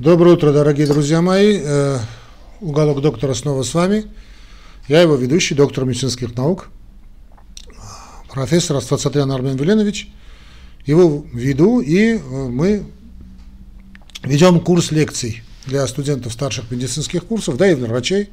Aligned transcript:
Доброе 0.00 0.32
утро, 0.36 0.50
дорогие 0.50 0.86
друзья 0.86 1.20
мои. 1.20 1.60
Э, 1.62 1.98
уголок 2.62 3.02
доктора 3.02 3.34
снова 3.34 3.62
с 3.62 3.74
вами. 3.74 4.06
Я 4.88 5.02
его 5.02 5.14
ведущий, 5.14 5.54
доктор 5.54 5.84
медицинских 5.84 6.34
наук, 6.38 6.70
профессор 8.30 8.78
Астацатрян 8.78 9.30
Армен 9.30 9.56
Веленович. 9.56 10.08
Его 10.86 11.26
веду, 11.34 11.80
и 11.82 12.14
э, 12.14 12.18
мы 12.18 12.86
ведем 14.22 14.60
курс 14.60 14.90
лекций 14.90 15.42
для 15.66 15.86
студентов 15.86 16.32
старших 16.32 16.70
медицинских 16.70 17.26
курсов, 17.26 17.58
да 17.58 17.70
и 17.70 17.74
врачей, 17.74 18.30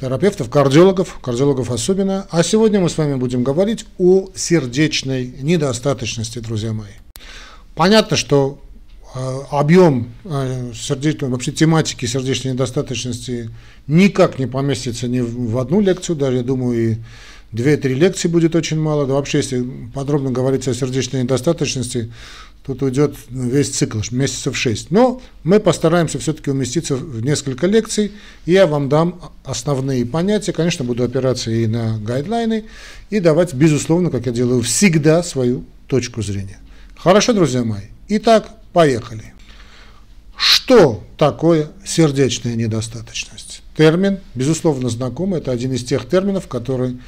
терапевтов, 0.00 0.48
кардиологов, 0.48 1.18
кардиологов 1.20 1.72
особенно. 1.72 2.28
А 2.30 2.44
сегодня 2.44 2.78
мы 2.78 2.88
с 2.88 2.96
вами 2.96 3.16
будем 3.16 3.42
говорить 3.42 3.84
о 3.98 4.28
сердечной 4.36 5.26
недостаточности, 5.40 6.38
друзья 6.38 6.72
мои. 6.72 6.92
Понятно, 7.74 8.16
что 8.16 8.62
объем 9.50 10.12
э, 10.24 10.72
сердечной, 10.74 11.30
вообще 11.30 11.52
тематики 11.52 12.06
сердечной 12.06 12.52
недостаточности 12.52 13.50
никак 13.86 14.38
не 14.38 14.46
поместится 14.46 15.08
ни 15.08 15.20
в 15.20 15.58
одну 15.58 15.80
лекцию, 15.80 16.16
даже, 16.16 16.38
я 16.38 16.42
думаю, 16.42 16.92
и 16.92 16.96
две-три 17.52 17.94
лекции 17.94 18.28
будет 18.28 18.54
очень 18.54 18.78
мало. 18.78 19.06
Да 19.06 19.14
вообще, 19.14 19.38
если 19.38 19.66
подробно 19.94 20.30
говорить 20.30 20.68
о 20.68 20.74
сердечной 20.74 21.22
недостаточности, 21.22 22.12
тут 22.64 22.82
уйдет 22.82 23.16
весь 23.30 23.70
цикл, 23.70 24.00
месяцев 24.10 24.56
шесть. 24.56 24.90
Но 24.90 25.22
мы 25.42 25.58
постараемся 25.58 26.18
все-таки 26.18 26.50
уместиться 26.50 26.96
в 26.96 27.22
несколько 27.22 27.66
лекций, 27.66 28.12
и 28.44 28.52
я 28.52 28.66
вам 28.66 28.90
дам 28.90 29.20
основные 29.44 30.04
понятия. 30.04 30.52
Конечно, 30.52 30.84
буду 30.84 31.02
опираться 31.02 31.50
и 31.50 31.66
на 31.66 31.98
гайдлайны, 31.98 32.64
и 33.08 33.20
давать, 33.20 33.54
безусловно, 33.54 34.10
как 34.10 34.26
я 34.26 34.32
делаю 34.32 34.60
всегда, 34.60 35.22
свою 35.22 35.64
точку 35.86 36.20
зрения. 36.20 36.58
Хорошо, 36.94 37.32
друзья 37.32 37.64
мои? 37.64 37.84
Итак, 38.08 38.50
Поехали. 38.72 39.34
Что 40.36 41.02
такое 41.16 41.68
сердечная 41.84 42.54
недостаточность? 42.54 43.62
Термин, 43.76 44.18
безусловно, 44.34 44.88
знакомый, 44.88 45.40
это 45.40 45.50
один 45.50 45.72
из 45.72 45.84
тех 45.84 46.08
терминов, 46.08 46.46
которые 46.46 46.98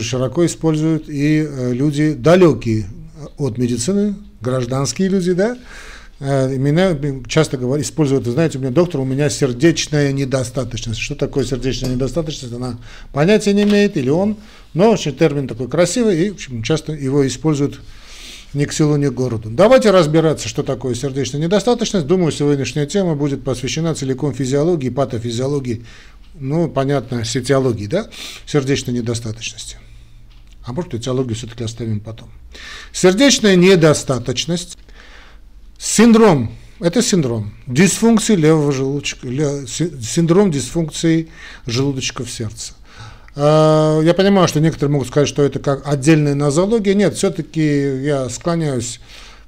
широко 0.00 0.46
используют 0.46 1.08
и 1.08 1.44
э, 1.48 1.72
люди 1.72 2.12
далекие 2.12 2.86
от 3.36 3.58
медицины, 3.58 4.14
гражданские 4.40 5.08
люди, 5.08 5.32
да, 5.32 5.58
э, 6.20 6.56
меня 6.56 6.96
часто 7.26 7.56
говорят, 7.56 7.84
используют, 7.84 8.26
знаете, 8.26 8.58
у 8.58 8.60
меня 8.60 8.70
доктор, 8.70 9.00
у 9.00 9.04
меня 9.04 9.28
сердечная 9.28 10.12
недостаточность. 10.12 11.00
Что 11.00 11.16
такое 11.16 11.44
сердечная 11.44 11.90
недостаточность? 11.90 12.54
Она 12.54 12.78
понятия 13.12 13.52
не 13.54 13.64
имеет, 13.64 13.96
или 13.96 14.10
он, 14.10 14.36
но 14.74 14.90
очень 14.92 15.16
термин 15.16 15.48
такой 15.48 15.68
красивый, 15.68 16.26
и 16.26 16.30
в 16.30 16.34
общем, 16.34 16.62
часто 16.62 16.92
его 16.92 17.26
используют 17.26 17.80
ни 18.54 18.64
к 18.64 18.72
селу, 18.72 18.96
ни 18.96 19.08
к 19.08 19.12
городу. 19.12 19.50
Давайте 19.50 19.90
разбираться, 19.90 20.48
что 20.48 20.62
такое 20.62 20.94
сердечная 20.94 21.40
недостаточность. 21.40 22.06
Думаю, 22.06 22.32
сегодняшняя 22.32 22.86
тема 22.86 23.14
будет 23.14 23.44
посвящена 23.44 23.94
целиком 23.94 24.34
физиологии, 24.34 24.90
патофизиологии, 24.90 25.84
ну, 26.34 26.68
понятно, 26.68 27.24
сетиологии, 27.24 27.86
да, 27.86 28.08
сердечной 28.46 28.94
недостаточности. 28.94 29.78
А 30.64 30.72
может, 30.72 30.94
этиологию 30.94 31.34
все-таки 31.34 31.64
оставим 31.64 32.00
потом. 32.00 32.30
Сердечная 32.92 33.56
недостаточность, 33.56 34.78
синдром, 35.78 36.52
это 36.78 37.02
синдром 37.02 37.52
дисфункции 37.66 38.36
левого 38.36 38.72
желудочка, 38.72 39.26
синдром 39.66 40.50
дисфункции 40.50 41.28
желудочков 41.66 42.30
сердца. 42.30 42.74
А, 43.34 44.00
я 44.00 44.14
понимаю, 44.14 44.48
что 44.48 44.60
некоторые 44.60 44.92
могут 44.92 45.08
сказать, 45.08 45.28
что 45.28 45.42
это 45.42 45.58
как 45.58 45.86
отдельная 45.86 46.34
нозология. 46.34 46.94
Нет, 46.94 47.14
все-таки 47.14 48.02
я 48.02 48.28
склоняюсь 48.28 49.00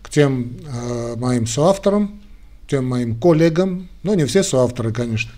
к 0.02 0.10
тем 0.10 0.56
э, 0.66 1.16
моим 1.16 1.46
соавторам, 1.46 2.20
тем 2.68 2.86
моим 2.86 3.18
коллегам, 3.18 3.88
ну 4.02 4.14
не 4.14 4.26
все 4.26 4.42
соавторы, 4.42 4.92
конечно, 4.92 5.32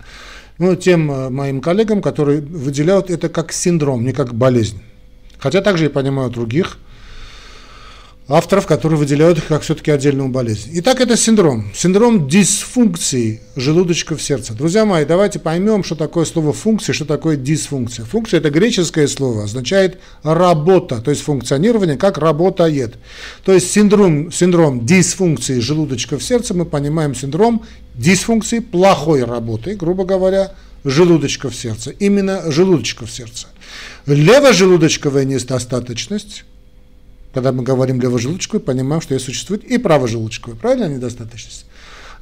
но 0.57 0.75
тем 0.75 1.09
э, 1.09 1.29
моим 1.29 1.61
коллегам, 1.61 2.01
которые 2.01 2.41
выделяют 2.41 3.09
это 3.09 3.29
как 3.29 3.53
синдром, 3.53 4.03
не 4.03 4.11
как 4.11 4.35
болезнь. 4.35 4.81
Хотя 5.39 5.61
также 5.61 5.85
я 5.85 5.89
понимаю 5.89 6.29
других 6.29 6.77
авторов, 8.29 8.67
которые 8.67 8.99
выделяют 8.99 9.41
как 9.41 9.61
все-таки 9.61 9.89
отдельную 9.89 10.29
болезнь. 10.29 10.69
Итак, 10.73 10.99
это 10.99 11.15
синдром. 11.15 11.71
Синдром 11.73 12.27
дисфункции 12.27 13.41
желудочка 13.55 14.15
в 14.15 14.21
сердце. 14.21 14.53
Друзья 14.53 14.85
мои, 14.85 15.05
давайте 15.05 15.39
поймем, 15.39 15.83
что 15.83 15.95
такое 15.95 16.25
слово 16.25 16.51
функция, 16.51 16.93
что 16.93 17.05
такое 17.05 17.37
дисфункция. 17.37 18.05
Функция– 18.05 18.39
это 18.39 18.49
греческое 18.49 19.07
слово, 19.07 19.45
означает 19.45 19.99
работа, 20.23 21.01
то 21.01 21.09
есть 21.09 21.23
функционирование, 21.23 21.97
как 21.97 22.17
работает. 22.17 22.95
То 23.45 23.53
есть 23.53 23.71
синдром, 23.71 24.31
синдром 24.31 24.85
дисфункции 24.85 25.59
желудочка 25.59 26.17
в 26.17 26.23
сердце, 26.23 26.53
мы 26.53 26.65
понимаем 26.65 27.15
синдром 27.15 27.63
дисфункции 27.95 28.59
плохой 28.59 29.23
работы, 29.23 29.75
грубо 29.75 30.03
говоря, 30.03 30.51
желудочка 30.83 31.49
в 31.49 31.55
сердце. 31.55 31.91
Именно 31.91 32.51
желудочка 32.51 33.05
в 33.05 33.11
сердце. 33.11 33.47
Левожелудочковая 34.05 35.23
недостаточность– 35.23 36.43
когда 37.37 37.51
мы 37.51 37.61
говорим 37.61 38.01
левожелудочковый, 38.01 38.59
понимаем, 38.59 38.99
что 38.99 39.13
и 39.13 39.19
существует 39.19 39.63
и 39.63 39.77
правожелудочковая. 39.77 40.57
Правильно 40.57 40.87
недостаточность? 40.87 41.67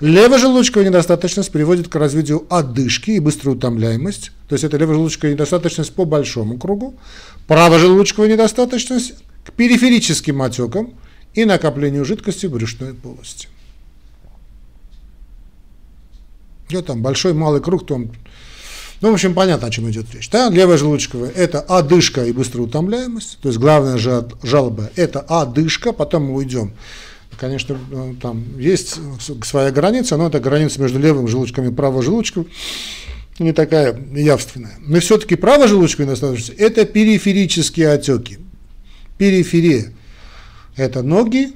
Левожелудочковая 0.01 0.89
недостаточность 0.89 1.53
приводит 1.53 1.87
к 1.87 1.95
развитию 1.95 2.45
одышки 2.49 3.11
и 3.11 3.19
быструю 3.21 3.55
утомляемость. 3.55 4.33
То 4.49 4.55
есть 4.55 4.65
это 4.65 4.75
левожелудочковая 4.75 5.35
недостаточность 5.35 5.93
по 5.93 6.03
большому 6.03 6.57
кругу. 6.57 6.95
Правожелудочковая 7.47 8.29
недостаточность 8.29 9.13
к 9.45 9.53
периферическим 9.53 10.41
отекам 10.41 10.95
и 11.33 11.45
накоплению 11.45 12.03
жидкости 12.03 12.47
в 12.47 12.51
брюшной 12.51 12.93
полости. 12.93 13.47
Где 16.67 16.81
там 16.81 17.01
большой, 17.01 17.33
малый 17.33 17.61
круг, 17.61 17.87
там 17.87 18.11
ну, 19.05 19.11
в 19.11 19.13
общем, 19.13 19.35
понятно, 19.35 19.67
о 19.67 19.69
чем 19.69 19.87
идет 19.91 20.07
речь. 20.15 20.31
Да? 20.31 20.49
Левая 20.49 20.79
желудочковая– 20.79 21.29
это 21.35 21.59
одышка 21.59 22.25
и 22.25 22.31
быстрая 22.31 22.65
утомляемость. 22.65 23.37
То 23.39 23.49
есть 23.49 23.59
главная 23.59 23.99
жалоба– 23.99 24.89
это 24.95 25.19
одышка, 25.19 25.91
потом 25.91 26.23
мы 26.23 26.33
уйдем. 26.33 26.73
Конечно, 27.37 27.77
э, 27.91 28.13
там 28.19 28.57
есть 28.57 28.97
своя 29.43 29.69
граница, 29.69 30.17
но 30.17 30.25
это 30.25 30.39
граница 30.39 30.81
между 30.81 30.97
левым 30.97 31.27
желудочком 31.27 31.69
и 31.69 31.71
правым 31.71 32.01
желудочком 32.01 32.47
не 33.37 33.53
такая 33.53 33.95
явственная. 34.11 34.73
Но 34.79 34.99
все-таки 34.99 35.35
правожелудочковая 35.35 36.07
недостаточность– 36.07 36.53
это 36.57 36.83
периферические 36.85 37.89
отеки. 37.89 38.39
Периферия– 39.19 39.93
это 40.75 41.03
ноги, 41.03 41.53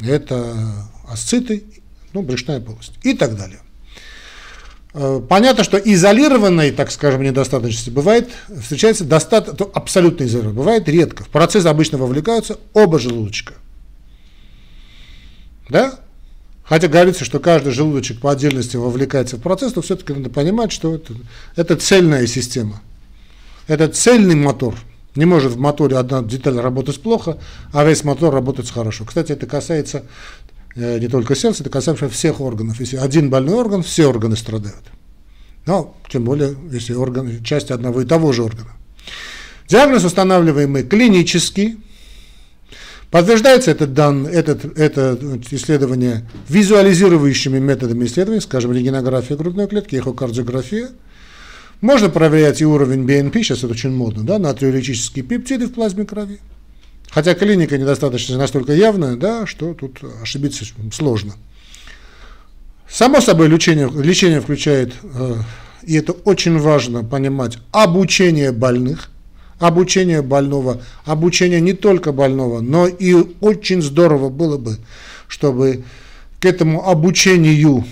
это 0.00 0.56
асциты, 1.06 1.62
ну, 2.14 2.22
брюшная 2.22 2.58
полость 2.58 2.94
и 3.02 3.12
так 3.12 3.36
далее. 3.36 3.60
Э, 4.92 5.20
понятно, 5.28 5.62
что 5.62 5.78
изолированной, 5.78 6.72
так 6.72 6.90
скажем, 6.90 7.22
недостаточности 7.22 7.90
бывает, 7.90 8.30
встречается 8.60 9.04
достаточно, 9.04 9.66
абсолютно 9.72 10.24
изолированной, 10.24 10.56
бывает 10.56 10.88
редко. 10.88 11.24
В 11.24 11.28
процесс 11.28 11.66
обычно 11.66 11.98
вовлекаются 11.98 12.58
оба 12.72 12.98
желудочка. 12.98 13.54
Да? 15.68 16.00
Хотя 16.64 16.88
говорится, 16.88 17.24
что 17.24 17.38
каждый 17.38 17.72
желудочек 17.72 18.20
по 18.20 18.32
отдельности 18.32 18.76
вовлекается 18.76 19.36
в 19.36 19.40
процесс, 19.40 19.74
но 19.74 19.82
все-таки 19.82 20.12
надо 20.12 20.30
понимать, 20.30 20.72
что 20.72 20.94
это, 20.94 21.14
это 21.56 21.76
цельная 21.76 22.26
система. 22.26 22.80
Это 23.66 23.88
цельный 23.88 24.34
мотор. 24.34 24.74
Не 25.16 25.24
может 25.24 25.52
в 25.52 25.58
моторе 25.58 25.96
одна 25.96 26.22
деталь 26.22 26.56
работать 26.58 27.00
плохо, 27.02 27.38
а 27.72 27.84
весь 27.84 28.04
мотор 28.04 28.32
работать 28.32 28.70
хорошо. 28.70 29.04
Кстати, 29.04 29.32
это 29.32 29.46
касается 29.46 30.04
не 30.76 31.08
только 31.08 31.34
сердце, 31.34 31.62
это 31.62 31.70
касается 31.70 32.08
всех 32.08 32.40
органов. 32.40 32.80
Если 32.80 32.96
один 32.96 33.30
больной 33.30 33.56
орган, 33.56 33.82
все 33.82 34.06
органы 34.06 34.36
страдают. 34.36 34.84
Но, 35.66 35.96
тем 36.08 36.24
более, 36.24 36.56
если 36.70 36.94
орган, 36.94 37.42
часть 37.42 37.70
одного 37.70 38.02
и 38.02 38.04
того 38.06 38.32
же 38.32 38.42
органа. 38.42 38.70
Диагноз 39.68 40.04
устанавливаемый 40.04 40.82
клинический. 40.82 41.78
Подтверждается 43.10 43.72
этот, 43.72 43.92
дан, 43.92 44.26
этот, 44.26 44.78
это 44.78 45.18
исследование 45.50 46.28
визуализирующими 46.48 47.58
методами 47.58 48.04
исследования, 48.06 48.40
скажем, 48.40 48.72
рентгенография 48.72 49.36
грудной 49.36 49.66
клетки, 49.66 49.96
эхокардиография. 49.96 50.90
Можно 51.80 52.08
проверять 52.08 52.60
и 52.60 52.66
уровень 52.66 53.04
БНП, 53.04 53.36
сейчас 53.36 53.58
это 53.58 53.68
очень 53.68 53.90
модно, 53.90 54.22
да, 54.22 54.38
натриолитические 54.38 55.24
пептиды 55.24 55.66
в 55.66 55.72
плазме 55.72 56.04
крови. 56.04 56.38
Хотя 57.10 57.34
клиника 57.34 57.76
недостаточно 57.76 58.38
настолько 58.38 58.72
явная, 58.72 59.16
да, 59.16 59.46
что 59.46 59.74
тут 59.74 59.98
ошибиться 60.22 60.64
сложно. 60.92 61.34
Само 62.88 63.20
собой, 63.20 63.48
лечение, 63.48 63.90
лечение 63.90 64.40
включает, 64.40 64.94
э, 65.02 65.34
и 65.82 65.96
это 65.96 66.12
очень 66.12 66.58
важно 66.58 67.04
понимать, 67.04 67.58
обучение 67.72 68.52
больных, 68.52 69.10
обучение 69.58 70.22
больного, 70.22 70.82
обучение 71.04 71.60
не 71.60 71.72
только 71.72 72.12
больного, 72.12 72.60
но 72.60 72.86
и 72.86 73.14
очень 73.40 73.82
здорово 73.82 74.28
было 74.28 74.56
бы, 74.56 74.78
чтобы 75.26 75.84
к 76.40 76.44
этому 76.44 76.88
обучению, 76.88 77.84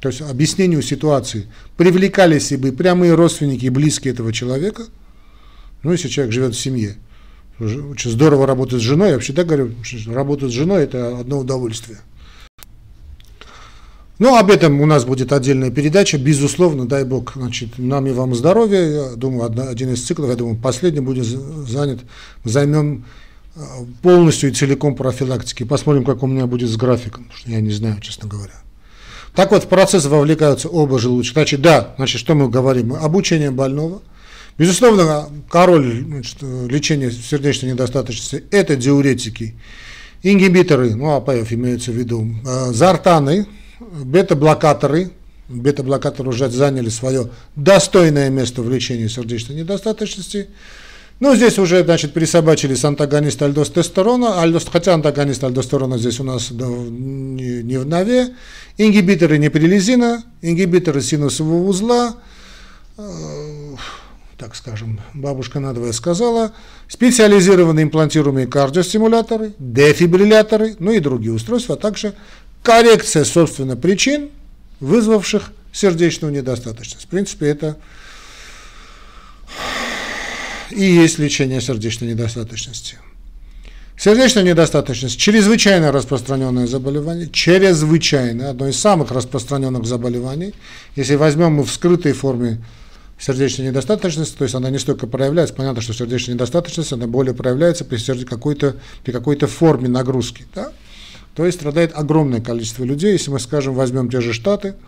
то 0.00 0.08
есть 0.08 0.20
объяснению 0.20 0.82
ситуации, 0.82 1.46
привлекались 1.76 2.52
бы 2.52 2.72
прямые 2.72 3.14
родственники 3.14 3.64
и 3.64 3.70
близкие 3.70 4.14
этого 4.14 4.32
человека– 4.32 4.84
ну, 5.84 5.92
если 5.92 6.08
человек 6.08 6.32
живет 6.32 6.54
в 6.54 6.60
семье, 6.60 6.96
очень 7.60 8.10
здорово 8.10 8.46
работать 8.46 8.80
с 8.80 8.82
женой, 8.82 9.08
я 9.08 9.14
вообще 9.14 9.32
так 9.32 9.46
говорю, 9.46 9.72
работать 10.06 10.50
с 10.50 10.54
женой– 10.54 10.82
это 10.84 11.18
одно 11.18 11.38
удовольствие. 11.38 11.98
Ну, 14.18 14.36
об 14.36 14.50
этом 14.50 14.80
у 14.80 14.86
нас 14.86 15.04
будет 15.04 15.32
отдельная 15.32 15.70
передача, 15.70 16.18
безусловно, 16.18 16.86
дай 16.86 17.04
бог, 17.04 17.32
значит, 17.34 17.78
нам 17.78 18.06
и 18.06 18.12
вам 18.12 18.34
здоровья, 18.34 18.80
я 18.80 19.16
думаю, 19.16 19.52
один 19.68 19.92
из 19.92 20.04
циклов, 20.04 20.30
я 20.30 20.36
думаю, 20.36 20.56
последний 20.56 21.00
будет 21.00 21.26
занят, 21.26 22.00
займем 22.44 23.04
э, 23.56 23.60
полностью 24.02 24.50
и 24.50 24.52
целиком 24.52 24.94
профилактики, 24.94 25.64
посмотрим, 25.64 26.04
как 26.04 26.22
у 26.22 26.28
меня 26.28 26.46
будет 26.46 26.70
с 26.70 26.76
графиком, 26.76 27.24
потому 27.24 27.38
что 27.38 27.50
я 27.50 27.60
не 27.60 27.72
знаю, 27.72 28.00
честно 28.00 28.28
говоря. 28.28 28.54
Так 29.34 29.50
вот, 29.50 29.64
в 29.64 29.68
процесс 29.68 30.04
вовлекаются 30.06 30.68
оба 30.68 30.98
желудочка. 30.98 31.40
Значит, 31.40 31.60
да, 31.60 31.94
значит, 31.96 32.20
что 32.20 32.34
мы 32.34 32.48
говорим? 32.48 32.94
Обучение 32.94 33.50
больного. 33.50 34.00
Безусловно, 34.56 35.28
король 35.50 36.04
значит, 36.04 36.36
лечения 36.42 37.10
сердечной 37.10 37.72
недостаточности– 37.72 38.44
это 38.52 38.76
диуретики, 38.76 39.54
ингибиторы, 40.22 40.94
ну, 40.94 41.16
АПФ 41.16 41.52
имеется 41.52 41.90
в 41.90 41.94
виду, 41.94 42.28
э, 42.46 42.72
зартаны, 42.72 43.46
бета-блокаторы, 43.80 45.10
бета-блокаторы 45.48 46.28
уже 46.28 46.48
заняли 46.50 46.88
свое 46.88 47.30
достойное 47.56 48.30
место 48.30 48.62
в 48.62 48.70
лечении 48.70 49.08
сердечной 49.08 49.56
недостаточности. 49.56 50.48
Ну, 51.18 51.34
здесь 51.34 51.58
уже, 51.58 51.82
значит, 51.82 52.12
присобачились 52.12 52.84
антагонисты 52.84 53.44
альдостерона, 53.44 54.40
альдос, 54.40 54.66
хотя 54.70 54.94
антагонист 54.94 55.42
альдостерона 55.42 55.98
здесь 55.98 56.20
у 56.20 56.24
нас 56.24 56.50
не, 56.50 57.62
не 57.62 57.76
в 57.76 57.86
нове, 57.86 58.34
ингибиторы 58.78 59.38
неприлизина, 59.38 60.22
ингибиторы 60.42 61.00
синусового 61.02 61.68
узла, 61.68 62.16
э, 62.98 63.63
так 64.38 64.54
скажем, 64.56 65.00
бабушка 65.12 65.60
надвое 65.60 65.92
сказала, 65.92 66.52
специализированные 66.88 67.84
имплантируемые 67.84 68.46
кардиостимуляторы, 68.46 69.54
дефибрилляторы, 69.58 70.76
ну 70.78 70.92
и 70.92 71.00
другие 71.00 71.32
устройства, 71.32 71.76
а 71.76 71.78
также 71.78 72.14
коррекция, 72.62 73.24
собственно, 73.24 73.76
причин, 73.76 74.30
вызвавших 74.80 75.52
сердечную 75.72 76.32
недостаточность. 76.32 77.06
В 77.06 77.08
принципе, 77.08 77.46
это 77.46 77.76
и 80.70 80.84
есть 80.84 81.18
лечение 81.18 81.60
сердечной 81.60 82.08
недостаточности. 82.08 82.98
Сердечная 83.96 84.42
недостаточность– 84.42 85.18
чрезвычайно 85.20 85.92
распространенное 85.92 86.66
заболевание, 86.66 87.28
чрезвычайно, 87.30 88.50
одно 88.50 88.68
из 88.68 88.76
самых 88.76 89.12
распространенных 89.12 89.86
заболеваний. 89.86 90.52
Если 90.96 91.14
возьмем 91.14 91.52
мы 91.52 91.62
в 91.62 91.70
скрытой 91.70 92.12
форме 92.12 92.60
сердечной 93.18 93.68
недостаточности, 93.68 94.36
то 94.36 94.44
есть 94.44 94.54
она 94.54 94.70
не 94.70 94.78
столько 94.78 95.06
проявляется, 95.06 95.54
понятно, 95.54 95.80
что 95.80 95.92
сердечная 95.92 96.34
недостаточность, 96.34 96.92
она 96.92 97.06
более 97.06 97.34
проявляется 97.34 97.84
при 97.84 98.24
какой-то, 98.24 98.76
при 99.04 99.12
какой-то 99.12 99.46
форме 99.46 99.88
нагрузки. 99.88 100.46
Да? 100.54 100.72
То 101.34 101.44
есть 101.46 101.58
страдает 101.58 101.92
огромное 101.94 102.40
количество 102.40 102.84
людей, 102.84 103.12
если 103.12 103.30
мы, 103.30 103.38
скажем, 103.40 103.74
возьмем 103.74 104.10
те 104.10 104.20
же 104.20 104.32
Штаты– 104.32 104.74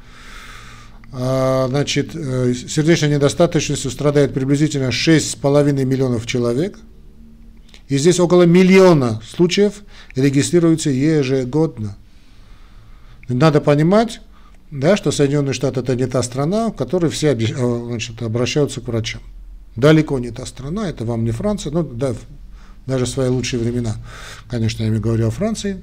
а, 1.18 1.66
значит, 1.68 2.10
э, 2.14 2.52
сердечной 2.52 3.10
недостаточностью 3.10 3.90
страдает 3.90 4.34
приблизительно 4.34 4.88
6,5 4.88 5.84
миллионов 5.84 6.26
человек. 6.26 6.78
И 7.88 7.96
здесь 7.96 8.20
около 8.20 8.42
миллиона 8.42 9.22
случаев 9.26 9.82
регистрируется 10.14 10.90
ежегодно. 10.90 11.96
Надо 13.28 13.60
понимать, 13.60 14.20
да, 14.70 14.96
что 14.96 15.12
Соединенные 15.12 15.52
Штаты 15.52 15.80
это 15.80 15.94
не 15.94 16.06
та 16.06 16.22
страна, 16.22 16.68
в 16.68 16.72
которой 16.72 17.10
все 17.10 17.34
э, 17.34 17.86
значит, 17.86 18.22
обращаются 18.22 18.80
к 18.80 18.88
врачам. 18.88 19.22
Далеко 19.76 20.18
не 20.18 20.30
та 20.30 20.46
страна, 20.46 20.88
это 20.88 21.04
вам 21.04 21.24
не 21.24 21.30
Франция, 21.30 21.72
ну 21.72 21.82
да, 21.82 22.14
даже 22.86 23.04
в 23.04 23.08
свои 23.08 23.28
лучшие 23.28 23.60
времена, 23.60 23.96
конечно, 24.48 24.82
я 24.82 24.90
говорю 24.90 25.28
о 25.28 25.30
Франции. 25.30 25.82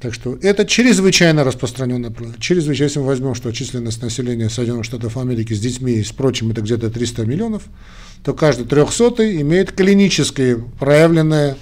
Так 0.00 0.12
что 0.12 0.38
это 0.42 0.66
чрезвычайно 0.66 1.44
распространенная 1.44 2.10
проблема. 2.10 2.38
Чрезвычайно, 2.38 2.88
если 2.88 2.98
мы 2.98 3.06
возьмем, 3.06 3.34
что 3.34 3.50
численность 3.52 4.02
населения 4.02 4.50
Соединенных 4.50 4.84
Штатов 4.84 5.16
Америки 5.16 5.54
с 5.54 5.60
детьми 5.60 5.94
и 5.94 6.04
с 6.04 6.12
прочим 6.12 6.50
это 6.50 6.60
где-то 6.60 6.90
300 6.90 7.24
миллионов, 7.24 7.62
то 8.22 8.34
каждый 8.34 8.66
трехсотый 8.66 9.40
имеет 9.40 9.72
клиническое 9.72 10.56
проявленное 10.78 11.56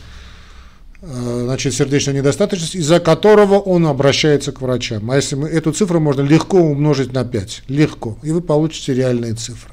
значит, 1.03 1.75
сердечная 1.75 2.15
недостаточность, 2.15 2.77
из-за 2.77 3.01
которого 3.01 3.59
он 3.59 3.87
обращается 3.87 4.53
к 4.53 4.61
врачам. 4.61 5.11
А 5.11 5.17
если 5.17 5.35
мы 5.35 5.49
эту 5.49 5.73
цифру 5.73 6.01
можно 6.01 6.23
легко 6.23 6.59
умножить 6.59 7.13
на 7.13 7.25
5, 7.25 7.65
легко, 7.69 8.17
и 8.23 8.31
вы 8.31 8.41
получите 8.41 8.95
реальные 8.95 9.35
цифры. 9.35 9.73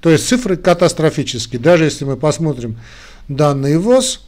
То 0.00 0.10
есть 0.10 0.28
цифры 0.28 0.56
катастрофические. 0.56 1.60
Даже 1.60 1.84
если 1.84 2.04
мы 2.04 2.16
посмотрим 2.16 2.78
данные 3.28 3.78
ВОЗ, 3.78 4.20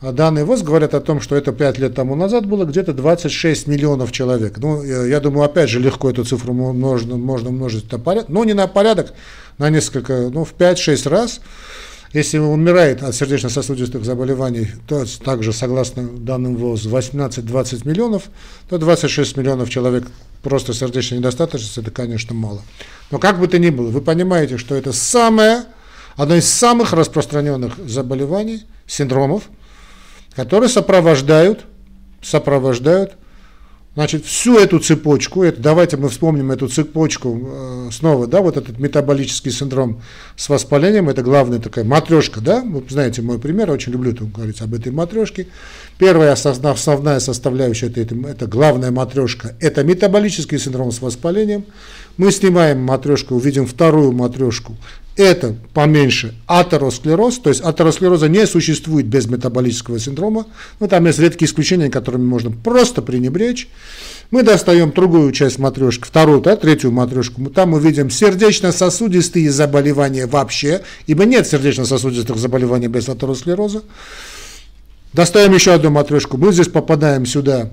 а 0.00 0.12
данные 0.12 0.44
ВОЗ 0.44 0.62
говорят 0.62 0.94
о 0.94 1.00
том, 1.00 1.20
что 1.20 1.36
это 1.36 1.52
5 1.52 1.78
лет 1.78 1.94
тому 1.94 2.14
назад 2.14 2.46
было 2.46 2.64
где-то 2.64 2.92
26 2.92 3.66
миллионов 3.66 4.12
человек. 4.12 4.58
Ну, 4.58 4.82
я 4.82 5.20
думаю, 5.20 5.44
опять 5.44 5.70
же, 5.70 5.80
легко 5.80 6.10
эту 6.10 6.24
цифру 6.24 6.52
можно, 6.52 7.16
можно 7.16 7.48
умножить 7.48 7.90
на 7.90 7.98
порядок, 7.98 8.28
но 8.28 8.44
не 8.44 8.54
на 8.54 8.66
порядок, 8.66 9.14
на 9.58 9.68
несколько, 9.70 10.30
ну, 10.30 10.44
в 10.44 10.54
5-6 10.54 11.08
раз. 11.08 11.40
Если 12.16 12.38
умирает 12.38 13.02
от 13.02 13.14
сердечно-сосудистых 13.14 14.02
заболеваний, 14.02 14.68
то 14.88 15.04
также, 15.22 15.52
согласно 15.52 16.08
данным 16.08 16.56
ВОЗ, 16.56 16.86
18-20 16.86 17.86
миллионов, 17.86 18.30
то 18.70 18.78
26 18.78 19.36
миллионов 19.36 19.68
человек 19.68 20.06
просто 20.42 20.72
сердечной 20.72 21.18
недостаточности, 21.18 21.80
это, 21.80 21.90
конечно, 21.90 22.34
мало. 22.34 22.62
Но 23.10 23.18
как 23.18 23.38
бы 23.38 23.46
то 23.48 23.58
ни 23.58 23.68
было, 23.68 23.90
вы 23.90 24.00
понимаете, 24.00 24.56
что 24.56 24.74
это 24.74 24.94
самое, 24.94 25.64
одно 26.16 26.36
из 26.36 26.48
самых 26.48 26.94
распространенных 26.94 27.74
заболеваний, 27.86 28.64
синдромов, 28.86 29.50
которые 30.34 30.70
сопровождают, 30.70 31.66
сопровождают 32.22 33.12
Значит, 33.96 34.26
всю 34.26 34.58
эту 34.58 34.78
цепочку, 34.78 35.42
это, 35.42 35.62
давайте 35.62 35.96
мы 35.96 36.10
вспомним 36.10 36.50
эту 36.50 36.68
цепочку 36.68 37.48
э, 37.50 37.88
снова, 37.90 38.26
да, 38.26 38.42
вот 38.42 38.58
этот 38.58 38.78
метаболический 38.78 39.50
синдром 39.50 40.02
с 40.36 40.50
воспалением, 40.50 41.08
это 41.08 41.22
главная 41.22 41.60
такая 41.60 41.82
матрешка, 41.86 42.42
да, 42.42 42.60
вы 42.60 42.84
знаете 42.90 43.22
мой 43.22 43.38
пример, 43.38 43.70
очень 43.70 43.92
люблю 43.92 44.12
тут 44.12 44.32
говорить 44.32 44.60
об 44.60 44.74
этой 44.74 44.92
матрешке. 44.92 45.46
Первая 45.96 46.32
основная 46.32 47.20
составляющая, 47.20 47.86
это, 47.86 48.02
это, 48.02 48.14
это 48.28 48.46
главная 48.46 48.90
матрешка, 48.90 49.56
это 49.60 49.82
метаболический 49.82 50.58
синдром 50.58 50.92
с 50.92 51.00
воспалением. 51.00 51.64
Мы 52.16 52.32
снимаем 52.32 52.82
матрешку, 52.82 53.34
увидим 53.34 53.66
вторую 53.66 54.12
матрешку, 54.12 54.76
это 55.16 55.56
поменьше 55.72 56.34
атеросклероз, 56.46 57.38
то 57.38 57.48
есть 57.48 57.62
атеросклероза 57.62 58.28
не 58.28 58.46
существует 58.46 59.06
без 59.06 59.26
метаболического 59.26 59.98
синдрома, 59.98 60.46
но 60.78 60.88
там 60.88 61.06
есть 61.06 61.18
редкие 61.18 61.48
исключения, 61.48 61.88
которыми 61.88 62.24
можно 62.24 62.50
просто 62.50 63.00
пренебречь. 63.00 63.68
Мы 64.30 64.42
достаем 64.42 64.92
другую 64.92 65.32
часть 65.32 65.58
матрешки, 65.58 66.04
вторую, 66.04 66.42
да, 66.42 66.56
третью 66.56 66.92
матрешку, 66.92 67.42
там 67.46 67.70
мы 67.70 67.80
видим 67.80 68.10
сердечно-сосудистые 68.10 69.50
заболевания 69.50 70.26
вообще, 70.26 70.82
ибо 71.06 71.24
нет 71.24 71.46
сердечно-сосудистых 71.46 72.36
заболеваний 72.36 72.88
без 72.88 73.08
атеросклероза. 73.08 73.82
Достаем 75.14 75.54
еще 75.54 75.72
одну 75.72 75.90
матрешку, 75.90 76.36
мы 76.36 76.52
здесь 76.52 76.68
попадаем 76.68 77.24
сюда 77.24 77.70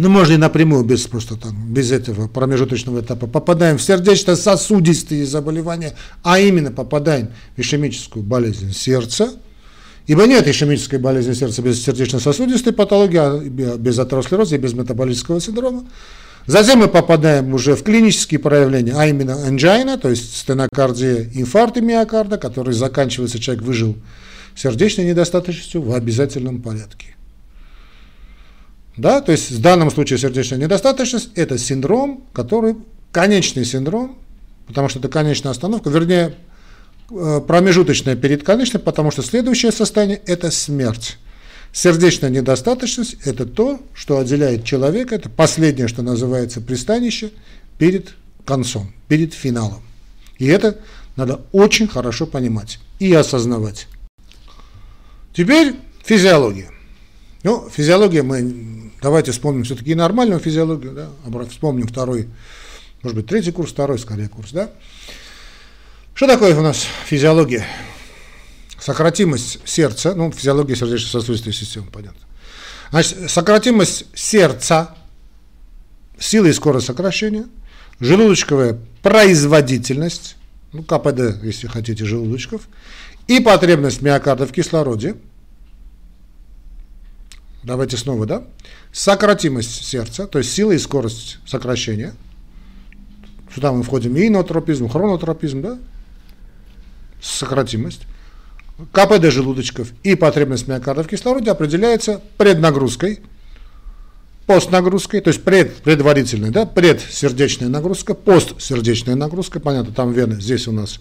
ну, 0.00 0.08
можно 0.08 0.34
и 0.34 0.36
напрямую, 0.36 0.84
без 0.84 1.06
просто 1.06 1.36
там, 1.36 1.72
без 1.72 1.92
этого 1.92 2.28
промежуточного 2.28 3.00
этапа, 3.00 3.26
попадаем 3.26 3.78
в 3.78 3.82
сердечно-сосудистые 3.82 5.26
заболевания, 5.26 5.94
а 6.22 6.38
именно 6.38 6.70
попадаем 6.70 7.28
в 7.56 7.60
ишемическую 7.60 8.24
болезнь 8.24 8.72
сердца, 8.72 9.30
ибо 10.06 10.26
нет 10.26 10.46
ишемической 10.46 10.98
болезни 10.98 11.32
сердца 11.32 11.62
без 11.62 11.82
сердечно-сосудистой 11.84 12.72
патологии, 12.72 13.18
а 13.18 13.76
без 13.76 13.98
атеросклероза 13.98 14.56
и 14.56 14.58
без 14.58 14.72
метаболического 14.72 15.40
синдрома. 15.40 15.84
Затем 16.46 16.78
мы 16.78 16.88
попадаем 16.88 17.52
уже 17.52 17.76
в 17.76 17.82
клинические 17.82 18.40
проявления, 18.40 18.94
а 18.96 19.06
именно 19.06 19.34
анджина, 19.46 19.98
то 19.98 20.08
есть 20.08 20.34
стенокардия, 20.34 21.28
инфаркт 21.34 21.76
миокарда, 21.76 22.38
который 22.38 22.72
заканчивается, 22.72 23.38
человек 23.38 23.64
выжил 23.64 23.96
сердечной 24.56 25.04
недостаточностью 25.04 25.82
в 25.82 25.92
обязательном 25.92 26.62
порядке. 26.62 27.17
Да? 28.98 29.20
То 29.20 29.32
есть 29.32 29.50
в 29.50 29.60
данном 29.60 29.90
случае 29.90 30.18
сердечная 30.18 30.58
недостаточность– 30.58 31.30
это 31.36 31.56
синдром, 31.56 32.24
который 32.32 32.76
конечный 33.12 33.64
синдром, 33.64 34.18
потому 34.66 34.88
что 34.88 34.98
это 34.98 35.08
конечная 35.08 35.52
остановка, 35.52 35.88
вернее, 35.88 36.34
э, 37.10 37.40
промежуточная 37.46 38.16
перед 38.16 38.42
конечной, 38.42 38.80
потому 38.80 39.10
что 39.12 39.22
следующее 39.22 39.72
состояние– 39.72 40.20
это 40.26 40.50
смерть. 40.50 41.16
Сердечная 41.72 42.30
недостаточность– 42.30 43.16
это 43.24 43.46
то, 43.46 43.80
что 43.94 44.18
отделяет 44.18 44.64
человека, 44.64 45.14
это 45.14 45.30
последнее, 45.30 45.86
что 45.86 46.02
называется 46.02 46.60
пристанище, 46.60 47.30
перед 47.78 48.14
концом, 48.44 48.92
перед 49.06 49.32
финалом. 49.32 49.82
И 50.38 50.46
это 50.46 50.78
надо 51.14 51.42
очень 51.52 51.86
хорошо 51.86 52.26
понимать 52.26 52.80
и 52.98 53.12
осознавать. 53.12 53.86
Теперь 55.32 55.76
физиология. 56.04 56.70
Ну, 57.44 57.68
физиология 57.70 58.22
мы, 58.22 58.87
давайте 59.00 59.32
вспомним 59.32 59.64
все-таки 59.64 59.94
нормальную 59.94 60.40
физиологию, 60.40 60.92
да, 60.92 61.46
вспомним 61.46 61.86
второй, 61.86 62.28
может 63.02 63.16
быть, 63.16 63.26
третий 63.26 63.52
курс, 63.52 63.72
второй 63.72 63.98
скорее 63.98 64.28
курс, 64.28 64.52
да. 64.52 64.70
Что 66.14 66.26
такое 66.26 66.56
у 66.56 66.62
нас 66.62 66.86
физиология? 67.06 67.64
Сократимость 68.78 69.60
сердца, 69.64 70.14
ну, 70.14 70.32
физиология 70.32 70.74
сердечно-сосудистой 70.74 71.52
системы, 71.52 71.86
понятно. 71.92 72.20
Значит, 72.90 73.30
сократимость 73.30 74.06
сердца, 74.14 74.96
сила 76.18 76.46
и 76.46 76.52
скорость 76.52 76.86
сокращения, 76.86 77.46
желудочковая 78.00 78.78
производительность, 79.02 80.36
ну, 80.72 80.82
КПД, 80.82 81.42
если 81.42 81.66
хотите, 81.66 82.04
желудочков, 82.04 82.68
и 83.26 83.40
потребность 83.40 84.02
миокарда 84.02 84.46
в 84.46 84.52
кислороде. 84.52 85.16
Давайте 87.62 87.96
снова, 87.96 88.26
да? 88.26 88.44
Сократимость 88.92 89.84
сердца, 89.84 90.26
то 90.26 90.38
есть 90.38 90.52
сила 90.52 90.72
и 90.72 90.78
скорость 90.78 91.38
сокращения. 91.46 92.14
Сюда 93.54 93.72
мы 93.72 93.82
входим 93.82 94.16
и 94.16 94.26
инотропизм, 94.26 94.88
хронотропизм, 94.88 95.62
да? 95.62 95.78
Сократимость. 97.20 98.02
КПД 98.92 99.32
желудочков 99.32 99.92
и 100.04 100.14
потребность 100.14 100.68
миокарда 100.68 101.02
в 101.02 101.08
кислороде 101.08 101.50
определяется 101.50 102.20
преднагрузкой, 102.36 103.20
постнагрузкой, 104.46 105.20
то 105.20 105.28
есть 105.28 105.42
пред, 105.42 105.74
предварительной, 105.76 106.50
да, 106.50 106.64
предсердечная 106.64 107.68
нагрузка, 107.68 108.14
постсердечная 108.14 109.16
нагрузка, 109.16 109.60
понятно, 109.60 109.92
там 109.92 110.12
вены, 110.12 110.40
здесь 110.40 110.68
у 110.68 110.72
нас, 110.72 111.00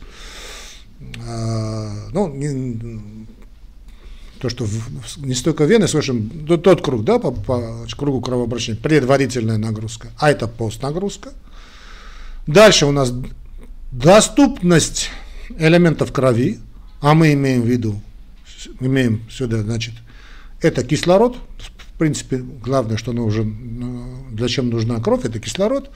э, 0.99 2.09
ну, 2.11 2.27
не, 2.27 3.16
то, 4.39 4.49
что 4.49 4.65
в, 4.65 5.17
не 5.17 5.33
столько 5.33 5.65
вены, 5.65 5.87
слышим, 5.87 6.29
тот 6.47 6.81
круг, 6.81 7.03
да, 7.03 7.19
по, 7.19 7.31
по 7.31 7.85
кругу 7.97 8.21
кровообращения, 8.21 8.79
предварительная 8.79 9.57
нагрузка, 9.57 10.09
а 10.17 10.31
это 10.31 10.47
постнагрузка. 10.47 11.33
Дальше 12.45 12.85
у 12.85 12.91
нас 12.91 13.13
доступность 13.91 15.09
элементов 15.57 16.11
крови, 16.11 16.59
а 17.01 17.13
мы 17.13 17.33
имеем 17.33 17.61
в 17.61 17.65
виду, 17.67 18.01
имеем 18.79 19.21
сюда, 19.29 19.61
значит, 19.61 19.93
это 20.61 20.83
кислород, 20.83 21.37
в 21.57 21.99
принципе, 21.99 22.37
главное, 22.37 22.97
что 22.97 23.11
нужен, 23.11 24.27
для 24.31 24.47
чем 24.47 24.69
нужна 24.69 24.99
кровь, 24.99 25.25
это 25.25 25.39
кислород, 25.39 25.89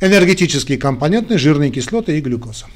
энергетические 0.00 0.78
компоненты, 0.78 1.38
жирные 1.38 1.70
кислоты 1.70 2.18
и 2.18 2.20
глюкоза. 2.20 2.66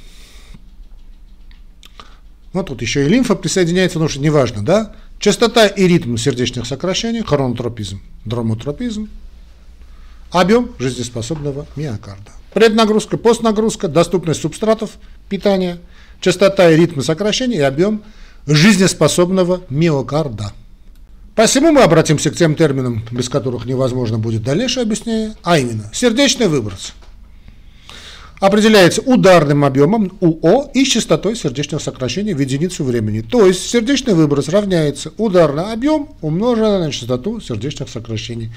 Ну, 2.56 2.62
тут 2.62 2.80
еще 2.80 3.04
и 3.04 3.08
лимфа 3.10 3.34
присоединяется, 3.34 3.96
потому 3.96 4.08
что 4.08 4.18
неважно, 4.18 4.64
да? 4.64 4.92
Частота 5.18 5.66
и 5.66 5.86
ритм 5.86 6.16
сердечных 6.16 6.64
сокращений, 6.64 7.22
хронотропизм, 7.22 8.00
дромотропизм, 8.24 9.10
объем 10.30 10.70
жизнеспособного 10.78 11.66
миокарда. 11.76 12.30
Преднагрузка, 12.54 13.18
постнагрузка, 13.18 13.88
доступность 13.88 14.40
субстратов 14.40 14.92
питания– 15.28 15.76
частота 16.22 16.70
и 16.70 16.76
ритм 16.76 17.02
сокращения 17.02 17.58
и 17.58 17.60
объем 17.60 18.02
жизнеспособного 18.46 19.60
миокарда. 19.68 20.54
Посему 21.34 21.72
мы 21.72 21.82
обратимся 21.82 22.30
к 22.30 22.36
тем 22.36 22.54
терминам, 22.54 23.04
без 23.10 23.28
которых 23.28 23.66
невозможно 23.66 24.18
будет 24.18 24.44
дальнейшее 24.44 24.84
объяснение, 24.84 25.34
а 25.42 25.58
именно 25.58 25.90
сердечный 25.92 26.48
выброс 26.48 26.94
определяется 28.40 29.00
ударным 29.00 29.64
объемом 29.64 30.12
УО 30.20 30.70
и 30.74 30.84
частотой 30.84 31.36
сердечного 31.36 31.80
сокращения 31.80 32.34
в 32.34 32.40
единицу 32.40 32.84
времени. 32.84 33.22
То 33.22 33.46
есть 33.46 33.68
сердечный 33.68 34.14
выброс 34.14 34.48
равняется 34.48 35.12
ударный 35.16 35.72
объем 35.72 36.10
умноженное 36.20 36.78
на 36.78 36.92
частоту 36.92 37.40
сердечных 37.40 37.88
сокращений. 37.88 38.52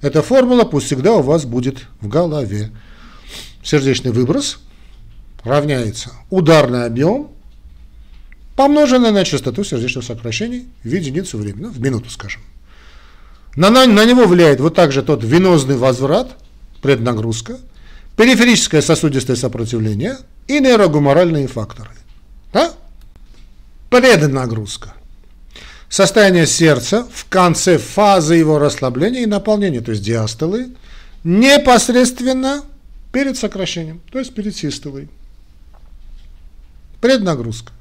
Эта 0.00 0.22
формула 0.22 0.64
пусть 0.64 0.86
всегда 0.86 1.14
у 1.14 1.22
вас 1.22 1.44
будет 1.44 1.86
в 2.00 2.08
голове. 2.08 2.70
Сердечный 3.62 4.12
выброс 4.12 4.58
равняется 5.42 6.12
ударный 6.30 6.84
объем, 6.86 7.30
помноженный 8.56 9.10
на 9.10 9.24
частоту 9.24 9.64
сердечных 9.64 10.04
сокращений 10.04 10.68
в 10.84 10.88
единицу 10.88 11.38
времени, 11.38 11.64
ну, 11.64 11.70
в 11.70 11.80
минуту, 11.80 12.08
скажем. 12.10 12.42
На, 13.56 13.70
на, 13.70 13.86
на 13.86 14.04
него 14.04 14.26
влияет 14.26 14.60
вот 14.60 14.74
также 14.74 15.02
тот 15.02 15.24
венозный 15.24 15.76
возврат, 15.76 16.36
преднагрузка, 16.82 17.58
периферическое 18.16 18.80
сосудистое 18.82 19.36
сопротивление 19.36 20.16
и 20.46 20.60
нейрогуморальные 20.60 21.48
факторы. 21.48 21.90
Да? 22.52 22.72
Преднагрузка. 23.90 24.94
Состояние 25.88 26.46
сердца 26.46 27.06
в 27.12 27.28
конце 27.28 27.78
фазы 27.78 28.34
его 28.34 28.58
расслабления 28.58 29.22
и 29.22 29.26
наполнения, 29.26 29.80
то 29.80 29.92
есть 29.92 30.02
диастолы, 30.02 30.70
непосредственно 31.22 32.62
перед 33.12 33.38
сокращением, 33.38 34.00
то 34.10 34.18
есть 34.18 34.34
перед 34.34 34.56
систолой. 34.56 35.08
Преднагрузка. 37.00 37.72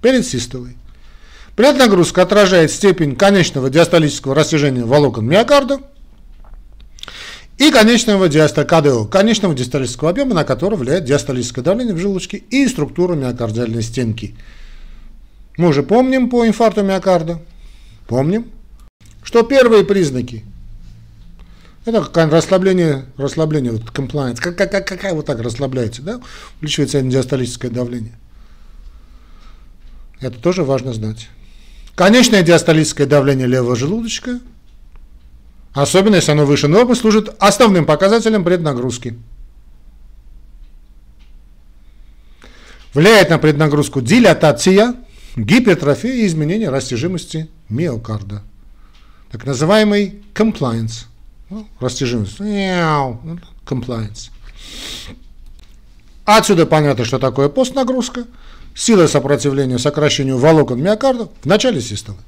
Перед 0.00 0.26
систолой. 0.26 0.76
Преднагрузка 1.54 2.22
отражает 2.22 2.72
степень 2.72 3.14
конечного 3.14 3.70
диастолического 3.70 4.34
растяжения 4.34 4.84
волокон 4.84 5.26
миокарда 5.26 5.80
и 7.58 7.70
конечного 7.70 8.28
диастокадео, 8.28 9.04
конечного 9.04 9.54
диастолического 9.54 10.10
объема, 10.10 10.34
на 10.34 10.44
который 10.44 10.78
влияет 10.78 11.04
диастолическое 11.04 11.64
давление 11.64 11.94
в 11.94 11.98
желудочке 11.98 12.38
и 12.38 12.66
структура 12.66 13.14
миокардиальной 13.14 13.82
стенки. 13.82 14.34
Мы 15.56 15.68
уже 15.68 15.82
помним 15.82 16.30
по 16.30 16.46
инфаркту 16.46 16.82
миокарда, 16.82 17.40
помним, 18.06 18.46
что 19.22 19.42
первые 19.42 19.84
признаки 19.84 20.44
это 21.84 22.00
как 22.02 22.32
расслабление, 22.32 23.06
расслабление, 23.16 23.72
вот 23.72 23.82
compliance, 23.82 24.36
как, 24.36 24.56
как, 24.56 24.70
как, 24.70 24.86
как 24.86 25.12
вот 25.14 25.26
так 25.26 25.40
расслабляется, 25.40 26.02
да, 26.02 26.20
увеличивается 26.60 27.02
диастолическое 27.02 27.70
давление. 27.70 28.16
Это 30.20 30.38
тоже 30.38 30.62
важно 30.62 30.92
знать. 30.92 31.28
Конечное 31.96 32.42
диастолическое 32.42 33.06
давление 33.08 33.48
левого 33.48 33.74
желудочка, 33.74 34.38
особенно 35.72 36.16
если 36.16 36.32
оно 36.32 36.44
выше 36.44 36.68
нормы, 36.68 36.94
служит 36.94 37.34
основным 37.38 37.86
показателем 37.86 38.44
преднагрузки. 38.44 39.18
Влияет 42.94 43.30
на 43.30 43.38
преднагрузку 43.38 44.00
дилатация, 44.00 44.96
гипертрофия 45.36 46.12
и 46.12 46.26
изменение 46.26 46.68
растяжимости 46.68 47.48
миокарда. 47.68 48.42
Так 49.30 49.46
называемый 49.46 50.22
compliance. 50.34 51.06
Ну, 51.48 51.66
растяжимость. 51.80 52.38
Compliance. 52.40 54.30
Отсюда 56.24 56.66
понятно, 56.66 57.04
что 57.04 57.18
такое 57.18 57.48
постнагрузка– 57.48 58.26
сила 58.74 59.06
сопротивления 59.06 59.78
сокращению 59.78 60.38
волокон 60.38 60.82
миокарда 60.82 61.28
в 61.42 61.46
начале 61.46 61.80
систолы. 61.80 62.18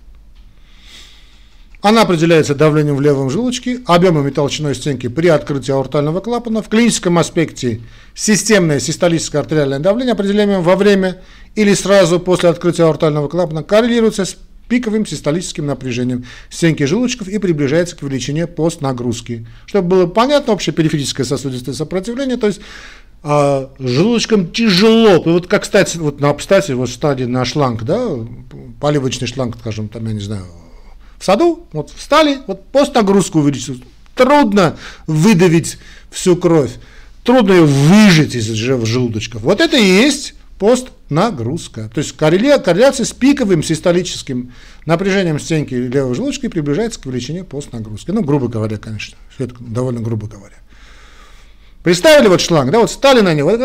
Она 1.84 2.00
определяется 2.00 2.54
давлением 2.54 2.96
в 2.96 3.02
левом 3.02 3.28
желудочке, 3.28 3.80
объемом 3.84 4.26
и 4.26 4.30
толщиной 4.30 4.74
стенки 4.74 5.06
при 5.08 5.28
открытии 5.28 5.70
аортального 5.70 6.20
клапана. 6.20 6.62
В 6.62 6.70
клиническом 6.70 7.18
аспекте 7.18 7.82
системное 8.14 8.80
систолическое 8.80 9.42
артериальное 9.42 9.80
давление, 9.80 10.14
определяемое 10.14 10.60
во 10.60 10.76
время 10.76 11.20
или 11.54 11.74
сразу 11.74 12.18
после 12.20 12.48
открытия 12.48 12.84
аортального 12.84 13.28
клапана, 13.28 13.62
коррелируется 13.62 14.24
с 14.24 14.34
пиковым 14.66 15.04
систолическим 15.04 15.66
напряжением 15.66 16.24
стенки 16.48 16.84
желудочков 16.84 17.28
и 17.28 17.36
приближается 17.36 17.96
к 17.96 18.02
величине 18.02 18.46
постнагрузки. 18.46 19.46
Чтобы 19.66 19.88
было 19.88 20.06
понятно, 20.06 20.54
общее 20.54 20.72
периферическое 20.72 21.26
сосудистое 21.26 21.74
сопротивление, 21.74 22.38
то 22.38 22.46
есть 22.46 22.62
а 23.22 23.68
желудочком 23.78 24.52
тяжело. 24.52 25.16
И 25.16 25.28
вот 25.28 25.48
как, 25.48 25.64
кстати, 25.64 25.98
вот 25.98 26.18
на, 26.18 26.32
кстати, 26.32 26.72
вот 26.72 26.88
стадии 26.88 27.24
на 27.24 27.44
шланг, 27.44 27.82
да, 27.82 28.08
поливочный 28.80 29.28
шланг, 29.28 29.58
скажем, 29.60 29.88
там, 29.88 30.06
я 30.06 30.14
не 30.14 30.20
знаю, 30.20 30.44
в 31.24 31.26
саду, 31.26 31.66
вот 31.72 31.88
встали, 31.88 32.40
вот 32.46 32.66
постнагрузку 32.66 33.38
увеличить. 33.38 33.82
Трудно 34.14 34.76
выдавить 35.06 35.78
всю 36.10 36.36
кровь, 36.36 36.72
трудно 37.22 37.52
ее 37.52 37.64
выжать 37.64 38.34
из 38.34 38.44
желудочков. 38.44 39.40
Вот 39.40 39.62
это 39.62 39.78
и 39.78 39.82
есть 39.82 40.34
постнагрузка. 40.58 41.90
То 41.94 42.00
есть 42.00 42.12
корреля, 42.12 42.58
корреляция 42.58 43.06
с 43.06 43.12
пиковым 43.12 43.62
систолическим 43.62 44.52
напряжением 44.84 45.40
стенки 45.40 45.72
левого 45.72 46.14
желудочка 46.14 46.50
приближается 46.50 47.00
к 47.00 47.06
величине 47.06 47.42
постнагрузки. 47.42 48.10
Ну, 48.10 48.22
грубо 48.22 48.48
говоря, 48.48 48.76
конечно, 48.76 49.16
это 49.38 49.54
довольно 49.60 50.00
грубо 50.00 50.26
говоря. 50.26 50.56
Представили 51.82 52.28
вот 52.28 52.42
шланг, 52.42 52.70
да, 52.70 52.80
вот 52.80 52.90
стали 52.90 53.22
на 53.22 53.32
него, 53.32 53.56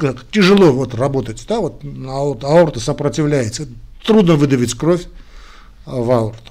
как 0.00 0.28
тяжело 0.32 0.72
вот 0.72 0.96
работать, 0.96 1.44
да, 1.48 1.60
вот 1.60 1.84
аорта 2.42 2.80
сопротивляется, 2.80 3.68
трудно 4.04 4.34
выдавить 4.34 4.74
кровь 4.74 5.04
в 5.86 6.10
аорту. 6.10 6.50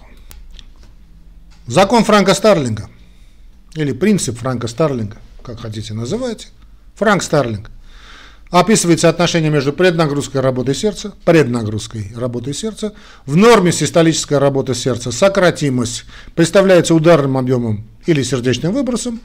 Закон 1.67 2.03
Франка 2.03 2.33
Старлинга, 2.33 2.89
или 3.75 3.93
принцип 3.93 4.37
Франка 4.37 4.67
Старлинга, 4.67 5.15
как 5.41 5.61
хотите 5.61 5.93
называйте, 5.93 6.47
Франк 6.95 7.23
Старлинг, 7.23 7.71
описывает 8.51 8.99
соотношение 8.99 9.49
между 9.49 9.71
преднагрузкой 9.71 10.41
работой 10.41 10.75
сердца, 10.75 11.13
преднагрузкой 11.23 12.11
работой 12.17 12.53
сердца. 12.53 12.93
В 13.25 13.37
норме 13.37 13.71
систолическая 13.71 14.39
работа 14.39 14.75
сердца 14.75 15.13
сократимость 15.13 16.03
представляется 16.35 16.93
ударным 16.93 17.37
объемом 17.37 17.87
или 18.07 18.23
сердечным 18.23 18.73
выбросом, 18.73 19.21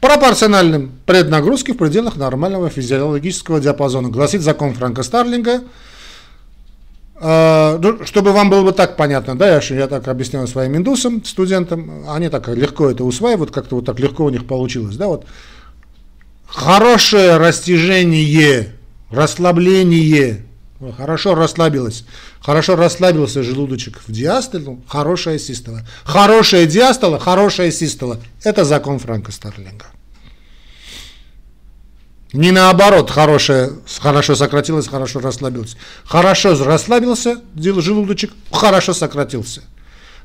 пропорциональным 0.00 0.92
преднагрузке 1.06 1.72
в 1.72 1.76
пределах 1.76 2.14
нормального 2.16 2.70
физиологического 2.70 3.60
диапазона, 3.60 4.10
гласит 4.10 4.42
закон 4.42 4.74
Франка 4.74 5.02
Старлинга. 5.02 5.62
А, 7.22 7.78
ну, 7.78 8.06
чтобы 8.06 8.32
вам 8.32 8.48
было 8.48 8.64
бы 8.64 8.72
так 8.72 8.96
понятно, 8.96 9.36
да, 9.36 9.46
я, 9.46 9.76
я 9.76 9.88
так 9.88 10.08
объясняю 10.08 10.46
своим 10.46 10.74
индусам, 10.76 11.22
студентам, 11.22 12.04
они 12.08 12.30
так 12.30 12.48
легко 12.48 12.90
это 12.90 13.04
усваивают, 13.04 13.50
как-то 13.50 13.76
вот 13.76 13.84
так 13.84 14.00
легко 14.00 14.24
у 14.24 14.30
них 14.30 14.46
получилось, 14.46 14.96
да, 14.96 15.06
вот. 15.06 15.26
Хорошее 16.46 17.36
растяжение, 17.36 18.68
расслабление, 19.10 20.46
хорошо 20.96 21.34
расслабилось, 21.34 22.06
хорошо 22.40 22.74
расслабился 22.74 23.42
желудочек 23.42 24.00
в 24.06 24.10
диастолу, 24.10 24.82
хорошая 24.88 25.38
систола. 25.38 25.82
Хорошая 26.04 26.64
диастола, 26.64 27.18
хорошая 27.18 27.70
систола. 27.70 28.18
Это 28.42 28.64
закон 28.64 28.98
Франка 28.98 29.30
Старлинга. 29.30 29.86
Не 32.32 32.52
наоборот, 32.52 33.10
хорошее, 33.10 33.72
хорошо 33.98 34.36
сократилось, 34.36 34.86
хорошо 34.86 35.18
расслабилось. 35.18 35.76
Хорошо 36.04 36.54
расслабился 36.64 37.40
желудочек, 37.56 38.32
хорошо 38.52 38.92
сократился. 38.92 39.62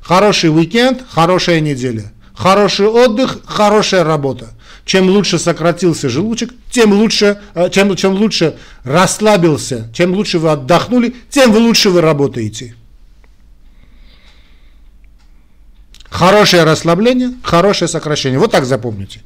Хороший 0.02 0.50
уикенд, 0.50 1.02
хорошая 1.10 1.58
неделя. 1.60 2.12
Хороший 2.32 2.86
отдых, 2.86 3.38
хорошая 3.44 4.04
работа. 4.04 4.50
Чем 4.84 5.08
лучше 5.08 5.38
сократился 5.40 6.08
желудочек, 6.08 6.54
тем 6.70 6.92
лучше, 6.92 7.40
э, 7.54 7.70
чем, 7.70 7.96
чем 7.96 8.12
лучше 8.12 8.56
расслабился, 8.84 9.90
чем 9.92 10.14
лучше 10.14 10.38
вы 10.38 10.50
отдохнули, 10.50 11.16
тем 11.28 11.56
лучше 11.56 11.90
вы 11.90 12.02
работаете. 12.02 12.76
Хорошее 16.08 16.62
расслабление, 16.62 17.32
хорошее 17.42 17.88
сокращение. 17.88 18.38
Вот 18.38 18.52
так 18.52 18.64
запомните. 18.64 19.22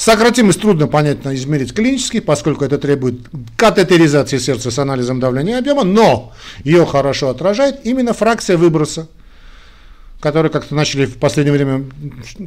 Сократимость 0.00 0.62
трудно 0.62 0.86
понятно 0.86 1.34
измерить 1.34 1.74
клинически, 1.74 2.20
поскольку 2.20 2.64
это 2.64 2.78
требует 2.78 3.20
катетеризации 3.58 4.38
сердца 4.38 4.70
с 4.70 4.78
анализом 4.78 5.20
давления 5.20 5.56
и 5.56 5.58
объема, 5.58 5.84
но 5.84 6.32
ее 6.64 6.86
хорошо 6.86 7.28
отражает 7.28 7.84
именно 7.84 8.14
фракция 8.14 8.56
выброса, 8.56 9.08
которая 10.18 10.50
как-то 10.50 10.74
начали 10.74 11.04
в 11.04 11.18
последнее 11.18 11.52
время 11.52 11.84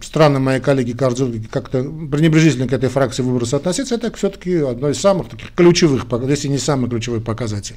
странно 0.02 0.40
мои 0.40 0.60
коллеги-кардиологи 0.60 1.48
как-то 1.52 1.84
пренебрежительно 1.84 2.68
к 2.68 2.74
этой 2.74 2.90
фракции 2.90 3.22
выброса 3.22 3.58
относиться, 3.58 3.94
это 3.94 4.12
все-таки 4.18 4.56
одно 4.56 4.90
из 4.90 5.00
самых 5.00 5.30
таких 5.30 5.54
ключевых, 5.54 6.08
если 6.28 6.48
не 6.48 6.58
самый 6.58 6.90
ключевой 6.90 7.22
показатель. 7.22 7.76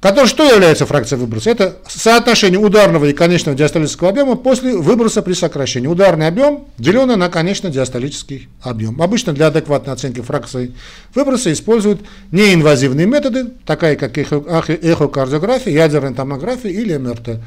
Который, 0.00 0.26
что 0.26 0.44
является 0.44 0.84
фракцией 0.84 1.18
выброса? 1.18 1.50
Это 1.50 1.78
соотношение 1.88 2.60
ударного 2.60 3.06
и 3.06 3.14
конечного 3.14 3.56
диастолического 3.56 4.10
объема 4.10 4.36
после 4.36 4.76
выброса 4.76 5.22
при 5.22 5.32
сокращении. 5.32 5.88
Ударный 5.88 6.26
объем 6.26 6.66
деленный 6.76 7.16
на 7.16 7.30
конечно-диастолический 7.30 8.48
объем. 8.60 9.00
Обычно 9.00 9.32
для 9.32 9.46
адекватной 9.46 9.94
оценки 9.94 10.20
фракции 10.20 10.74
выброса 11.14 11.50
используют 11.50 12.02
неинвазивные 12.30 13.06
методы, 13.06 13.46
такие 13.64 13.96
как 13.96 14.18
эхокардиография, 14.18 15.72
ядерная 15.72 16.12
томография 16.12 16.70
или 16.70 16.96
МРТ. 16.96 17.40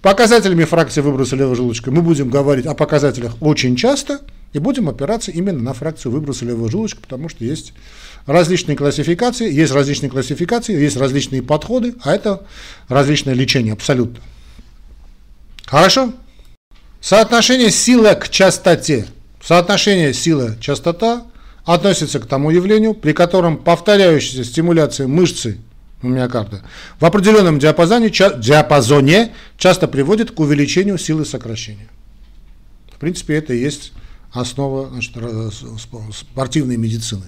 Показателями 0.00 0.62
фракции 0.62 1.00
выброса 1.00 1.34
левого 1.34 1.56
желудочка 1.56 1.90
мы 1.90 2.02
будем 2.02 2.30
говорить 2.30 2.66
о 2.66 2.74
показателях 2.74 3.32
очень 3.40 3.74
часто 3.74 4.20
и 4.52 4.58
будем 4.58 4.88
опираться 4.88 5.30
именно 5.30 5.62
на 5.62 5.72
фракцию 5.74 6.12
выброса 6.12 6.44
левого 6.44 6.70
желудочка, 6.70 7.00
потому 7.00 7.28
что 7.28 7.44
есть 7.44 7.72
различные 8.26 8.76
классификации, 8.76 9.52
есть 9.52 9.72
различные 9.72 10.10
классификации, 10.10 10.78
есть 10.78 10.96
различные 10.96 11.42
подходы, 11.42 11.94
а 12.02 12.14
это 12.14 12.46
различное 12.88 13.34
лечение 13.34 13.72
абсолютно. 13.72 14.20
Хорошо? 15.66 16.14
Соотношение 17.00 17.70
силы 17.70 18.14
к 18.14 18.28
частоте. 18.28 19.06
Соотношение 19.42 20.12
сила-частота 20.12 21.26
относится 21.64 22.18
к 22.18 22.26
тому 22.26 22.50
явлению, 22.50 22.94
при 22.94 23.12
котором 23.12 23.58
повторяющаяся 23.58 24.44
стимуляция 24.44 25.06
мышцы 25.06 25.58
миокарда 26.02 26.62
в 26.98 27.04
определенном 27.04 27.58
диапазоне, 27.58 28.10
диапазоне 28.10 29.32
часто 29.58 29.88
приводит 29.88 30.30
к 30.30 30.40
увеличению 30.40 30.96
силы 30.96 31.24
сокращения. 31.24 31.88
В 32.92 32.98
принципе, 32.98 33.34
это 33.34 33.52
и 33.52 33.58
есть 33.58 33.92
основа 34.40 34.88
значит, 34.90 35.14
спортивной 36.12 36.76
медицины 36.76 37.24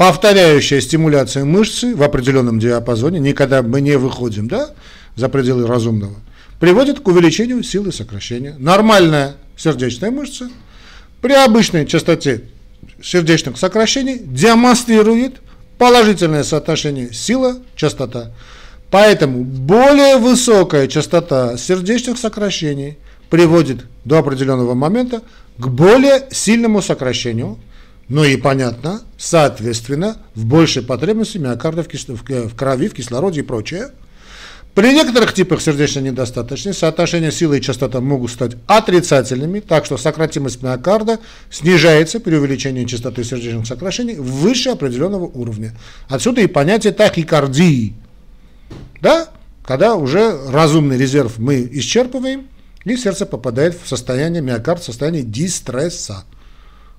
повторяющая 0.00 0.80
стимуляция 0.80 1.44
мышцы 1.44 1.94
в 1.94 2.02
определенном 2.02 2.58
диапазоне, 2.58 3.18
никогда 3.18 3.60
мы 3.62 3.82
не 3.82 3.98
выходим 3.98 4.48
да, 4.48 4.70
за 5.14 5.28
пределы 5.28 5.66
разумного, 5.66 6.14
приводит 6.58 7.00
к 7.00 7.08
увеличению 7.08 7.62
силы 7.62 7.92
сокращения. 7.92 8.56
Нормальная 8.58 9.36
сердечная 9.58 10.10
мышца 10.10 10.48
при 11.20 11.34
обычной 11.34 11.84
частоте 11.84 12.44
сердечных 13.02 13.58
сокращений 13.58 14.18
демонстрирует 14.18 15.42
положительное 15.76 16.44
соотношение 16.44 17.12
сила-частота. 17.12 18.32
Поэтому 18.90 19.44
более 19.44 20.16
высокая 20.16 20.88
частота 20.88 21.58
сердечных 21.58 22.16
сокращений 22.16 22.96
приводит 23.28 23.84
до 24.06 24.20
определенного 24.20 24.72
момента 24.72 25.20
к 25.60 25.68
более 25.68 26.26
сильному 26.30 26.82
сокращению 26.82 27.58
ну 28.10 28.24
и 28.24 28.36
понятно, 28.36 29.02
соответственно, 29.16 30.16
в 30.34 30.44
большей 30.44 30.82
потребности 30.82 31.38
миокарда 31.38 31.84
в, 31.84 31.88
кисло, 31.88 32.16
в 32.16 32.56
крови, 32.56 32.88
в 32.88 32.94
кислороде 32.94 33.40
и 33.40 33.44
прочее. 33.44 33.90
При 34.74 34.92
некоторых 34.92 35.32
типах 35.32 35.60
сердечной 35.60 36.02
недостаточности 36.02 36.80
соотношение 36.80 37.30
силы 37.30 37.58
и 37.58 37.60
частота 37.60 38.00
могут 38.00 38.32
стать 38.32 38.56
отрицательными, 38.66 39.60
так 39.60 39.84
что 39.84 39.96
сократимость 39.96 40.60
миокарда 40.60 41.20
снижается 41.50 42.18
при 42.18 42.34
увеличении 42.34 42.84
частоты 42.84 43.22
сердечных 43.22 43.64
сокращений 43.64 44.16
выше 44.16 44.70
определенного 44.70 45.26
уровня. 45.26 45.76
Отсюда 46.08 46.40
и 46.40 46.48
понятие 46.48 46.92
тахикардии, 46.92 47.94
да? 49.00 49.28
когда 49.64 49.94
уже 49.94 50.36
разумный 50.50 50.98
резерв 50.98 51.38
мы 51.38 51.68
исчерпываем, 51.70 52.48
и 52.84 52.96
сердце 52.96 53.26
попадает 53.26 53.78
в 53.80 53.86
состояние 53.86 54.42
миокард, 54.42 54.80
в 54.80 54.84
состояние 54.84 55.22
дистресса. 55.22 56.24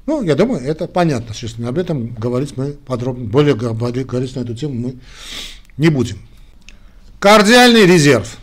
Ну, 0.05 0.23
я 0.23 0.35
думаю, 0.35 0.61
это 0.61 0.87
понятно, 0.87 1.31
естественно. 1.31 1.69
Об 1.69 1.77
этом 1.77 2.13
говорить 2.13 2.57
мы 2.57 2.73
подробно, 2.73 3.25
более 3.25 3.55
говорить 3.55 4.35
на 4.35 4.41
эту 4.41 4.55
тему 4.55 4.73
мы 4.73 4.95
не 5.77 5.89
будем. 5.89 6.19
Кардиальный 7.19 7.85
резерв. 7.85 8.37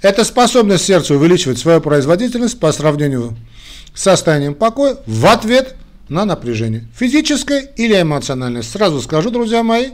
Это 0.00 0.24
способность 0.24 0.84
сердца 0.84 1.14
увеличивать 1.14 1.58
свою 1.58 1.80
производительность 1.80 2.58
по 2.58 2.72
сравнению 2.72 3.36
с 3.94 4.02
состоянием 4.02 4.54
покоя 4.54 4.96
в 5.06 5.26
ответ 5.26 5.76
на 6.08 6.24
напряжение. 6.24 6.88
Физическое 6.96 7.60
или 7.60 8.00
эмоциональное. 8.00 8.62
Сразу 8.62 9.00
скажу, 9.00 9.30
друзья 9.30 9.62
мои, 9.62 9.90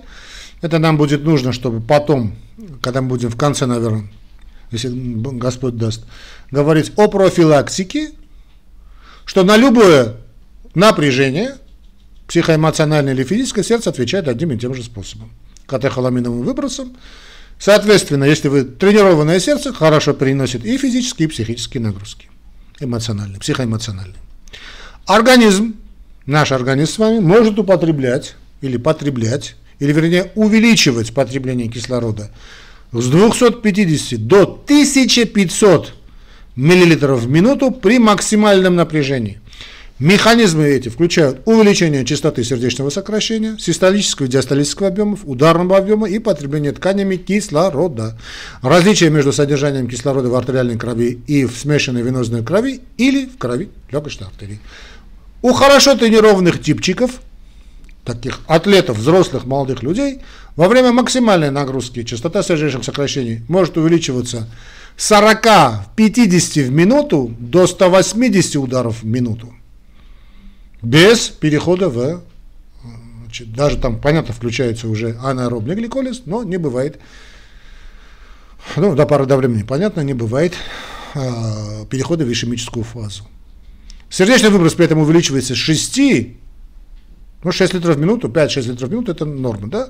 это 0.63 0.79
нам 0.79 0.97
будет 0.97 1.25
нужно, 1.25 1.53
чтобы 1.53 1.81
потом, 1.81 2.35
когда 2.81 3.03
мы 3.03 3.09
будем 3.09 3.31
в 3.31 3.37
конце, 3.37 3.67
наверное, 3.67 4.09
если 4.71 4.91
Господь 4.91 5.77
даст, 5.77 6.05
говорить 6.51 6.93
о 6.97 7.09
профилактике 7.09 8.13
что 9.29 9.45
на 9.45 9.59
любое 9.59 10.17
напряжение, 10.75 11.57
психоэмоциональное 12.29 13.13
или 13.13 13.25
физическое, 13.25 13.63
сердце 13.63 13.91
отвечает 13.91 14.27
одним 14.27 14.53
и 14.53 14.59
тем 14.59 14.75
же 14.75 14.83
способом. 14.83 15.31
Катехоламиновым 15.67 16.41
выбросом. 16.41 16.97
Соответственно, 17.59 18.25
если 18.25 18.49
вы 18.49 18.65
тренированное 18.65 19.39
сердце, 19.39 19.75
хорошо 19.75 20.15
переносит 20.15 20.65
и 20.65 20.79
физические, 20.79 21.29
и 21.29 21.31
психические 21.31 21.83
нагрузки. 21.83 22.31
Эмоциональные, 22.81 23.39
психоэмоциональные. 23.39 24.17
Организм, 25.05 25.77
наш 26.25 26.51
организм 26.51 26.93
с 26.93 26.99
вами, 26.99 27.19
может 27.19 27.59
употреблять 27.59 28.35
или 28.63 28.79
потреблять, 28.79 29.57
или 29.79 29.93
вернее 29.93 30.33
увеличивать 30.37 31.13
потребление 31.13 31.69
кислорода 31.69 32.31
с 32.93 33.09
250 33.09 34.27
до 34.27 34.43
1500 34.43 35.95
мл 36.57 37.15
в 37.17 37.29
минуту 37.29 37.71
при 37.71 37.99
максимальном 37.99 38.77
напряжении. 38.77 39.41
Механизмы 39.99 40.69
эти 40.69 40.89
включают 40.89 41.41
увеличение 41.45 42.05
частоты 42.05 42.45
сердечного 42.45 42.89
сокращения, 42.91 43.57
систолического 43.59 44.27
и 44.27 44.31
диастолического 44.31 44.89
объемов, 44.89 45.21
ударного 45.25 45.77
объема 45.77 46.09
и 46.09 46.21
потребление 46.21 46.71
тканями 46.71 47.17
кислорода. 47.17 48.17
Различие 48.63 49.11
между 49.11 49.33
содержанием 49.33 49.89
кислорода 49.89 50.29
в 50.29 50.37
артериальной 50.37 50.79
крови 50.79 51.19
и 51.27 51.47
в 51.47 51.59
смешанной 51.59 52.03
венозной 52.03 52.45
крови 52.45 52.81
или 52.97 53.27
в 53.27 53.39
крови 53.39 53.71
легочной 53.91 54.29
артерии. 54.29 54.61
У 55.43 55.53
хорошо 55.53 55.97
тренированных 55.97 56.63
типчиков, 56.63 57.21
таких 58.05 58.41
атлетов, 58.47 58.99
взрослых, 58.99 59.47
молодых 59.47 59.83
людей, 59.83 60.21
во 60.59 60.67
время 60.67 60.91
максимальной 60.91 61.53
нагрузки 61.53 62.03
частота 62.03 62.43
сердечных 62.43 62.83
сокращений 62.83 63.43
может 63.47 63.77
увеличиваться 63.77 64.49
40-50 64.97 66.65
в 66.65 66.71
минуту 66.73 67.33
до 67.39 67.69
180 67.69 68.57
ударов 68.57 69.03
в 69.03 69.07
минуту. 69.07 69.55
Без 70.83 71.29
перехода 71.29 71.89
в, 71.89 72.23
значит, 73.23 73.53
даже 73.53 73.77
там, 73.77 74.01
понятно, 74.01 74.35
включается 74.35 74.89
уже 74.89 75.17
анаэробный 75.23 75.77
гликолиз, 75.77 76.23
но 76.27 76.43
не 76.43 76.57
бывает, 76.57 76.99
ну, 78.75 78.97
до 78.97 79.07
пары 79.07 79.27
до 79.27 79.37
времени, 79.37 79.63
понятно, 79.63 80.01
не 80.01 80.15
бывает 80.15 80.55
э, 81.15 81.85
перехода 81.89 82.25
в 82.25 82.33
ишемическую 82.33 82.83
фазу. 82.83 83.29
Сердечный 84.11 84.51
выброс 84.51 84.75
при 84.75 84.87
этом 84.87 84.99
увеличивается 84.99 85.55
с 85.55 85.59
6 85.59 86.01
Ну, 87.45 87.53
6 87.53 87.75
литров 87.75 87.97
в 87.97 87.99
минуту, 88.01 88.29
5-6 88.29 88.71
литров 88.71 88.89
в 88.89 88.93
минуту– 88.93 89.13
это 89.13 89.25
норма, 89.25 89.69
да? 89.69 89.89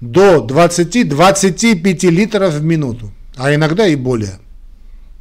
До 0.00 0.46
20-25 0.46 2.10
литров 2.10 2.54
в 2.54 2.64
минуту, 2.64 3.12
а 3.36 3.54
иногда 3.54 3.86
и 3.86 3.96
более. 3.96 4.38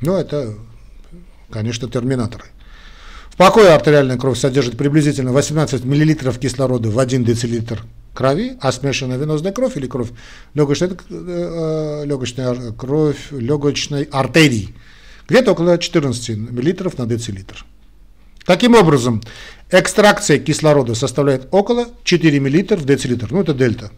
Ну, 0.01 0.15
это, 0.15 0.53
конечно, 1.49 1.89
терминаторы. 1.89 2.45
В 3.29 3.37
покое 3.37 3.69
артериальная 3.69 4.17
кровь 4.17 4.39
содержит 4.39 4.77
приблизительно 4.77 5.33
18 5.33 5.83
мл 5.83 6.33
кислорода 6.39 6.89
в 6.89 6.97
1 6.97 7.23
дл 7.25 7.75
крови, 8.13 8.57
а 8.61 8.71
смешанная 8.71 9.17
венозная 9.17 9.51
кровь 9.51 9.75
или 9.75 9.87
кровь 9.87 10.09
легочной, 10.53 10.89
э, 10.89 10.93
э, 11.09 12.05
легочной 12.05 12.73
кровь 12.77 13.31
легочной 13.31 14.03
артерии 14.03 14.73
где-то 15.27 15.51
около 15.51 15.77
14 15.77 16.29
мл 16.29 16.91
на 16.97 17.05
децилитр. 17.05 17.65
Таким 18.45 18.75
образом, 18.75 19.21
экстракция 19.71 20.37
кислорода 20.37 20.93
составляет 20.93 21.47
около 21.51 21.87
4 22.03 22.39
мл 22.39 22.77
в 22.77 22.85
децилитр, 22.85 23.31
ну 23.31 23.41
это 23.41 23.53
дельта. 23.53 23.91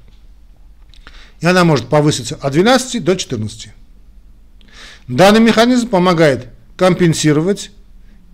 И 1.42 1.46
она 1.46 1.66
может 1.66 1.88
повыситься 1.90 2.36
от 2.36 2.54
12 2.54 3.04
до 3.04 3.16
14. 3.16 3.70
Данный 5.08 5.42
механизм 5.42 5.90
помогает 5.90 6.50
компенсировать 6.78 7.72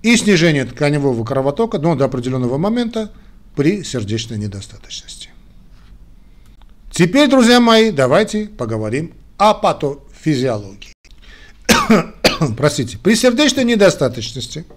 и 0.04 0.16
снижение 0.16 0.66
тканевого 0.66 1.26
кровотока, 1.26 1.80
но 1.80 1.96
до 1.96 2.06
определенного 2.06 2.58
момента 2.58 3.12
при 3.56 3.84
сердечной 3.84 4.38
недостаточности. 4.38 5.30
Теперь, 6.92 7.30
друзья 7.30 7.60
мои, 7.60 7.92
давайте 7.92 8.46
поговорим 8.46 9.14
о 9.38 9.56
патофизиологии. 9.56 10.94
Простите, 12.58 13.00
при 13.00 13.16
сердечной 13.16 13.64
недостаточности– 13.64 14.66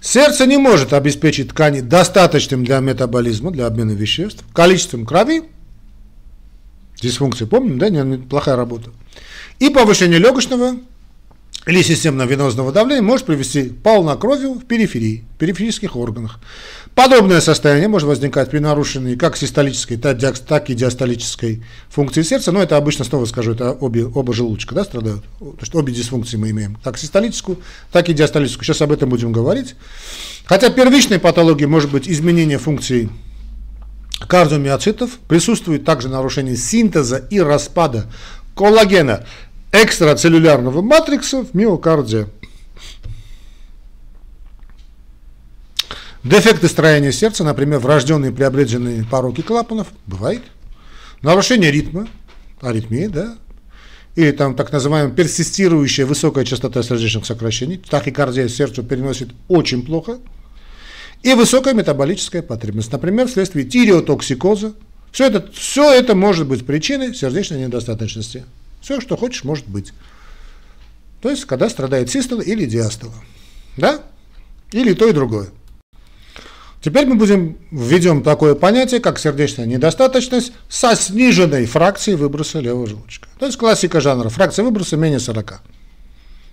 Сердце 0.00 0.46
не 0.46 0.56
может 0.58 0.92
обеспечить 0.92 1.48
ткани 1.48 1.80
достаточным 1.80 2.64
для 2.64 2.78
метаболизма, 2.80 3.50
для 3.50 3.66
обмена 3.66 3.92
веществ, 3.92 4.44
количеством 4.52 5.04
крови, 5.04 5.44
дисфункции, 7.00 7.46
помним, 7.46 7.78
да, 7.78 7.88
неплохая 7.88 8.56
работа, 8.56 8.90
и 9.58 9.68
повышение 9.70 10.18
легочного 10.18 10.76
или 11.66 11.82
системно-венозного 11.82 12.72
давления 12.72 13.02
может 13.02 13.26
привести 13.26 13.64
к 13.64 13.82
полнокровию 13.82 14.54
в 14.54 14.64
периферии, 14.64 15.24
периферических 15.38 15.96
органах. 15.96 16.40
Подобное 16.98 17.40
состояние 17.40 17.86
может 17.86 18.08
возникать 18.08 18.50
при 18.50 18.58
нарушенной 18.58 19.14
как 19.14 19.36
систолической, 19.36 19.96
так 19.96 20.68
и 20.68 20.74
диастолической 20.74 21.62
функции 21.88 22.22
сердца, 22.22 22.50
но 22.50 22.60
это 22.60 22.76
обычно, 22.76 23.04
снова 23.04 23.24
скажу, 23.26 23.52
это 23.52 23.70
обе, 23.70 24.04
оба 24.04 24.32
желудочка 24.32 24.74
да, 24.74 24.82
страдают, 24.82 25.22
то 25.38 25.56
есть 25.60 25.72
обе 25.76 25.92
дисфункции 25.92 26.36
мы 26.36 26.50
имеем, 26.50 26.76
как 26.82 26.98
систолическую, 26.98 27.60
так 27.92 28.08
и 28.08 28.14
диастолическую. 28.14 28.64
Сейчас 28.64 28.82
об 28.82 28.90
этом 28.90 29.10
будем 29.10 29.30
говорить. 29.30 29.76
Хотя 30.44 30.70
первичной 30.70 31.20
патологией 31.20 31.68
может 31.68 31.92
быть 31.92 32.08
изменение 32.08 32.58
функции 32.58 33.10
кардиомиоцитов, 34.26 35.20
присутствует 35.28 35.84
также 35.84 36.08
нарушение 36.08 36.56
синтеза 36.56 37.18
и 37.30 37.38
распада 37.38 38.06
коллагена 38.56 39.24
экстрацеллюлярного 39.70 40.82
матрикса 40.82 41.44
в 41.44 41.54
миокарде. 41.54 42.26
Дефекты 46.24 46.68
строения 46.68 47.12
сердца, 47.12 47.44
например, 47.44 47.78
врожденные 47.78 48.32
приобретенные 48.32 49.04
пороки 49.04 49.40
клапанов, 49.40 49.88
бывает. 50.06 50.42
Нарушение 51.22 51.70
ритма, 51.70 52.08
аритмия, 52.60 53.08
да, 53.08 53.36
или 54.16 54.32
там 54.32 54.56
так 54.56 54.72
называемая 54.72 55.14
персистирующая 55.14 56.06
высокая 56.06 56.44
частота 56.44 56.82
сердечных 56.82 57.24
сокращений, 57.24 57.78
тахикардия 57.78 58.48
сердцу 58.48 58.82
переносит 58.82 59.30
очень 59.46 59.84
плохо, 59.84 60.18
и 61.22 61.34
высокая 61.34 61.74
метаболическая 61.74 62.42
потребность, 62.42 62.92
например, 62.92 63.28
вследствие 63.28 63.64
тиреотоксикоза. 63.64 64.74
Все 65.12 65.26
это, 65.26 65.50
все 65.52 65.92
это 65.92 66.14
может 66.14 66.46
быть 66.46 66.66
причиной 66.66 67.14
сердечной 67.14 67.60
недостаточности. 67.60 68.44
Все, 68.80 69.00
что 69.00 69.16
хочешь, 69.16 69.44
может 69.44 69.66
быть. 69.68 69.92
То 71.20 71.30
есть, 71.30 71.44
когда 71.44 71.68
страдает 71.68 72.10
систола 72.10 72.40
или 72.40 72.66
диастола. 72.66 73.14
Да? 73.76 74.02
Или 74.72 74.94
то 74.94 75.08
и 75.08 75.12
другое. 75.12 75.48
Теперь 76.80 77.06
мы 77.06 77.16
будем 77.16 77.58
введем 77.70 78.22
такое 78.22 78.54
понятие, 78.54 79.00
как 79.00 79.18
сердечная 79.18 79.66
недостаточность 79.66 80.52
со 80.68 80.94
сниженной 80.94 81.66
фракцией 81.66 82.16
выброса 82.16 82.60
левого 82.60 82.86
желудочка. 82.86 83.28
То 83.38 83.46
есть 83.46 83.58
классика 83.58 84.00
жанра. 84.00 84.28
Фракция 84.28 84.64
выброса 84.64 84.96
менее 84.96 85.18
40. 85.18 85.60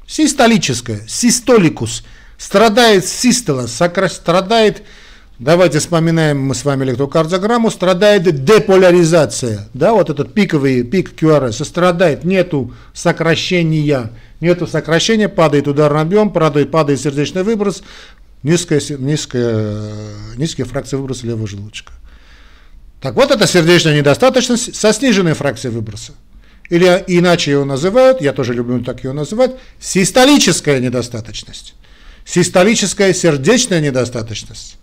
Систолическая, 0.08 1.02
систоликус, 1.08 2.04
страдает 2.38 3.06
систола, 3.06 3.68
страдает, 3.68 4.84
давайте 5.40 5.80
вспоминаем 5.80 6.40
мы 6.40 6.54
с 6.54 6.64
вами 6.64 6.86
электрокардиограмму, 6.86 7.72
страдает 7.72 8.44
деполяризация. 8.44 9.68
Да, 9.74 9.94
вот 9.94 10.10
этот 10.10 10.34
пиковый 10.34 10.84
пик 10.84 11.20
QRS 11.20 11.64
страдает, 11.66 12.24
нету 12.24 12.74
сокращения, 12.94 14.12
нету 14.42 14.68
сокращения, 14.68 15.28
падает 15.28 15.68
ударный 15.68 16.02
объем, 16.02 16.32
падает, 16.32 16.70
падает 16.70 17.00
сердечный 17.00 17.44
выброс, 17.44 17.82
низкая, 18.46 18.80
низкая, 19.00 19.92
низкие 20.38 20.66
фракции 20.66 20.96
выброса 20.98 21.26
левого 21.26 21.48
желудочка. 21.48 21.92
Так 23.02 23.16
вот, 23.16 23.32
это 23.32 23.48
сердечная 23.48 23.98
недостаточность 23.98 24.76
со 24.76 24.94
сниженной 24.94 25.34
фракцией 25.34 25.74
выброса. 25.74 26.14
Или 26.70 27.04
иначе 27.08 27.52
его 27.52 27.66
называют, 27.66 28.22
я 28.22 28.34
тоже 28.34 28.54
люблю 28.54 28.84
так 28.84 29.04
его 29.04 29.14
называть, 29.14 29.56
систолическая 29.80 30.80
недостаточность. 30.80 31.74
Систолическая 32.24 33.14
сердечная 33.14 33.82
недостаточность. 33.82 34.78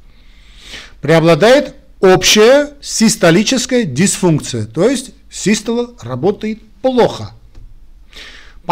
Преобладает 1.00 1.74
общая 2.00 2.70
систолическая 2.80 3.84
дисфункция, 3.84 4.66
то 4.66 4.88
есть 4.88 5.12
систола 5.30 5.94
работает 6.00 6.60
плохо– 6.82 7.30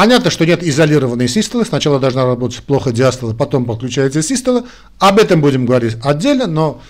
Понятно, 0.00 0.30
что 0.30 0.46
нет 0.46 0.62
изолированной 0.62 1.28
систолы, 1.28 1.66
сначала 1.66 2.00
должна 2.00 2.24
работать 2.24 2.62
плохо 2.62 2.90
диастола, 2.90 3.34
потом 3.34 3.66
подключается 3.66 4.22
систола. 4.22 4.64
Об 4.98 5.18
этом 5.18 5.42
будем 5.42 5.66
говорить 5.66 5.98
отдельно, 6.02 6.46
но 6.46 6.80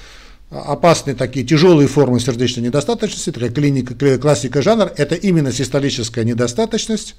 опасные 0.49 1.17
такие 1.17 1.45
тяжелые 1.45 1.89
формы 1.89 2.21
сердечной 2.21 2.63
недостаточности, 2.63 3.33
такая 3.33 3.51
клиника, 3.51 3.97
классика 4.17 4.63
жанр, 4.63 4.93
это 4.97 5.17
именно 5.17 5.51
систолическая 5.51 6.23
недостаточность, 6.23 7.17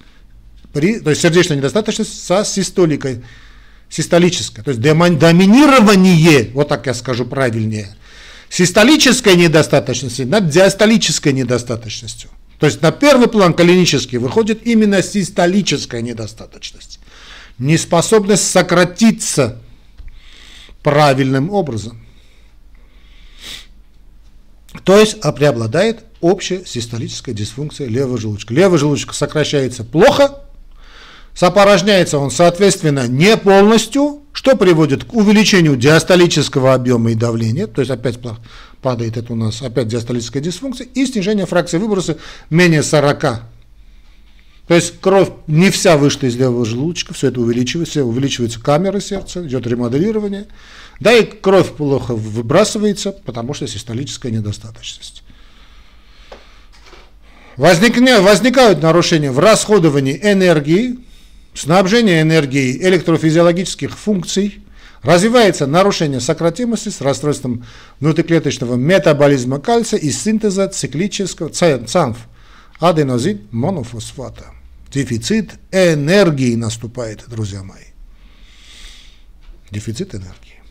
при, 0.72 1.02
то 1.02 1.10
есть 1.10 1.24
сердечная 1.24 1.58
недостаточность 1.58 2.26
со 2.26 2.46
систоликой, 2.46 3.26
систолическая, 3.90 4.64
то 4.64 4.72
есть 4.72 4.80
доминирование, 4.80 6.52
вот 6.54 6.70
так 6.70 6.88
я 6.88 6.94
скажу 6.94 7.26
правильнее, 7.26 7.94
систолической 8.48 9.36
недостаточности 9.36 10.22
над 10.22 10.48
диастолической 10.48 11.34
недостаточностью. 11.34 12.30
То 12.62 12.68
есть 12.68 12.84
на 12.84 12.92
первый 12.92 13.28
план 13.28 13.56
клинический 13.56 14.20
выходит 14.20 14.68
именно 14.68 15.02
систолическая 15.02 16.02
недостаточность. 16.02 17.00
Неспособность 17.58 18.48
сократиться 18.48 19.60
правильным 20.84 21.50
образом. 21.50 22.06
То 24.84 25.00
есть 25.00 25.18
а 25.24 25.32
преобладает 25.32 26.04
общая 26.22 26.64
систолическая 26.64 27.34
дисфункция 27.34 27.88
левого 27.88 28.20
желудочка. 28.20 28.54
Левый 28.54 28.78
желудочка 28.78 29.16
сокращается 29.16 29.84
плохо, 29.84 30.44
сопорожняется 31.34 32.20
он, 32.20 32.30
соответственно, 32.30 33.08
не 33.08 33.38
полностью, 33.38 34.22
что 34.34 34.56
приводит 34.56 35.04
к 35.06 35.16
увеличению 35.16 35.78
диастолического 35.78 36.76
объема 36.76 37.12
и 37.12 37.16
давления, 37.16 37.66
то 37.66 37.82
есть 37.82 37.90
опять 37.90 38.20
падает 38.82 39.18
это 39.18 39.34
у 39.34 39.36
нас 39.36 39.62
опять 39.62 39.88
диастолическая 39.88 40.42
дисфункция, 40.42 40.88
и 40.94 41.06
снижение 41.06 41.46
фракции 41.46 41.78
выброса 41.78 42.18
менее 42.50 42.84
40. 42.84 43.22
То 44.68 44.76
есть 44.76 45.00
кровь 45.02 45.30
не 45.48 45.70
вся 45.70 45.98
вышла 45.98 46.28
из 46.28 46.36
левого 46.36 46.66
желудочка, 46.66 47.14
все 47.14 47.28
это 47.28 47.42
увеличивается, 47.42 48.06
увеличивается 48.06 48.60
камера 48.60 49.00
сердца, 49.00 49.46
идет 49.46 49.68
ремоделирование. 49.68 50.48
Да 51.00 51.14
и 51.14 51.26
кровь 51.26 51.74
плохо 51.74 52.16
выбрасывается, 52.16 53.12
потому 53.12 53.54
что 53.54 53.68
систолическая 53.68 54.32
недостаточность. 54.32 55.24
Возникня, 57.58 58.22
возникают 58.22 58.82
нарушения 58.82 59.32
в 59.32 59.40
расходовании 59.40 60.18
энергии, 60.22 61.00
снабжении 61.54 62.22
энергией 62.22 62.82
электрофизиологических 62.82 63.98
функций, 63.98 64.62
Развивается 65.04 65.66
нарушение 65.66 66.20
сократимости 66.20 66.90
с 66.90 67.02
расстройством 67.02 67.66
внутриклеточного 68.00 68.76
метаболизма 68.76 69.60
кальция 69.60 70.00
и 70.00 70.12
синтеза 70.12 70.68
циклического 70.68 71.50
ЦАНФ, 71.50 72.18
аденозин 72.80 73.48
монофосфата. 73.52 74.46
Дефицит 74.92 75.54
энергии 75.72 76.56
наступает, 76.56 77.24
друзья 77.28 77.64
мои. 77.64 77.86
Дефицит 79.72 80.14
энергии. 80.14 80.62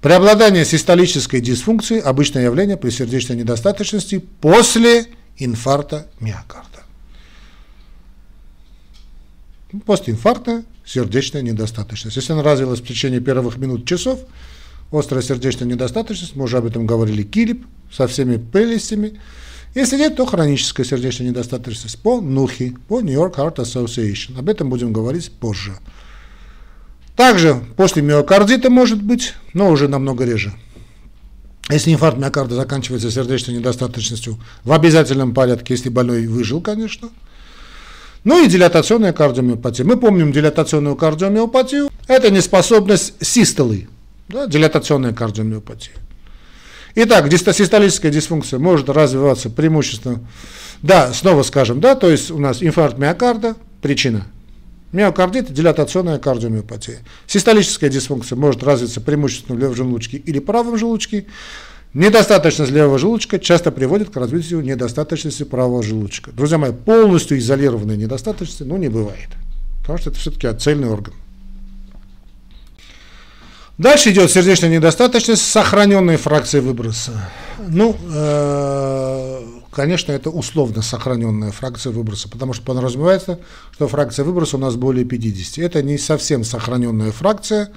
Преобладание 0.00 0.64
систолической 0.64 1.40
дисфункции– 1.40 2.00
обычное 2.00 2.44
явление 2.44 2.78
при 2.78 2.88
сердечной 2.88 3.36
недостаточности 3.36 4.18
после 4.18 5.06
инфаркта 5.36 6.08
миокарда. 6.20 6.69
После 9.86 10.14
инфаркта 10.14 10.64
сердечная 10.84 11.42
недостаточность. 11.42 12.16
Если 12.16 12.32
она 12.32 12.42
развилась 12.42 12.80
в 12.80 12.86
течение 12.86 13.20
первых 13.20 13.56
минут 13.56 13.86
часов, 13.86 14.20
острая 14.90 15.22
сердечная 15.22 15.68
недостаточность, 15.68 16.34
мы 16.34 16.44
уже 16.44 16.58
об 16.58 16.66
этом 16.66 16.86
говорили, 16.86 17.22
КИЛИП 17.22 17.66
со 17.92 18.08
всеми 18.08 18.36
прелестями. 18.36 19.20
Если 19.74 19.96
нет, 19.96 20.16
то 20.16 20.26
хроническая 20.26 20.84
сердечная 20.84 21.28
недостаточность 21.28 22.00
по 22.02 22.20
НУХИ, 22.20 22.76
по 22.88 23.00
New 23.00 23.12
York 23.12 23.38
Heart 23.38 23.56
Association. 23.56 24.38
Об 24.38 24.48
этом 24.48 24.68
будем 24.68 24.92
говорить 24.92 25.30
позже. 25.30 25.74
Также 27.14 27.62
после 27.76 28.02
миокардита 28.02 28.70
может 28.70 29.00
быть, 29.00 29.34
но 29.52 29.70
уже 29.70 29.86
намного 29.86 30.24
реже. 30.24 30.52
Если 31.68 31.92
инфаркт 31.92 32.18
миокарда 32.18 32.56
заканчивается 32.56 33.12
сердечной 33.12 33.58
недостаточностью 33.58 34.40
в 34.64 34.72
обязательном 34.72 35.32
порядке, 35.34 35.74
если 35.74 35.88
больной 35.88 36.26
выжил, 36.26 36.60
конечно. 36.60 37.10
Ну 38.24 38.44
и 38.44 38.48
дилатационная 38.48 39.12
кардиомиопатия. 39.12 39.84
Мы 39.84 39.96
помним 39.96 40.32
дилатационную 40.32 40.96
кардиомиопатию. 40.96 41.88
Это 42.06 42.30
неспособность 42.30 43.14
систолы, 43.20 43.88
да, 44.28 44.46
дилатационная 44.46 45.12
кардиомиопатия. 45.12 45.94
Итак, 46.96 47.32
систолическая 47.32 48.10
дисфункция 48.10 48.58
может 48.58 48.88
развиваться 48.88 49.48
преимущественно, 49.48 50.20
да, 50.82 51.12
снова 51.12 51.42
скажем, 51.44 51.80
да, 51.80 51.94
то 51.94 52.10
есть 52.10 52.30
у 52.30 52.38
нас 52.38 52.62
инфаркт 52.62 52.98
миокарда, 52.98 53.54
причина 53.80 54.26
Миокардит– 54.92 55.52
дилатационная 55.52 56.18
кардиомиопатия. 56.18 56.98
Систолическая 57.28 57.88
дисфункция 57.88 58.34
может 58.34 58.64
развиться 58.64 59.00
преимущественно 59.00 59.56
в 59.56 59.60
левом 59.60 59.76
желудочке 59.76 60.16
или 60.16 60.40
правом 60.40 60.76
желудочке. 60.76 61.26
Недостаточность 61.92 62.70
левого 62.70 62.98
желудочка 62.98 63.40
часто 63.40 63.72
приводит 63.72 64.10
к 64.10 64.16
развитию 64.16 64.60
недостаточности 64.60 65.42
правого 65.42 65.82
желудочка. 65.82 66.30
Друзья 66.30 66.56
мои, 66.56 66.70
полностью 66.70 67.36
изолированной 67.38 67.96
недостаточности 67.96 68.62
ну, 68.62 68.76
не 68.76 68.88
бывает, 68.88 69.28
потому 69.80 69.98
что 69.98 70.10
это 70.10 70.18
все-таки 70.20 70.52
цельный 70.56 70.88
орган. 70.88 71.14
Дальше 73.76 74.10
идет 74.10 74.30
сердечная 74.30 74.70
недостаточность 74.70 75.42
с 75.42 75.46
сохраненной 75.46 76.16
фракцией 76.16 76.62
выброса. 76.62 77.28
Ну, 77.66 77.96
э, 78.12 79.42
конечно, 79.72 80.12
это 80.12 80.30
условно 80.30 80.82
сохраненная 80.82 81.50
фракция 81.50 81.90
выброса, 81.90 82.28
потому 82.28 82.52
что 82.52 82.62
подразумевается, 82.62 83.40
что 83.72 83.88
фракция 83.88 84.24
выброса 84.24 84.58
у 84.58 84.60
нас 84.60 84.76
более 84.76 85.04
50. 85.06 85.64
Это 85.64 85.82
не 85.82 85.98
совсем 85.98 86.44
сохраненная 86.44 87.10
фракция, 87.10 87.70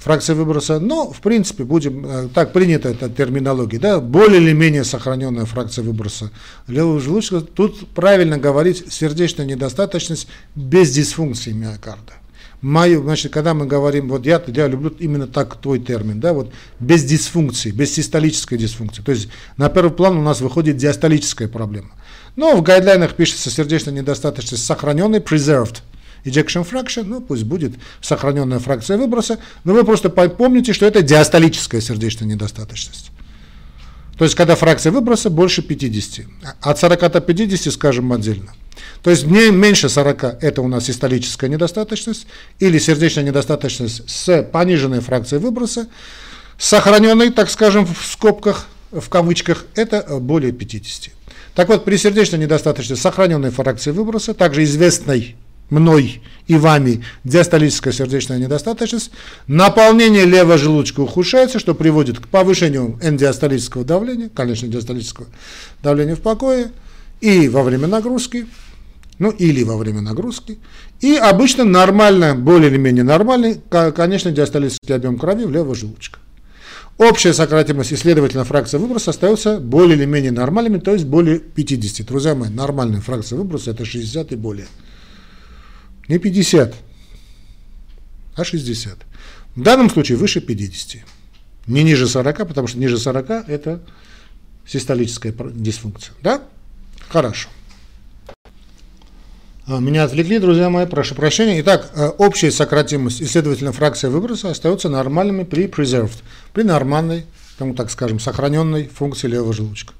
фракция 0.00 0.34
выброса, 0.34 0.80
но, 0.80 1.12
в 1.12 1.20
принципе, 1.20 1.62
будем, 1.64 2.04
э, 2.06 2.28
так 2.34 2.52
принята 2.52 2.88
эта 2.88 3.08
терминология, 3.08 3.78
да, 3.78 4.00
более 4.00 4.40
или 4.40 4.52
менее 4.52 4.82
сохраненная 4.82 5.44
фракция 5.44 5.84
выброса 5.84 6.30
левого 6.66 6.98
желудочка. 7.00 7.42
Тут 7.42 7.86
правильно 7.90 8.38
говорить 8.38 8.92
сердечная 8.92 9.46
недостаточность 9.46 10.26
без 10.56 10.90
дисфункции 10.90 11.52
миокарда 11.52 12.14
мою, 12.62 13.02
значит, 13.02 13.32
когда 13.32 13.54
мы 13.54 13.66
говорим, 13.66 14.08
вот 14.08 14.26
я, 14.26 14.42
я 14.48 14.68
люблю 14.68 14.90
именно 14.98 15.26
так 15.26 15.56
твой 15.56 15.80
термин, 15.80 16.20
да, 16.20 16.32
вот 16.32 16.52
без 16.78 17.04
дисфункции, 17.04 17.70
без 17.70 17.92
систолической 17.92 18.58
дисфункции. 18.58 19.02
То 19.02 19.12
есть 19.12 19.28
на 19.56 19.68
первый 19.68 19.92
план 19.92 20.18
у 20.18 20.22
нас 20.22 20.40
выходит 20.40 20.76
диастолическая 20.76 21.48
проблема. 21.48 21.90
Но 22.36 22.54
в 22.56 22.62
гайдлайнах 22.62 23.14
пишется 23.14 23.50
сердечная 23.50 23.94
недостаточность 23.94 24.64
сохраненной, 24.64 25.20
preserved 25.20 25.78
ejection 26.24 26.68
fraction, 26.68 27.04
ну 27.04 27.20
пусть 27.20 27.44
будет 27.44 27.74
сохраненная 28.00 28.58
фракция 28.58 28.96
выброса, 28.96 29.38
но 29.64 29.74
вы 29.74 29.84
просто 29.84 30.10
помните, 30.10 30.72
что 30.72 30.86
это 30.86 31.02
диастолическая 31.02 31.80
сердечная 31.80 32.28
недостаточность. 32.28 33.10
То 34.20 34.24
есть, 34.24 34.36
когда 34.36 34.54
фракция 34.54 34.92
выброса 34.92 35.30
больше 35.30 35.62
50. 35.62 36.26
От 36.60 36.78
40 36.78 37.10
до 37.10 37.20
50 37.22 37.72
скажем 37.72 38.12
отдельно. 38.12 38.52
То 39.02 39.08
есть, 39.08 39.26
не 39.26 39.50
меньше 39.50 39.88
40 39.88 40.42
это 40.42 40.60
у 40.60 40.68
нас 40.68 40.90
историческая 40.90 41.48
недостаточность 41.48 42.26
или 42.58 42.78
сердечная 42.78 43.24
недостаточность 43.24 44.02
с 44.10 44.42
пониженной 44.42 45.00
фракцией 45.00 45.40
выброса. 45.40 45.88
Сохраненной, 46.58 47.30
так 47.30 47.48
скажем, 47.48 47.86
в 47.86 48.04
скобках, 48.04 48.66
в 48.90 49.08
кавычках, 49.08 49.64
это 49.74 50.02
более 50.20 50.52
50. 50.52 51.14
Так 51.54 51.68
вот, 51.68 51.86
при 51.86 51.96
сердечной 51.96 52.40
недостаточности 52.40 53.00
сохраненной 53.00 53.50
фракции 53.50 53.90
выброса, 53.90 54.34
также 54.34 54.64
известной 54.64 55.34
мной 55.70 56.22
и 56.46 56.56
вами 56.56 57.04
диастолическая 57.24 57.92
сердечная 57.92 58.38
недостаточность, 58.38 59.12
наполнение 59.46 60.24
левого 60.24 60.58
желудочка 60.58 61.00
ухудшается, 61.00 61.58
что 61.58 61.74
приводит 61.74 62.18
к 62.18 62.28
повышению 62.28 62.98
эндиастолического 63.02 63.84
давления, 63.84 64.30
конечно, 64.34 64.68
диастолического 64.68 65.28
давления 65.82 66.16
в 66.16 66.20
покое, 66.20 66.72
и 67.20 67.48
во 67.48 67.62
время 67.62 67.86
нагрузки, 67.86 68.46
ну 69.18 69.30
или 69.30 69.62
во 69.62 69.76
время 69.76 70.00
нагрузки, 70.00 70.58
и 71.00 71.14
обычно 71.14 71.64
нормально, 71.64 72.34
более 72.34 72.70
или 72.70 72.78
менее 72.78 73.04
нормальный, 73.04 73.60
конечно, 73.68 74.30
диастолический 74.32 74.94
объем 74.94 75.18
крови 75.18 75.44
в 75.44 75.50
левого 75.50 75.74
желудочка. 75.74 76.18
Общая 76.98 77.32
сократимость 77.32 77.92
и, 77.92 77.96
следовательно, 77.96 78.44
фракция 78.44 78.78
выброса 78.78 79.10
остается 79.10 79.58
более 79.58 79.96
или 79.96 80.04
менее 80.04 80.32
нормальными, 80.32 80.78
то 80.78 80.92
есть 80.92 81.06
более 81.06 81.38
50. 81.38 82.06
Друзья 82.06 82.34
мои, 82.34 82.50
нормальная 82.50 83.00
фракция 83.00 83.38
выброса 83.38 83.70
это 83.70 83.86
60 83.86 84.32
и 84.32 84.36
более. 84.36 84.66
Не 86.10 86.18
50, 86.18 86.74
а 88.34 88.44
60. 88.44 88.98
В 89.54 89.62
данном 89.62 89.88
случае 89.88 90.18
выше 90.18 90.40
50. 90.40 91.04
Не 91.68 91.84
ниже 91.84 92.08
40, 92.08 92.48
потому 92.48 92.66
что 92.66 92.80
ниже 92.80 92.98
40 92.98 93.48
это 93.48 93.80
систолическая 94.66 95.32
дисфункция. 95.52 96.12
Да? 96.20 96.42
Хорошо. 97.10 97.48
А, 99.68 99.78
меня 99.78 100.02
отвлекли, 100.02 100.40
друзья 100.40 100.68
мои, 100.68 100.84
прошу 100.86 101.14
прощения. 101.14 101.60
Итак, 101.60 101.92
э, 101.94 102.08
общая 102.18 102.50
сократимость 102.50 103.20
и, 103.20 103.26
следовательно, 103.26 103.70
фракция 103.70 104.10
выброса 104.10 104.50
остаются 104.50 104.88
нормальными 104.88 105.44
при 105.44 105.68
preserved, 105.68 106.24
при 106.52 106.64
нормальной, 106.64 107.24
ну, 107.60 107.72
так 107.72 107.88
скажем, 107.88 108.18
сохраненной 108.18 108.88
функции 108.88 109.28
левого 109.28 109.52
желудочка. 109.52 109.94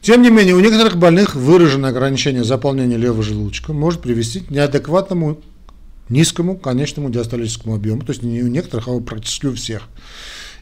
Тем 0.00 0.22
не 0.22 0.30
менее, 0.30 0.54
у 0.54 0.60
некоторых 0.60 0.96
больных 0.96 1.34
выраженное 1.34 1.90
ограничение 1.90 2.44
заполнения 2.44 2.96
левого 2.96 3.22
желудочка 3.22 3.72
может 3.72 4.00
привести 4.00 4.40
к 4.40 4.50
неадекватному 4.50 5.40
низкому 6.08 6.56
конечному 6.56 7.10
диастолическому 7.10 7.74
объему, 7.74 8.02
то 8.02 8.12
есть 8.12 8.22
не 8.22 8.42
у 8.42 8.48
некоторых, 8.48 8.88
а 8.88 9.00
практически 9.00 9.46
у 9.46 9.54
всех. 9.54 9.88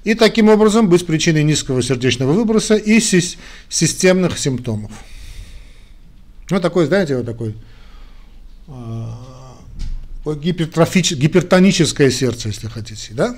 И 0.04 0.14
таким 0.14 0.48
образом 0.48 0.88
быть 0.88 1.06
причиной 1.06 1.42
низкого 1.42 1.82
сердечного 1.82 2.32
выброса 2.32 2.76
и 2.76 3.00
системных 3.00 4.38
симптомов. 4.38 4.92
Ну, 6.48 6.60
такой, 6.60 6.86
знаете, 6.86 7.16
вот 7.16 7.26
такой 7.26 7.56
э, 8.68 9.08
гипертоническое 10.24 12.10
сердце, 12.10 12.48
если 12.48 12.68
хотите, 12.68 13.14
да? 13.14 13.36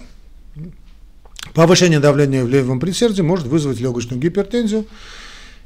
Повышение 1.54 2.00
давления 2.00 2.44
в 2.44 2.48
левом 2.48 2.80
предсердии 2.80 3.22
может 3.22 3.46
вызвать 3.46 3.80
легочную 3.80 4.20
гипертензию, 4.20 4.86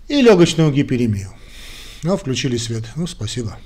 и 0.08 0.20
легочную 0.20 0.72
гиперемию. 0.72 1.30
Ну, 2.02 2.16
включили 2.16 2.56
свет. 2.56 2.84
Ну, 2.96 3.06
спасибо. 3.06 3.58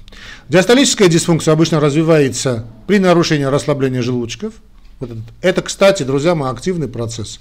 Диастолическая 0.48 1.08
дисфункция 1.08 1.52
обычно 1.52 1.80
развивается 1.80 2.66
при 2.86 2.98
нарушении 2.98 3.44
расслабления 3.44 4.02
желудочков. 4.02 4.54
Вот 5.00 5.10
этот. 5.10 5.24
Это, 5.40 5.62
кстати, 5.62 6.02
друзья 6.02 6.34
мои, 6.34 6.50
активный 6.50 6.88
процесс. 6.88 7.40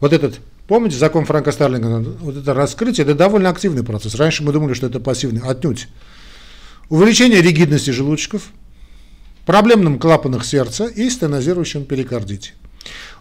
Вот 0.00 0.12
этот, 0.12 0.40
помните, 0.66 0.96
закон 0.96 1.24
Франка 1.24 1.52
Старлинга, 1.52 2.00
вот 2.20 2.36
это 2.36 2.54
раскрытие, 2.54 3.04
это 3.04 3.14
довольно 3.14 3.48
активный 3.48 3.84
процесс. 3.84 4.16
Раньше 4.16 4.42
мы 4.42 4.52
думали, 4.52 4.74
что 4.74 4.88
это 4.88 4.98
пассивный, 4.98 5.40
отнюдь. 5.40 5.86
Увеличение 6.88 7.40
ригидности 7.40 7.90
желудочков, 7.90 8.48
проблемным 9.46 10.00
клапанах 10.00 10.44
сердца 10.44 10.86
и 10.86 11.08
стенозирующем 11.08 11.84
перикардите. 11.84 12.54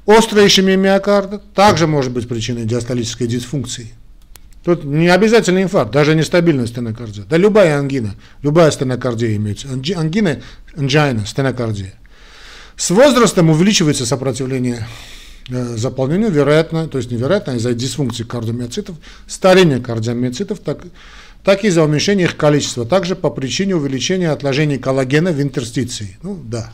Острая 0.08 0.48
ишемия 0.48 0.76
миокарда 0.78 1.38
также 1.38 1.86
может 1.86 2.12
быть 2.12 2.28
причиной 2.28 2.66
диастолической 2.66 3.28
дисфункции. 3.28 3.94
Тут 4.64 4.84
не 4.84 5.08
обязательно 5.08 5.64
инфаркт, 5.64 5.92
даже 5.92 6.16
нестабильная 6.16 6.68
стенокардия. 6.68 7.24
Да 7.28 7.38
любая 7.38 7.80
ангина, 7.80 8.16
любая 8.44 8.70
стенокардия 8.70 9.36
имеется. 9.36 9.68
Ангина, 9.70 10.42
ангина, 10.76 11.26
стенокардия. 11.26 11.94
С 12.78 12.92
возрастом 12.92 13.50
увеличивается 13.50 14.06
сопротивление 14.06 14.88
э, 15.50 15.78
заполнению, 15.78 16.32
вероятно, 16.32 16.88
то 16.88 17.00
есть 17.00 17.12
невероятно, 17.12 17.52
из-за 17.52 17.74
дисфункции 17.74 18.24
кардиомиоцитов, 18.24 18.96
старения 19.28 19.80
кардиомиоцитов, 19.80 20.60
так, 20.60 20.86
так 21.44 21.64
и 21.64 21.68
из-за 21.68 21.84
уменьшения 21.84 22.26
их 22.26 22.38
количества, 22.38 22.86
также 22.86 23.16
по 23.16 23.32
причине 23.32 23.76
увеличения 23.76 24.30
отложений 24.30 24.78
коллагена 24.78 25.32
в 25.32 25.42
интерстиции. 25.42 26.18
Ну 26.22 26.40
да, 26.44 26.72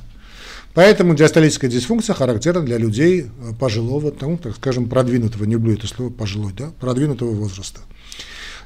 Поэтому 0.77 1.15
диастолическая 1.15 1.71
дисфункция 1.71 2.13
характерна 2.13 2.61
для 2.61 2.77
людей 2.77 3.21
э, 3.21 3.53
пожилого, 3.59 4.13
ну, 4.21 4.37
так 4.37 4.55
скажем, 4.57 4.87
продвинутого, 4.87 5.45
не 5.45 5.53
люблю 5.53 5.73
это 5.73 5.87
слово 5.87 6.11
пожилой, 6.11 6.53
да, 6.55 6.69
продвинутого 6.79 7.31
возраста. 7.31 7.79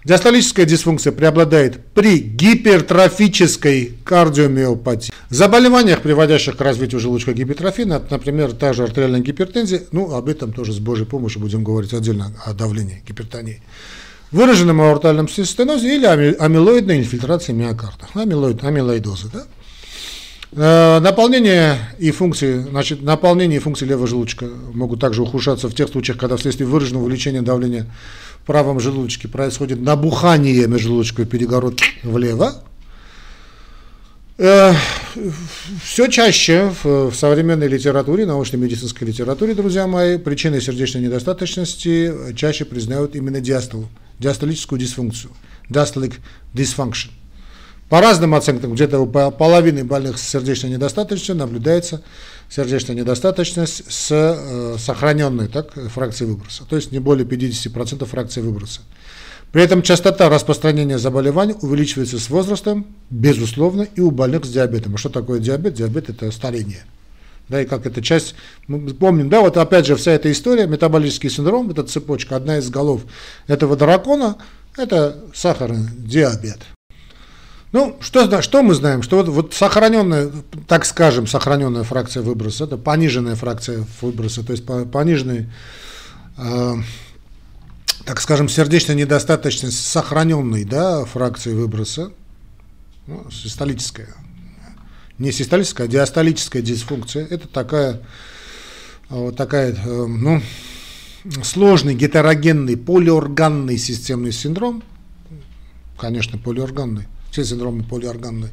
Диастолическая 0.04 0.65
дисфункция 0.65 1.13
преобладает 1.13 1.80
при 1.93 2.17
гипертрофической 2.19 3.93
кардиомиопатии. 4.04 5.13
В 5.30 5.34
заболеваниях, 5.34 6.02
приводящих 6.02 6.58
к 6.58 6.60
развитию 6.60 7.00
желудочка 7.00 7.32
гипертрофии, 7.32 7.84
например, 7.84 8.52
та 8.52 8.74
же 8.74 8.84
артериальная 8.84 9.21
гипертензия, 9.21 9.84
ну, 9.93 10.13
об 10.13 10.28
этом 10.28 10.52
тоже 10.52 10.74
с 10.74 10.80
Божьей 10.80 11.06
помощью 11.06 11.39
будем 11.39 11.63
говорить 11.63 11.93
отдельно, 11.93 12.34
о 12.43 12.54
давлении, 12.54 13.02
гипертонии. 13.08 13.63
Выраженном 14.34 14.82
аортальном 14.82 15.30
стенозе 15.30 15.95
или 15.95 16.06
амилоидной 16.06 16.97
инфильтрации 16.97 17.54
миокарда, 17.54 18.10
амилоид, 18.15 18.62
амилоидоза, 18.65 19.30
да? 19.32 19.45
Э, 20.54 21.00
наполнение 21.00 21.78
и 21.98 22.12
функции, 22.12 22.60
значит, 22.60 23.02
наполнение 23.02 23.58
и 23.58 23.62
функции 23.62 23.86
левого 23.86 24.08
желудочка 24.08 24.50
могут 24.74 25.00
также 25.00 25.22
ухудшаться 25.22 25.70
в 25.70 25.74
тех 25.74 25.88
случаях, 25.88 26.18
когда 26.18 26.36
вследствие 26.36 26.68
выраженного 26.68 27.06
увеличения 27.06 27.42
давления 27.42 27.88
в 28.44 28.46
правом 28.46 28.80
желудочке 28.80 29.30
происходит 29.30 29.80
набухание 29.80 30.68
межжелудочковой 30.68 31.26
перегородки 31.26 31.86
влево. 32.04 32.64
Э, 34.38 34.74
Все 35.86 36.10
чаще 36.10 36.74
в 36.84 37.14
современной 37.14 37.70
литературе, 37.70 38.26
научно-медицинской 38.26 39.08
литературе, 39.08 39.54
друзья 39.54 39.88
мои, 39.88 40.18
причиной 40.18 40.60
сердечной 40.60 41.02
недостаточности 41.02 42.34
чаще 42.36 42.66
признают 42.66 43.16
именно 43.16 43.40
диастолу, 43.40 43.88
диастолическую 44.20 44.80
дисфункцию, 44.80 45.32
diastolic 45.70 46.16
dysfunction. 46.54 47.12
По 47.91 47.99
разным 47.99 48.34
оценкам, 48.36 48.73
где-то 48.73 49.01
у 49.01 49.06
половины 49.06 49.84
больных 49.84 50.17
с 50.17 50.25
сердечной 50.25 50.69
недостаточностью 50.69 51.36
наблюдается 51.36 52.01
сердечная 52.49 52.95
недостаточность 52.95 53.84
с 53.91 54.08
э, 54.12 54.77
сохраненной 54.80 55.49
так, 55.49 55.73
фракцией 55.89 56.32
выброса, 56.32 56.63
то 56.69 56.77
есть 56.77 56.93
не 56.93 56.99
более 56.99 57.27
50% 57.27 58.06
фракции 58.06 58.39
выброса. 58.39 58.80
При 59.51 59.62
этом 59.62 59.82
частота 59.82 60.30
распространения 60.30 60.97
заболеваний 60.97 61.54
увеличивается 61.62 62.17
с 62.17 62.30
возрастом, 62.30 62.88
безусловно, 63.10 63.82
и 63.82 63.99
у 63.99 64.10
больных 64.10 64.45
с 64.45 64.49
диабетом. 64.49 64.95
А 64.95 64.97
что 64.97 65.10
такое 65.10 65.41
диабет? 65.41 65.73
Диабет– 65.73 66.10
это 66.12 66.32
старение. 66.32 66.86
Да, 67.49 67.62
и 67.62 67.65
как 67.65 67.86
эта 67.86 68.01
часть, 68.01 68.36
мы 68.67 68.89
помним, 68.93 69.27
да, 69.27 69.41
вот 69.41 69.58
опять 69.58 69.86
же 69.86 69.97
вся 69.97 70.13
эта 70.13 70.32
история, 70.32 70.65
метаболический 70.65 71.30
синдром, 71.30 71.69
эта 71.69 71.84
цепочка, 71.84 72.38
одна 72.38 72.60
из 72.60 72.69
голов 72.69 73.01
этого 73.47 73.75
дракона, 73.75 74.38
это 74.77 75.17
сахарный 75.34 75.89
диабет. 75.97 76.60
Ну, 77.71 77.95
что, 78.01 78.41
что 78.41 78.63
мы 78.63 78.73
знаем? 78.73 79.01
Что 79.01 79.17
вот, 79.17 79.29
вот 79.29 79.53
сохраненная, 79.53 80.29
так 80.67 80.84
скажем, 80.84 81.25
сохраненная 81.25 81.84
фракция 81.84 82.21
выброса, 82.21 82.65
это 82.65 82.77
пониженная 82.77 83.36
фракция 83.36 83.86
выброса, 84.01 84.43
то 84.43 84.51
есть 84.51 84.65
пониженный, 84.65 85.49
э, 86.38 86.73
так 88.03 88.19
скажем, 88.19 88.49
сердечная 88.49 88.97
недостаточность 88.97 89.88
сохраненной 89.88 90.65
да, 90.65 91.05
фракции 91.05 91.53
выброса, 91.53 92.12
ну, 93.07 93.31
систолическая, 93.31 94.10
не 95.17 95.31
систолическая, 95.31 95.88
а 95.88 95.89
диастолическая 95.89 96.62
дисфункция, 96.62 97.25
это 97.25 97.47
такая, 97.47 98.01
вот 99.07 99.38
такая, 99.38 99.71
э, 99.73 100.05
ну, 100.07 100.41
сложный, 101.41 101.95
гетерогенный, 101.95 102.75
полиорганный 102.75 103.77
системный 103.77 104.34
синдром, 104.34 104.84
конечно, 105.97 106.38
полиорганный, 106.38 107.07
все 107.32 107.46
синдромы 107.46 107.84
полиорганной, 107.84 108.50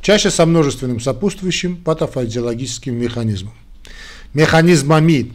чаще 0.00 0.30
со 0.30 0.46
множественным 0.46 1.00
сопутствующим 1.00 1.76
патофизиологическим 1.76 2.94
механизмом. 2.94 3.54
Механизмами. 4.32 5.32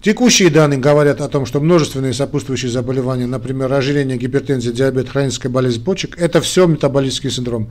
Текущие 0.00 0.48
данные 0.48 0.78
говорят 0.78 1.20
о 1.20 1.28
том, 1.28 1.44
что 1.44 1.60
множественные 1.60 2.14
сопутствующие 2.14 2.70
заболевания, 2.70 3.26
например, 3.26 3.72
ожирение, 3.72 4.16
гипертензия, 4.16 4.72
диабет, 4.72 5.08
хроническая 5.08 5.50
болезнь 5.50 5.82
почек, 5.82 6.16
это 6.18 6.40
все 6.40 6.66
метаболический 6.66 7.30
синдром. 7.30 7.68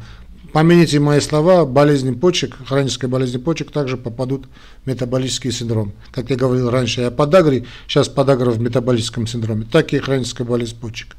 Помяните 0.54 1.00
мои 1.00 1.20
слова, 1.20 1.66
болезни 1.66 2.12
почек, 2.12 2.56
хроническая 2.66 3.10
болезнь 3.10 3.38
почек 3.40 3.72
также 3.72 3.98
попадут 3.98 4.48
в 4.84 4.88
метаболический 4.88 5.52
синдром. 5.52 5.94
Как 6.12 6.30
я 6.30 6.36
говорил 6.36 6.70
раньше 6.70 7.02
о 7.02 7.12
подагре, 7.12 7.66
сейчас 7.88 8.08
подагра 8.08 8.52
в 8.52 8.60
метаболическом 8.60 9.28
синдроме, 9.28 9.66
так 9.66 9.94
и 9.94 10.00
хроническая 10.00 10.48
болезнь 10.48 10.80
почек. 10.80 11.17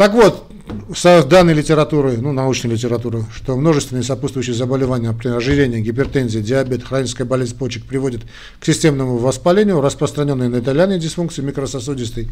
Так 0.00 0.14
вот, 0.14 0.50
с 0.96 1.24
данной 1.24 1.52
литературы, 1.52 2.16
ну, 2.16 2.32
научной 2.32 2.70
литературы, 2.70 3.26
что 3.34 3.54
множественные 3.54 4.02
сопутствующие 4.02 4.54
заболевания, 4.54 5.08
например, 5.08 5.36
ожирение, 5.36 5.82
гипертензия, 5.82 6.40
диабет, 6.40 6.82
хроническая 6.82 7.26
болезнь 7.26 7.54
почек 7.54 7.84
приводят 7.84 8.22
к 8.58 8.64
системному 8.64 9.18
воспалению, 9.18 9.82
распространенной 9.82 10.46
эндотелиальной 10.46 10.98
дисфункции, 10.98 11.42
микрососудистой 11.42 12.30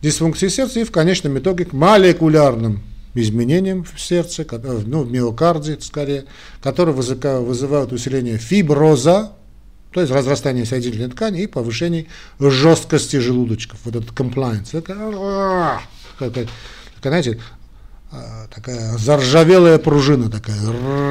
дисфункции 0.00 0.48
сердца 0.48 0.80
и 0.80 0.84
в 0.84 0.92
конечном 0.92 1.38
итоге 1.38 1.66
к 1.66 1.74
молекулярным 1.74 2.82
изменениям 3.12 3.84
в 3.84 4.00
сердце, 4.00 4.46
ну, 4.86 5.02
в 5.02 5.12
миокарде 5.12 5.76
скорее, 5.82 6.24
которые 6.62 6.94
вызывают 6.94 7.92
усиление 7.92 8.38
фиброза, 8.38 9.32
то 9.92 10.00
есть 10.00 10.10
разрастание 10.10 10.64
соединительной 10.64 11.10
ткани 11.10 11.42
и 11.42 11.46
повышение 11.46 12.06
жесткости 12.38 13.16
желудочков. 13.16 13.78
Вот 13.84 13.96
этот 13.96 14.08
compliance. 14.18 14.70
Такая, 17.00 17.22
знаете, 17.22 17.42
а, 18.12 18.46
такая 18.54 18.98
заржавелая 18.98 19.78
пружина, 19.78 20.30
такая, 20.30 20.58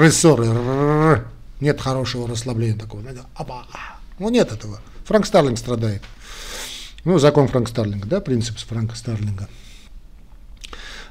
рессоры, 0.02 1.26
нет 1.60 1.82
хорошего 1.82 2.28
расслабления 2.28 2.78
такого. 2.78 3.04
Опа. 3.36 3.66
Ну, 4.20 4.30
нет 4.30 4.52
этого. 4.52 4.80
Франк 5.06 5.26
Старлинг 5.26 5.58
страдает. 5.58 6.04
Ну, 7.06 7.18
закон 7.18 7.48
Франк 7.48 7.70
Старлинга, 7.70 8.08
да, 8.08 8.20
принцип 8.22 8.58
Франка 8.60 8.96
Старлинга. 8.96 9.48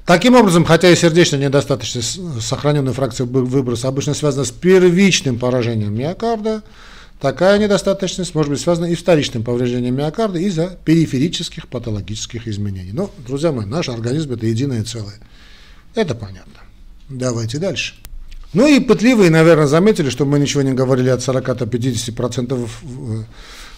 Таким 0.05 0.37
образом, 0.37 0.64
хотя 0.64 0.88
и 0.91 0.97
сердечная 0.97 1.41
недостаточность 1.41 2.21
сохраненной 2.41 2.93
фракции 2.93 3.25
выброса 3.25 3.88
обычно 3.88 4.14
связана 4.14 4.45
с 4.45 4.51
первичным 4.51 5.38
поражением 5.38 5.95
миокарда, 5.95 6.62
Такая 7.20 7.59
недостаточность 7.59 8.35
может 8.35 8.50
быть 8.50 8.61
связана 8.61 8.87
и 8.87 8.94
вторичным 8.94 9.42
повреждением 9.42 9.96
миокарда 9.96 10.38
из-за 10.38 10.78
периферических 10.85 11.66
патологических 11.66 12.46
изменений. 12.46 12.92
Но, 12.92 13.11
друзья 13.26 13.50
мои, 13.50 13.66
наш 13.66 13.88
организм 13.88 14.33
это 14.33 14.46
единое 14.46 14.85
целое. 14.85 15.18
Это 15.94 16.14
понятно. 16.14 16.61
Давайте 17.09 17.59
дальше. 17.59 17.94
Ну 18.54 18.66
и 18.66 18.78
пытливые, 18.81 19.31
наверное, 19.31 19.66
заметили, 19.66 20.11
что 20.11 20.24
мы 20.24 20.38
ничего 20.38 20.62
не 20.62 20.72
говорили 20.72 21.09
от 21.09 21.20
40-50% 21.20 22.68
э, 22.83 23.24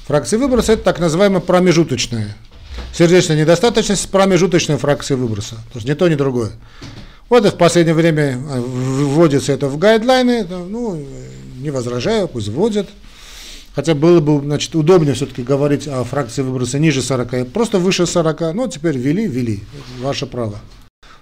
фракции 0.06 0.36
выброса. 0.36 0.72
Это 0.72 0.82
так 0.82 1.00
называемая 1.00 1.40
промежуточная 1.40 2.36
сердечная 2.92 3.36
недостаточность 3.36 4.02
с 4.02 4.06
промежуточной 4.06 4.76
фракцией 4.76 5.18
выброса. 5.18 5.56
То 5.72 5.76
есть 5.76 5.88
ни 5.88 5.94
то, 5.94 6.08
ни 6.08 6.14
другое. 6.14 6.52
Вот 7.28 7.44
в 7.44 7.56
последнее 7.56 7.94
время 7.94 8.32
э, 8.32 8.60
вводится 8.60 9.52
это 9.52 9.68
в 9.68 9.78
гайдлайны. 9.78 10.44
Ну, 10.44 11.02
не 11.58 11.70
возражаю, 11.70 12.28
пусть 12.28 12.48
вводят. 12.48 12.88
Хотя 13.74 13.94
было 13.94 14.20
бы 14.20 14.40
значит, 14.40 14.74
удобнее 14.74 15.14
все-таки 15.14 15.42
говорить 15.42 15.86
о 15.86 16.02
фракции 16.04 16.42
выброса 16.42 16.78
ниже 16.78 17.02
40, 17.02 17.48
просто 17.48 17.78
выше 17.78 18.06
40, 18.06 18.54
ну 18.54 18.68
теперь 18.68 18.98
ввели, 18.98 19.26
ввели, 19.26 19.60
ваше 20.00 20.26
право. 20.26 20.58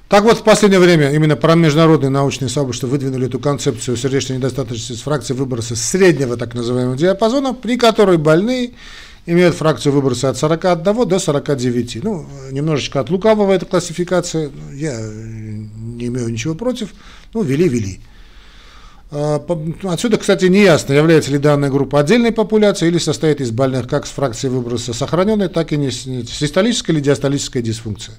Так 0.08 0.24
вот, 0.24 0.38
в 0.38 0.42
последнее 0.42 0.80
время 0.80 1.12
именно 1.12 1.36
про 1.36 1.54
международные 1.54 2.08
научные 2.08 2.48
сообщества 2.48 2.86
выдвинули 2.86 3.26
эту 3.26 3.38
концепцию 3.38 3.98
сердечной 3.98 4.38
недостаточности 4.38 4.94
с 4.94 5.02
фракцией 5.02 5.38
выброса 5.38 5.76
среднего 5.76 6.38
так 6.38 6.54
называемого 6.54 6.96
диапазона, 6.96 7.52
при 7.52 7.76
которой 7.76 8.16
больные 8.16 8.70
имеют 9.26 9.54
фракцию 9.54 9.92
выброса 9.92 10.30
от 10.30 10.38
41 10.38 11.06
до 11.06 11.18
49. 11.18 12.02
Ну, 12.02 12.26
немножечко 12.50 13.00
от 13.00 13.10
лукавого 13.10 13.52
эта 13.52 13.66
классификация, 13.66 14.50
я 14.72 14.98
не 14.98 16.06
имею 16.06 16.28
ничего 16.28 16.54
против, 16.54 16.94
ну, 17.34 17.42
вели-вели. 17.42 18.00
А, 19.10 19.42
отсюда, 19.84 20.18
кстати, 20.18 20.44
не 20.46 20.62
ясно, 20.62 20.92
является 20.92 21.30
ли 21.30 21.38
данная 21.38 21.70
группа 21.70 22.00
отдельной 22.00 22.30
популяцией 22.30 22.90
или 22.90 22.98
состоит 22.98 23.40
из 23.40 23.50
больных 23.50 23.88
как 23.88 24.06
с 24.06 24.10
фракцией 24.10 24.52
выброса 24.52 24.92
сохраненной, 24.92 25.48
так 25.48 25.72
и 25.72 25.78
не 25.78 25.90
систолической 25.90 26.94
или 26.94 27.00
диастолической 27.00 27.62
дисфункции. 27.62 28.12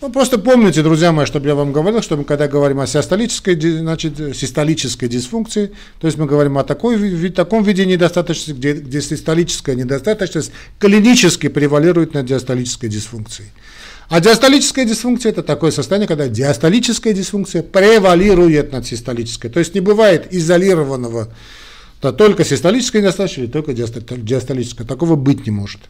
Ну, 0.00 0.10
просто 0.10 0.38
помните, 0.38 0.82
друзья 0.82 1.12
мои, 1.12 1.26
чтобы 1.26 1.46
я 1.48 1.54
вам 1.54 1.72
говорил, 1.72 2.00
что 2.00 2.16
мы 2.16 2.24
когда 2.24 2.48
говорим 2.48 2.80
о 2.80 2.86
систолической, 2.86 3.60
значит, 3.60 4.16
систолической 4.34 5.08
дисфункции, 5.08 5.72
то 6.00 6.06
есть 6.06 6.16
мы 6.16 6.24
говорим 6.24 6.56
о 6.56 6.64
такой, 6.64 7.28
таком 7.30 7.62
виде 7.62 7.84
недостаточности, 7.84 8.52
где, 8.52 8.72
где 8.72 9.02
систолическая 9.02 9.74
недостаточность 9.76 10.52
клинически 10.78 11.48
превалирует 11.48 12.14
над 12.14 12.24
диастолической 12.24 12.88
дисфункцией. 12.88 13.50
А 14.10 14.20
диастолическая 14.20 14.84
дисфункция– 14.84 15.30
это 15.32 15.44
такое 15.44 15.70
состояние, 15.70 16.08
когда 16.08 16.26
диастолическая 16.26 17.12
дисфункция 17.12 17.62
превалирует 17.62 18.72
над 18.72 18.84
систолической. 18.84 19.48
То 19.50 19.60
есть 19.60 19.72
не 19.74 19.80
бывает 19.80 20.34
изолированного 20.34 21.32
то 22.00 22.12
только 22.12 22.44
систолическая 22.44 23.02
недостаточность 23.02 23.44
или 23.44 23.52
только 23.52 23.72
диастолическая. 23.72 24.86
Такого 24.86 25.16
быть 25.16 25.46
не 25.46 25.52
может. 25.52 25.80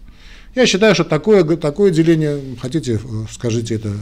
Я 0.57 0.67
считаю, 0.67 0.95
что 0.95 1.05
такое, 1.05 1.45
такое 1.57 1.93
деление, 1.93 2.41
хотите, 2.61 3.01
скажите 3.31 3.77
это, 3.77 3.93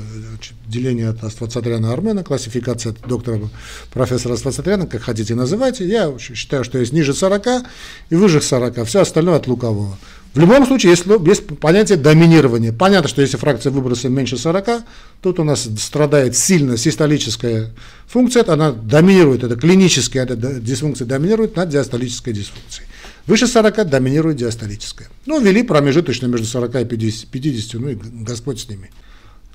деление 0.67 1.11
от 1.11 1.23
Аствацатряна 1.23 1.93
Армена, 1.93 2.25
классификация 2.25 2.93
от 2.93 3.07
доктора 3.07 3.51
профессора 3.93 4.33
Аствацатряна, 4.33 4.87
как 4.87 5.03
хотите 5.03 5.35
называйте, 5.35 5.87
я 5.87 6.11
считаю, 6.19 6.65
что 6.65 6.79
есть 6.79 6.95
ниже 6.95 7.13
40 7.13 7.67
и 8.09 8.15
выше 8.15 8.41
40, 8.41 8.87
все 8.87 9.03
остальное 9.03 9.37
от 9.37 9.47
лукового. 9.47 9.99
В 10.35 10.41
любом 10.41 10.67
случае, 10.67 10.91
есть, 10.91 11.05
есть 11.27 11.47
понятие 11.59 11.99
доминирования. 11.99 12.73
Понятно, 12.73 13.09
что 13.09 13.23
если 13.23 13.37
фракция 13.37 13.73
выброса 13.73 14.09
меньше 14.09 14.37
40, 14.37 14.83
тут 15.23 15.41
у 15.41 15.45
нас 15.45 15.69
страдает 15.79 16.37
сильно 16.37 16.77
систолическая 16.77 17.71
функция, 18.07 18.45
она 18.47 18.73
доминирует, 18.73 19.43
это 19.43 19.57
клиническая 19.57 20.25
эта 20.25 20.37
дисфункция 20.37 21.07
доминирует 21.07 21.57
над 21.57 21.71
диастолической 21.71 22.33
дисфункцией. 22.33 22.89
Выше 23.27 23.47
40 23.47 23.89
доминирует 23.89 24.37
диастолическая. 24.37 25.09
Ну, 25.27 25.39
ввели 25.41 25.63
промежуточно 25.63 26.27
между 26.27 26.47
40 26.47 26.77
и 26.77 26.85
50, 26.87 27.29
50 27.29 27.81
ну 27.81 27.89
и 27.89 27.95
Господь 27.95 28.61
с 28.61 28.69
ними. 28.69 28.91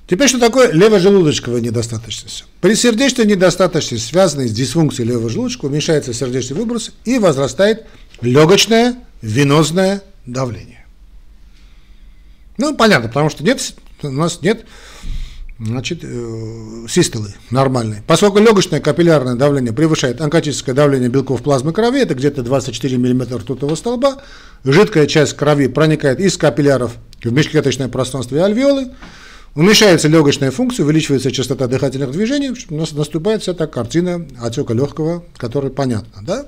Теперь, 0.06 0.28
что 0.28 0.38
такое 0.38 0.70
левожелудочковая 0.70 1.60
недостаточность? 1.60 2.44
При 2.60 2.74
сердечной 2.74 3.26
недостаточности, 3.26 4.06
связанной 4.06 4.48
с 4.48 4.52
дисфункцией 4.52 5.08
левого 5.08 5.28
желудочка, 5.28 5.64
уменьшается 5.64 6.12
сердечный 6.12 6.56
выброс 6.56 6.92
и 7.04 7.18
возрастает 7.18 7.86
легочное 8.20 8.96
венозное 9.22 10.02
давление. 10.26 10.84
Ну, 12.56 12.76
понятно, 12.76 13.08
потому 13.08 13.30
что 13.30 13.42
нет, 13.42 13.74
у 14.02 14.10
нас 14.10 14.40
нет 14.42 14.64
значит, 15.58 16.00
э, 16.02 16.86
систолы 16.88 17.34
нормальной. 17.50 17.98
Поскольку 18.06 18.38
легочное 18.38 18.80
капиллярное 18.80 19.34
давление 19.34 19.72
превышает 19.72 20.20
онкотическое 20.20 20.74
давление 20.74 21.08
белков 21.08 21.42
плазмы 21.42 21.72
крови, 21.72 22.00
это 22.00 22.14
где-то 22.14 22.42
24 22.42 22.96
мм 22.96 23.36
ртутного 23.36 23.74
столба, 23.74 24.22
жидкая 24.64 25.06
часть 25.06 25.34
крови 25.34 25.68
проникает 25.68 26.20
из 26.20 26.36
капилляров 26.36 26.96
в 27.22 27.32
межклеточное 27.32 27.88
пространство 27.88 28.36
и 28.36 28.40
альвеолы, 28.40 28.90
Уменьшается 29.54 30.08
легочная 30.08 30.50
функция, 30.50 30.84
увеличивается 30.84 31.30
частота 31.30 31.68
дыхательных 31.68 32.10
движений, 32.10 32.50
у 32.70 32.74
нас 32.74 32.90
наступает 32.90 33.42
вся 33.42 33.54
та 33.54 33.68
картина 33.68 34.26
отека 34.40 34.74
легкого, 34.74 35.22
которая 35.36 35.70
понятна. 35.70 36.22
Да? 36.22 36.46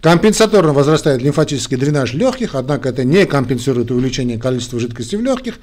Компенсаторно 0.00 0.72
возрастает 0.72 1.22
лимфатический 1.22 1.76
дренаж 1.76 2.14
легких, 2.14 2.54
однако 2.54 2.90
это 2.90 3.02
не 3.02 3.26
компенсирует 3.26 3.90
увеличение 3.90 4.38
количества 4.38 4.78
жидкости 4.78 5.16
в 5.16 5.22
легких. 5.22 5.58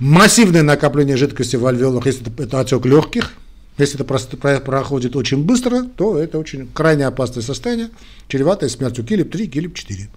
Массивное 0.00 0.62
накопление 0.62 1.16
жидкости 1.16 1.56
в 1.56 1.66
альвеолах, 1.66 2.04
если 2.04 2.30
это, 2.38 2.60
отек 2.60 2.84
легких, 2.84 3.32
если 3.78 3.98
это 3.98 4.60
проходит 4.60 5.16
очень 5.16 5.44
быстро, 5.44 5.84
то 5.96 6.18
это 6.18 6.38
очень 6.38 6.68
крайне 6.74 7.06
опасное 7.06 7.42
состояние, 7.42 7.88
чреватое 8.28 8.68
смертью 8.68 9.02
КИЛИП-3, 9.06 9.46
КИЛИП-4. 9.46 10.08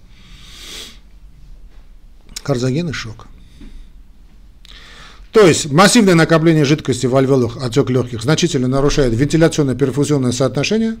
Карзоген 2.42 2.92
шок. 2.92 3.28
То 5.32 5.46
есть 5.46 5.72
массивное 5.72 6.14
накопление 6.14 6.66
жидкости 6.66 7.06
в 7.06 7.16
альвеолах, 7.16 7.56
отек 7.62 7.88
легких, 7.88 8.22
значительно 8.22 8.68
нарушает 8.68 9.14
вентиляционно-перфузионное 9.14 10.32
соотношение. 10.32 10.96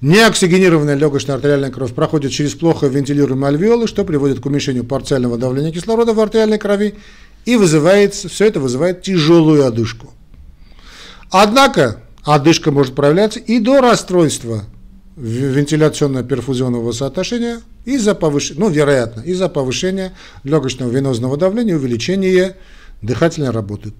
Неоксигенированная 0.00 0.94
легочная 0.94 1.36
артериальная 1.36 1.70
кровь 1.70 1.92
проходит 1.92 2.32
через 2.32 2.54
плохо 2.54 2.86
вентилируемые 2.86 3.48
альвеолы, 3.48 3.86
что 3.86 4.04
приводит 4.04 4.40
к 4.40 4.46
уменьшению 4.46 4.84
парциального 4.84 5.36
давления 5.36 5.70
кислорода 5.70 6.14
в 6.14 6.20
артериальной 6.20 6.58
крови 6.58 6.94
и 7.44 7.56
вызывает, 7.56 8.14
все 8.14 8.46
это 8.46 8.58
вызывает 8.58 9.02
тяжелую 9.02 9.66
одышку. 9.66 10.12
Однако 11.30 12.02
одышка 12.24 12.70
может 12.70 12.94
проявляться 12.94 13.38
и 13.38 13.58
до 13.58 13.82
расстройства 13.82 14.64
вентиляционно-перфузионного 15.16 16.92
соотношения 16.92 17.60
из-за 17.84 18.14
повышения, 18.14 18.60
ну, 18.60 18.70
вероятно, 18.70 19.20
из-за 19.20 19.48
повышения 19.50 20.14
легочного 20.42 20.90
венозного 20.90 21.36
давления, 21.36 21.76
увеличения 21.76 22.56
дыхательная 23.02 23.52
работа. 23.52 23.90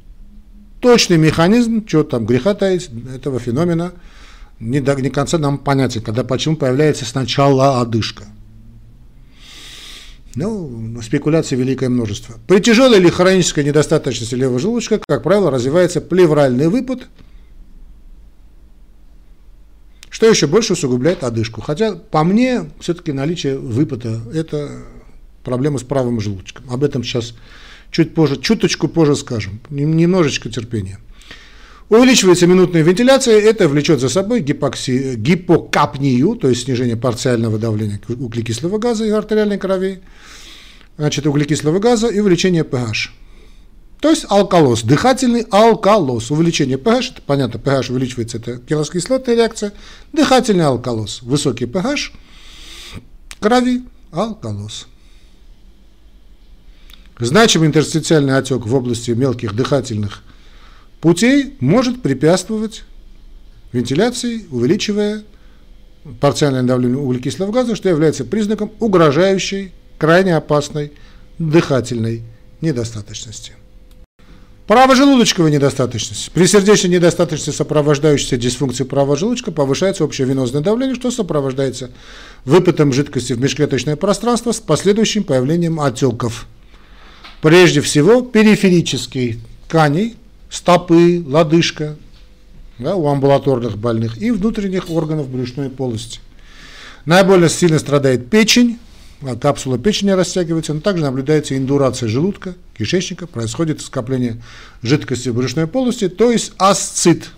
Точный 0.80 1.16
механизм, 1.16 1.86
что 1.86 2.02
там 2.04 2.26
греха 2.26 2.54
таить, 2.54 2.90
этого 3.14 3.38
феномена 3.38 3.92
не 4.58 4.80
до 4.80 4.94
не 4.94 5.10
конца 5.10 5.38
нам 5.38 5.58
понятен, 5.58 6.02
когда 6.02 6.24
почему 6.24 6.56
появляется 6.56 7.04
сначала 7.04 7.80
одышка. 7.80 8.24
Ну, 10.34 10.98
спекуляций 11.02 11.58
великое 11.58 11.90
множество. 11.90 12.36
При 12.46 12.60
тяжелой 12.60 12.98
или 12.98 13.10
хронической 13.10 13.64
недостаточности 13.64 14.34
левого 14.34 14.58
желудочка, 14.58 15.00
как 15.06 15.22
правило, 15.22 15.50
развивается 15.50 16.00
плевральный 16.00 16.68
выпад, 16.68 17.06
что 20.08 20.26
еще 20.26 20.46
больше 20.46 20.72
усугубляет 20.72 21.22
одышку. 21.22 21.60
Хотя, 21.60 21.96
по 21.96 22.24
мне, 22.24 22.70
все-таки 22.80 23.12
наличие 23.12 23.58
выпада– 23.58 24.20
это 24.34 24.84
проблема 25.44 25.78
с 25.78 25.82
правым 25.82 26.20
желудочком. 26.20 26.70
Об 26.70 26.82
этом 26.82 27.02
сейчас 27.04 27.34
чуть 27.92 28.14
позже, 28.14 28.36
чуточку 28.40 28.88
позже 28.88 29.14
скажем, 29.14 29.60
немножечко 29.70 30.48
терпения. 30.48 30.98
Увеличивается 31.88 32.46
минутная 32.46 32.82
вентиляция, 32.82 33.38
это 33.38 33.68
влечет 33.68 34.00
за 34.00 34.08
собой 34.08 34.40
гипокси, 34.40 35.14
гипокапнию, 35.16 36.34
то 36.36 36.48
есть 36.48 36.64
снижение 36.64 36.96
парциального 36.96 37.58
давления 37.58 38.00
углекислого 38.08 38.78
газа 38.78 39.04
и 39.04 39.10
артериальной 39.10 39.58
крови, 39.58 40.00
значит, 40.96 41.26
углекислого 41.26 41.78
газа 41.80 42.08
и 42.08 42.18
увеличение 42.18 42.62
pH. 42.62 43.10
То 44.00 44.08
есть 44.08 44.24
алкалоз, 44.28 44.82
дыхательный 44.82 45.46
алкалоз. 45.50 46.30
Увеличение 46.30 46.78
pH, 46.78 47.12
это 47.12 47.22
понятно, 47.22 47.58
pH 47.58 47.92
увеличивается, 47.92 48.38
это 48.38 48.58
кислотная 48.58 49.36
реакция. 49.36 49.72
Дыхательный 50.12 50.64
алкалоз, 50.64 51.22
высокий 51.22 51.66
pH, 51.66 52.10
крови, 53.38 53.82
алкалоз. 54.10 54.88
Значимый 57.22 57.68
интерстициальный 57.68 58.36
отек 58.36 58.66
в 58.66 58.74
области 58.74 59.12
мелких 59.12 59.54
дыхательных 59.54 60.22
путей 61.00 61.54
может 61.60 62.02
препятствовать 62.02 62.82
вентиляции, 63.70 64.44
увеличивая 64.50 65.22
парциальное 66.20 66.64
давление 66.64 66.98
углекислого 66.98 67.52
газа, 67.52 67.76
что 67.76 67.88
является 67.88 68.24
признаком 68.24 68.72
угрожающей, 68.80 69.70
крайне 69.98 70.34
опасной 70.34 70.90
дыхательной 71.38 72.22
недостаточности. 72.60 73.52
Правожелудочковая 74.66 75.52
недостаточность. 75.52 76.32
При 76.32 76.46
сердечной 76.46 76.90
недостаточности, 76.90 77.56
сопровождающейся 77.56 78.36
дисфункцией 78.36 78.88
правого 78.88 79.16
желудочка, 79.16 79.52
повышается 79.52 80.04
общее 80.04 80.26
венозное 80.26 80.60
давление, 80.60 80.96
что 80.96 81.12
сопровождается 81.12 81.92
выпытом 82.44 82.92
жидкости 82.92 83.32
в 83.32 83.40
межклеточное 83.40 83.94
пространство 83.94 84.50
с 84.50 84.58
последующим 84.58 85.22
появлением 85.22 85.78
отеков– 85.78 86.48
прежде 87.42 87.82
всего 87.82 88.22
периферических 88.22 89.36
тканей, 89.66 90.16
стопы, 90.48 91.22
лодыжка 91.26 91.96
да, 92.78 92.96
у 92.96 93.06
амбулаторных 93.06 93.76
больных 93.76 94.16
и 94.22 94.30
внутренних 94.30 94.88
органов 94.90 95.28
брюшной 95.28 95.68
полости. 95.68 96.20
Наиболее 97.04 97.50
сильно 97.50 97.78
страдает 97.78 98.30
печень, 98.30 98.78
а 99.22 99.36
капсула 99.36 99.76
печени 99.76 100.10
растягивается, 100.10 100.72
но 100.72 100.80
также 100.80 101.02
наблюдается 101.02 101.56
индурация 101.56 102.08
желудка, 102.08 102.54
кишечника, 102.78 103.26
происходит 103.26 103.82
скопление 103.82 104.40
жидкости 104.82 105.28
в 105.28 105.34
брюшной 105.34 105.66
полости, 105.66 106.08
то 106.08 106.30
есть 106.30 106.52
асцит. 106.58 107.30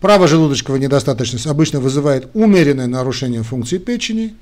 Правожелудочковая 0.00 0.80
недостаточность 0.80 1.46
обычно 1.46 1.80
вызывает 1.80 2.28
умеренное 2.34 2.88
нарушение 2.88 3.42
функции 3.42 3.78
печени, 3.78 4.34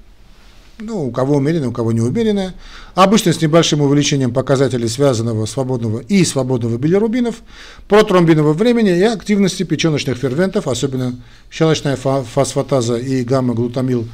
ну, 0.80 1.06
у 1.06 1.10
кого 1.10 1.36
умеренная, 1.36 1.68
у 1.68 1.72
кого 1.72 1.92
не 1.92 2.00
умеренная, 2.00 2.54
обычно 2.94 3.32
с 3.32 3.40
небольшим 3.40 3.80
увеличением 3.80 4.32
показателей 4.32 4.88
связанного 4.88 5.46
свободного 5.46 6.00
и 6.00 6.24
свободного 6.24 6.76
билирубинов, 6.78 7.42
протромбинового 7.88 8.52
времени 8.52 8.96
и 8.96 9.02
активности 9.02 9.62
печеночных 9.62 10.18
ферментов, 10.18 10.66
особенно 10.66 11.16
щелочная 11.50 11.96
фосфатаза 11.96 12.96
и 12.96 13.22
гамма-глутамил 13.24 14.08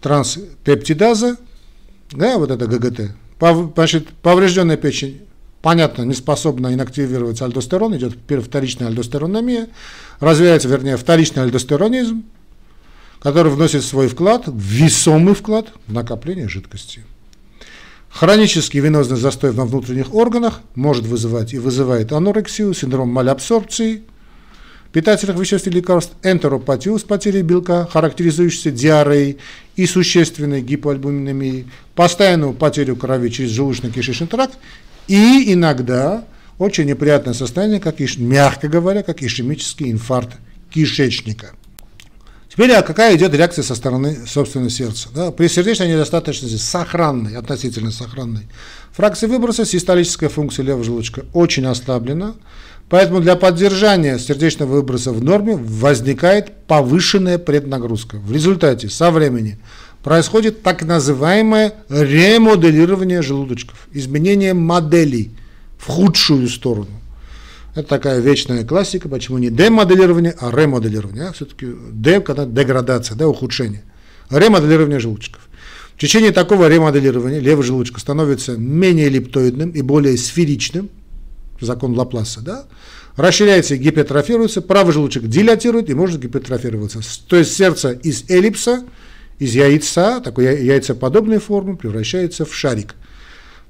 транспептидаза, 0.00 1.36
да, 2.12 2.38
вот 2.38 2.50
это 2.50 2.66
ГГТ. 2.66 3.12
Значит, 3.74 4.08
поврежденная 4.22 4.76
печень, 4.76 5.22
понятно, 5.62 6.02
не 6.02 6.14
способна 6.14 6.72
инактивировать 6.72 7.42
альдостерон, 7.42 7.96
идет 7.96 8.14
вторичная 8.42 8.88
альдостерономия, 8.88 9.68
развивается, 10.20 10.68
вернее, 10.68 10.96
вторичный 10.96 11.42
альдостеронизм, 11.42 12.24
который 13.24 13.50
вносит 13.50 13.82
свой 13.82 14.08
вклад, 14.08 14.44
весомый 14.46 15.34
вклад 15.34 15.72
в 15.86 15.92
накопление 15.94 16.46
жидкости. 16.46 17.00
Хронический 18.10 18.80
венозный 18.80 19.16
застой 19.16 19.50
во 19.52 19.64
внутренних 19.64 20.14
органах 20.14 20.60
может 20.74 21.06
вызывать 21.06 21.54
и 21.54 21.58
вызывает 21.58 22.12
анорексию, 22.12 22.74
синдром 22.74 23.08
малябсорбции, 23.08 24.02
питательных 24.92 25.38
веществ 25.38 25.66
и 25.66 25.70
лекарств, 25.70 26.12
энтеропатию 26.22 26.98
с 26.98 27.02
потерей 27.02 27.40
белка, 27.40 27.88
характеризующейся 27.90 28.70
диареей 28.70 29.38
и 29.74 29.86
существенной 29.86 30.60
гипоальбуминемией, 30.60 31.66
постоянную 31.94 32.52
потерю 32.52 32.94
крови 32.94 33.30
через 33.30 33.52
желудочно-кишечный 33.52 34.26
тракт 34.26 34.58
и 35.08 35.50
иногда 35.54 36.24
очень 36.58 36.84
неприятное 36.84 37.32
состояние, 37.32 37.80
как, 37.80 38.00
мягко 38.18 38.68
говоря, 38.68 39.02
как 39.02 39.22
ишемический 39.22 39.90
инфаркт 39.90 40.36
кишечника– 40.70 41.52
Теперь 42.54 42.70
а 42.70 42.82
какая 42.82 43.16
идет 43.16 43.34
реакция 43.34 43.64
со 43.64 43.74
стороны 43.74 44.28
собственного 44.28 44.70
сердца? 44.70 45.08
Да? 45.12 45.32
При 45.32 45.48
сердечной 45.48 45.88
недостаточности, 45.88 46.56
сохранной, 46.56 47.36
относительно 47.36 47.90
сохранной, 47.90 48.46
фракции 48.92 49.26
выброса 49.26 49.64
систолическая 49.64 50.28
функция 50.28 50.64
левого 50.64 50.84
желудочка 50.84 51.24
очень 51.32 51.66
ослаблена, 51.66 52.36
поэтому 52.88 53.20
для 53.20 53.34
поддержания 53.34 54.20
сердечного 54.20 54.74
выброса 54.76 55.10
в 55.10 55.20
норме 55.20 55.56
возникает 55.56 56.52
повышенная 56.68 57.38
преднагрузка. 57.38 58.18
В 58.18 58.30
результате 58.30 58.88
со 58.88 59.10
временем 59.10 59.58
происходит 60.04 60.62
так 60.62 60.84
называемое 60.84 61.74
ремоделирование 61.88 63.20
желудочков, 63.20 63.88
изменение 63.90 64.54
моделей 64.54 65.32
в 65.76 65.88
худшую 65.88 66.48
сторону. 66.48 67.00
Это 67.74 67.88
такая 67.88 68.20
вечная 68.20 68.64
классика, 68.64 69.08
почему 69.08 69.38
не 69.38 69.50
демоделирование, 69.50 70.34
а 70.38 70.50
ремоделирование. 70.50 71.24
А 71.24 71.32
все-таки 71.32 71.66
де, 71.92 72.20
когда 72.20 72.46
деградация, 72.46 73.16
да, 73.16 73.28
ухудшение. 73.28 73.82
Ремоделирование 74.30 75.00
желудочков. 75.00 75.48
В 75.96 76.00
течение 76.00 76.32
такого 76.32 76.68
ремоделирования 76.68 77.40
левый 77.40 77.64
желудочек 77.64 77.98
становится 77.98 78.56
менее 78.56 79.06
эллиптоидным 79.06 79.70
и 79.70 79.82
более 79.82 80.16
сферичным. 80.16 80.88
закон 81.60 81.96
Лапласа, 81.96 82.42
да, 82.42 82.64
расширяется 83.16 83.74
и 83.74 83.78
гипертрофируется, 83.78 84.60
правый 84.62 84.92
желудочек 84.92 85.24
дилатирует 85.26 85.90
и 85.90 85.94
может 85.94 86.20
гипертрофироваться. 86.20 87.00
То 87.28 87.36
есть 87.36 87.54
сердце 87.54 87.90
из 87.90 88.28
эллипса, 88.28 88.84
из 89.38 89.54
яйца, 89.54 90.20
такой 90.20 90.64
яйцеподобной 90.64 91.38
формы, 91.38 91.76
превращается 91.76 92.44
в 92.44 92.54
шарик. 92.54 92.94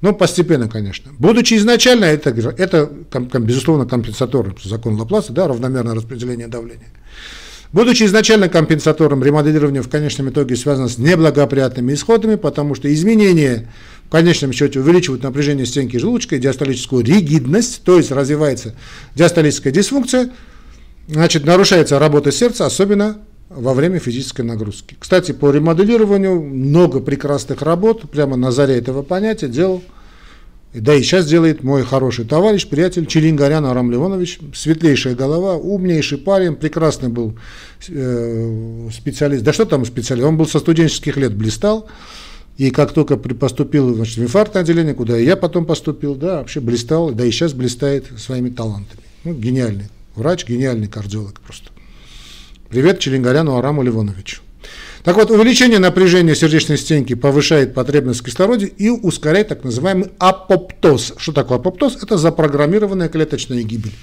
Но 0.05 0.13
постепенно, 0.13 0.69
конечно. 0.69 1.13
Будучи 1.19 1.55
изначально, 1.55 2.05
это, 2.05 2.29
это 2.59 2.91
безусловно, 3.39 3.87
компенсаторный 3.87 4.55
закон 4.63 5.01
Лапласа, 5.01 5.33
да, 5.33 5.49
равномерное 5.49 5.95
распределение 5.95 6.47
давления. 6.47 6.89
Будучи 7.73 8.03
изначально 8.03 8.51
компенсатором, 8.51 9.25
ремоделирование 9.25 9.81
в 9.81 9.89
конечном 9.89 10.29
итоге 10.29 10.57
связано 10.57 10.91
с 10.91 10.99
неблагоприятными 10.99 11.95
исходами, 11.95 12.35
потому 12.35 12.75
что 12.75 12.93
изменения 12.93 13.73
в 14.07 14.11
конечном 14.11 14.53
счете 14.53 14.79
увеличивают 14.79 15.23
напряжение 15.23 15.65
стенки 15.65 15.97
желудочка 15.97 16.37
и 16.37 16.39
диастолическую 16.39 17.03
ригидность, 17.03 17.83
то 17.83 17.97
есть 17.97 18.11
развивается 18.11 18.75
диастолическая 19.15 19.73
дисфункция, 19.73 20.33
значит, 21.09 21.47
нарушается 21.47 21.99
работа 21.99 22.31
сердца, 22.31 22.67
особенно 22.67 23.23
во 23.55 23.75
время 23.75 23.99
физической 23.99 24.43
нагрузки. 24.43 24.97
Кстати, 24.99 25.33
по 25.33 25.51
ремоделированию 25.51 26.41
много 26.41 27.01
прекрасных 27.01 27.63
работ, 27.63 28.11
прямо 28.11 28.37
на 28.37 28.51
заре 28.51 28.77
этого 28.77 29.03
понятия 29.03 29.49
делал 29.49 29.83
да 30.75 30.93
и 30.93 31.03
сейчас 31.03 31.27
делает 31.27 31.63
мой 31.63 31.85
хороший 31.85 32.25
товарищ, 32.25 32.67
приятель 32.67 33.07
Челингарян 33.07 33.65
Арам 33.65 33.93
Леонович, 33.93 34.41
светлейшая 34.55 35.15
голова, 35.15 35.55
умнейший 35.55 36.19
парень, 36.19 36.57
прекрасный 36.57 37.11
был 37.11 37.39
э, 37.89 38.89
специалист. 38.93 39.45
Да 39.45 39.53
что 39.53 39.67
там 39.67 39.85
специалист, 39.85 40.27
он 40.27 40.37
был 40.37 40.49
со 40.49 40.59
студенческих 40.59 41.17
лет 41.17 41.33
блистал, 41.33 41.87
и 42.57 42.71
как 42.71 42.93
только 42.93 43.17
поступил 43.17 43.95
значит, 43.95 44.17
в 44.17 44.23
инфарктное 44.23 44.63
отделение, 44.63 44.95
куда 44.95 45.17
и 45.17 45.25
я 45.25 45.37
потом 45.37 45.65
поступил, 45.65 46.17
да, 46.17 46.39
вообще 46.39 46.59
блистал, 46.59 47.13
да 47.13 47.25
и 47.25 47.31
сейчас 47.31 47.53
блистает 47.53 48.07
своими 48.19 48.51
талантами. 48.51 49.03
Ну, 49.23 49.33
гениальный 49.33 49.87
врач, 50.17 50.45
гениальный 50.45 50.89
кардиолог 50.89 51.41
просто. 51.41 51.71
Привет 52.75 52.99
Челингаряну 52.99 53.57
Араму 53.57 53.85
Левоновичу. 53.85 54.43
Так 55.05 55.15
вот, 55.15 55.31
увеличение 55.31 55.79
напряжения 55.79 56.35
сердечной 56.35 56.77
стенки 56.77 57.15
повышает 57.15 57.73
потребность 57.73 58.19
в 58.19 58.25
кислороде 58.25 58.67
и 58.67 58.91
ускоряет 58.91 59.47
так 59.47 59.63
называемый 59.63 60.11
апоптоз. 60.19 61.13
Что 61.17 61.31
такое 61.31 61.59
апоптоз? 61.59 62.03
Это 62.03 62.19
запрограммированная 62.19 63.09
клеточная 63.09 63.63
гибель. 63.63 63.95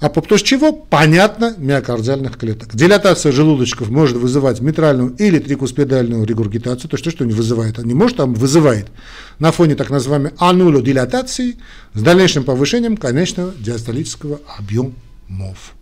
Апоптоз 0.00 0.40
чего? 0.40 0.72
Понятно, 0.72 1.56
миокардиальных 1.58 2.38
клеток. 2.38 2.74
Дилатация 2.74 3.32
желудочков 3.32 3.90
может 3.90 4.16
вызывать 4.16 4.62
митральную 4.62 5.14
или 5.18 5.38
трикуспедальную 5.38 6.24
регургитацию. 6.24 6.88
То 6.88 6.96
есть, 6.96 7.10
что 7.10 7.26
не 7.26 7.34
вызывает? 7.34 7.76
Не 7.84 7.92
может, 7.92 8.18
а 8.20 8.24
вызывает. 8.24 8.86
На 9.40 9.52
фоне 9.52 9.74
так 9.74 9.90
называемой 9.90 10.32
анулодилатации 10.38 11.58
с 11.92 12.00
дальнейшим 12.00 12.44
повышением 12.44 12.96
конечного 12.96 13.52
диастолического 13.60 14.40
объемов. 14.56 15.74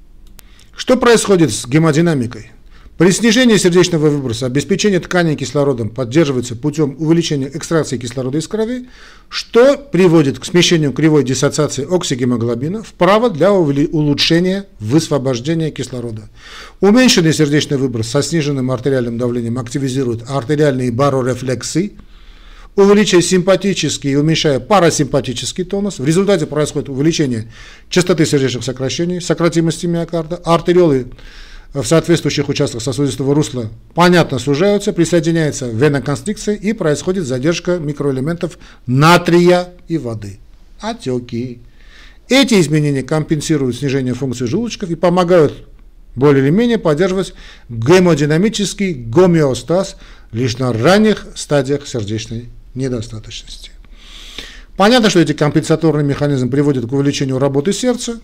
Что 0.77 0.99
происходит 0.99 1.53
с 1.53 1.67
гемодинамикой? 1.67 2.53
При 2.99 3.11
снижении 3.11 3.57
сердечного 3.57 4.09
выброса 4.09 4.47
обеспечение 4.47 5.01
тканей 5.01 5.37
кислородом 5.37 5.91
поддерживается 5.91 6.57
путем 6.57 6.97
увеличения 6.99 7.51
экстракции 7.53 7.99
кислорода 7.99 8.39
из 8.39 8.49
крови, 8.49 8.87
что 9.29 9.77
приводит 9.77 10.39
к 10.39 10.45
смещению 10.47 10.93
кривой 10.93 11.25
диссоциации 11.25 11.87
оксигемоглобина 11.91 12.83
вправо 12.83 13.29
для 13.29 13.53
улучшения 13.53 14.67
высвобождения 14.81 15.71
кислорода. 15.71 16.29
Уменьшенный 16.81 17.35
сердечный 17.35 17.77
выброс 17.77 18.09
со 18.09 18.23
сниженным 18.23 18.71
артериальным 18.71 19.19
давлением 19.19 19.59
активизирует 19.59 20.25
артериальные 20.29 20.91
барорефлексы, 20.91 21.93
увеличивая 22.77 23.23
симпатический 23.23 24.13
и 24.13 24.17
уменьшая 24.17 24.61
парасимпатический 24.61 25.65
тонус. 25.65 25.99
В 25.99 26.05
результате 26.05 26.47
происходит 26.47 26.91
увеличение 26.91 27.51
частоты 27.89 28.27
сердечных 28.27 28.65
сокращений, 28.65 29.21
сократимости 29.21 29.87
миокарда, 29.87 30.37
артериолы 30.45 31.07
в 31.73 31.85
соответствующих 31.85 32.49
участках 32.49 32.83
сосудистого 32.83 33.35
русла 33.35 33.71
понятно 33.95 34.39
сужаются, 34.39 34.93
присоединяется 34.93 35.69
веноконстрикция 35.69 36.55
и 36.55 36.73
происходит 36.73 37.25
задержка 37.25 37.79
микроэлементов 37.79 38.59
натрия 38.87 39.71
и 39.89 39.99
воды. 39.99 40.39
Отеки. 40.81 41.61
Эти 42.29 42.61
изменения 42.61 43.03
компенсируют 43.03 43.77
снижение 43.77 44.15
функции 44.15 44.47
желудочков 44.47 44.91
и 44.91 44.95
помогают 44.95 45.67
более 46.15 46.43
или 46.45 46.51
менее 46.51 46.79
поддерживать 46.79 47.35
гемодинамический 47.69 48.93
гомеостаз 48.93 49.97
лишь 50.33 50.59
на 50.59 50.73
ранних 50.73 51.27
стадиях 51.35 51.87
сердечной 51.87 52.49
недостаточности. 52.77 53.71
Понятно, 54.77 55.09
что 55.11 55.21
эти 55.21 55.33
компенсаторные 55.33 56.05
механизмы 56.05 56.51
приводят 56.51 56.87
к 56.87 56.93
увеличению 56.93 57.39
работы 57.39 57.73
сердца, 57.73 58.21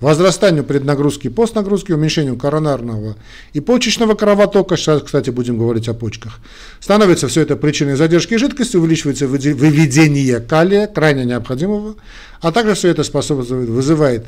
возрастанию 0.00 0.64
преднагрузки 0.64 1.26
и 1.26 1.30
постнагрузки, 1.30 1.92
уменьшению 1.92 2.36
коронарного 2.36 3.16
и 3.52 3.60
почечного 3.60 4.14
кровотока, 4.14 4.76
сейчас, 4.76 5.02
кстати, 5.02 5.30
будем 5.30 5.58
говорить 5.58 5.88
о 5.88 5.94
почках, 5.94 6.40
становится 6.80 7.28
все 7.28 7.42
это 7.42 7.56
причиной 7.56 7.96
задержки 7.96 8.36
жидкости, 8.36 8.76
увеличивается 8.76 9.26
выведение 9.26 10.40
калия, 10.40 10.86
крайне 10.86 11.24
необходимого, 11.24 11.96
а 12.40 12.52
также 12.52 12.74
все 12.74 12.88
это 12.88 13.02
способствует, 13.02 13.68
вызывает 13.68 14.26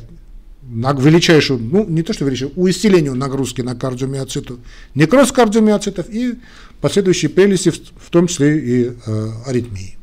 величайшую, 0.63 1.59
ну 1.59 1.85
не 1.87 2.03
то 2.03 2.13
что 2.13 2.25
величайшую, 2.25 2.61
усилению 2.61 3.15
нагрузки 3.15 3.61
на 3.61 3.75
кардиомиоциту, 3.75 4.59
некроз 4.93 5.31
кардиомиоцитов 5.31 6.07
и 6.09 6.35
последующие 6.81 7.29
прелести, 7.29 7.69
в 7.71 8.09
том 8.09 8.27
числе 8.27 8.57
и 8.57 8.91
э, 9.05 9.29
аритмии. 9.45 9.97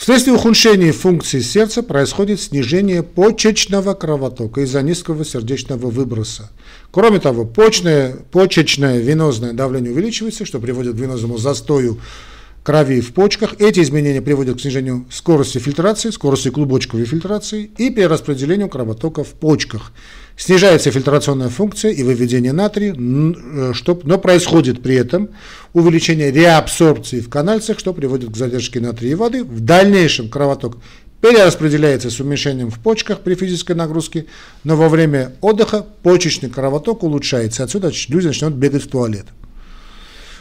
Вследствие 0.00 0.34
ухудшения 0.34 0.92
функции 0.92 1.40
сердца 1.40 1.82
происходит 1.82 2.40
снижение 2.40 3.02
почечного 3.02 3.92
кровотока 3.92 4.62
из-за 4.62 4.80
низкого 4.80 5.26
сердечного 5.26 5.90
выброса. 5.90 6.50
Кроме 6.90 7.20
того, 7.20 7.44
почное, 7.44 8.16
почечное 8.32 8.98
венозное 8.98 9.52
давление 9.52 9.92
увеличивается, 9.92 10.46
что 10.46 10.58
приводит 10.58 10.94
к 10.94 10.98
венозному 10.98 11.36
застою 11.36 12.00
крови 12.62 13.02
в 13.02 13.12
почках. 13.12 13.56
Эти 13.58 13.80
изменения 13.80 14.22
приводят 14.22 14.56
к 14.56 14.60
снижению 14.62 15.04
скорости 15.10 15.58
фильтрации, 15.58 16.08
скорости 16.08 16.48
клубочковой 16.48 17.04
фильтрации 17.04 17.70
и 17.76 17.90
перераспределению 17.90 18.70
кровотока 18.70 19.22
в 19.22 19.32
почках. 19.34 19.92
Снижается 20.36 20.90
фильтрационная 20.90 21.48
функция 21.48 21.90
и 21.90 22.02
выведение 22.02 22.52
натрия, 22.52 22.94
э, 22.94 23.72
но 24.04 24.18
происходит 24.18 24.82
при 24.82 24.94
этом 24.94 25.30
увеличение 25.74 26.30
реабсорбции 26.30 27.20
в 27.20 27.28
канальцах, 27.28 27.78
что 27.78 27.92
приводит 27.92 28.30
к 28.30 28.36
задержке 28.36 28.80
натрия 28.80 29.12
и 29.12 29.14
воды. 29.14 29.44
В 29.44 29.60
дальнейшем 29.60 30.28
кровоток 30.28 30.78
перераспределяется 31.20 32.10
с 32.10 32.18
уменьшением 32.20 32.70
в 32.70 32.78
почках 32.78 33.20
при 33.20 33.34
физической 33.34 33.76
нагрузке, 33.76 34.26
но 34.64 34.76
во 34.76 34.88
время 34.88 35.32
отдыха 35.40 35.84
почечный 36.02 36.48
кровоток 36.48 37.02
улучшается. 37.02 37.64
Отсюда 37.64 37.92
люди 38.08 38.28
начнут 38.28 38.54
бегать 38.54 38.84
в 38.84 38.88
туалет. 38.88 39.26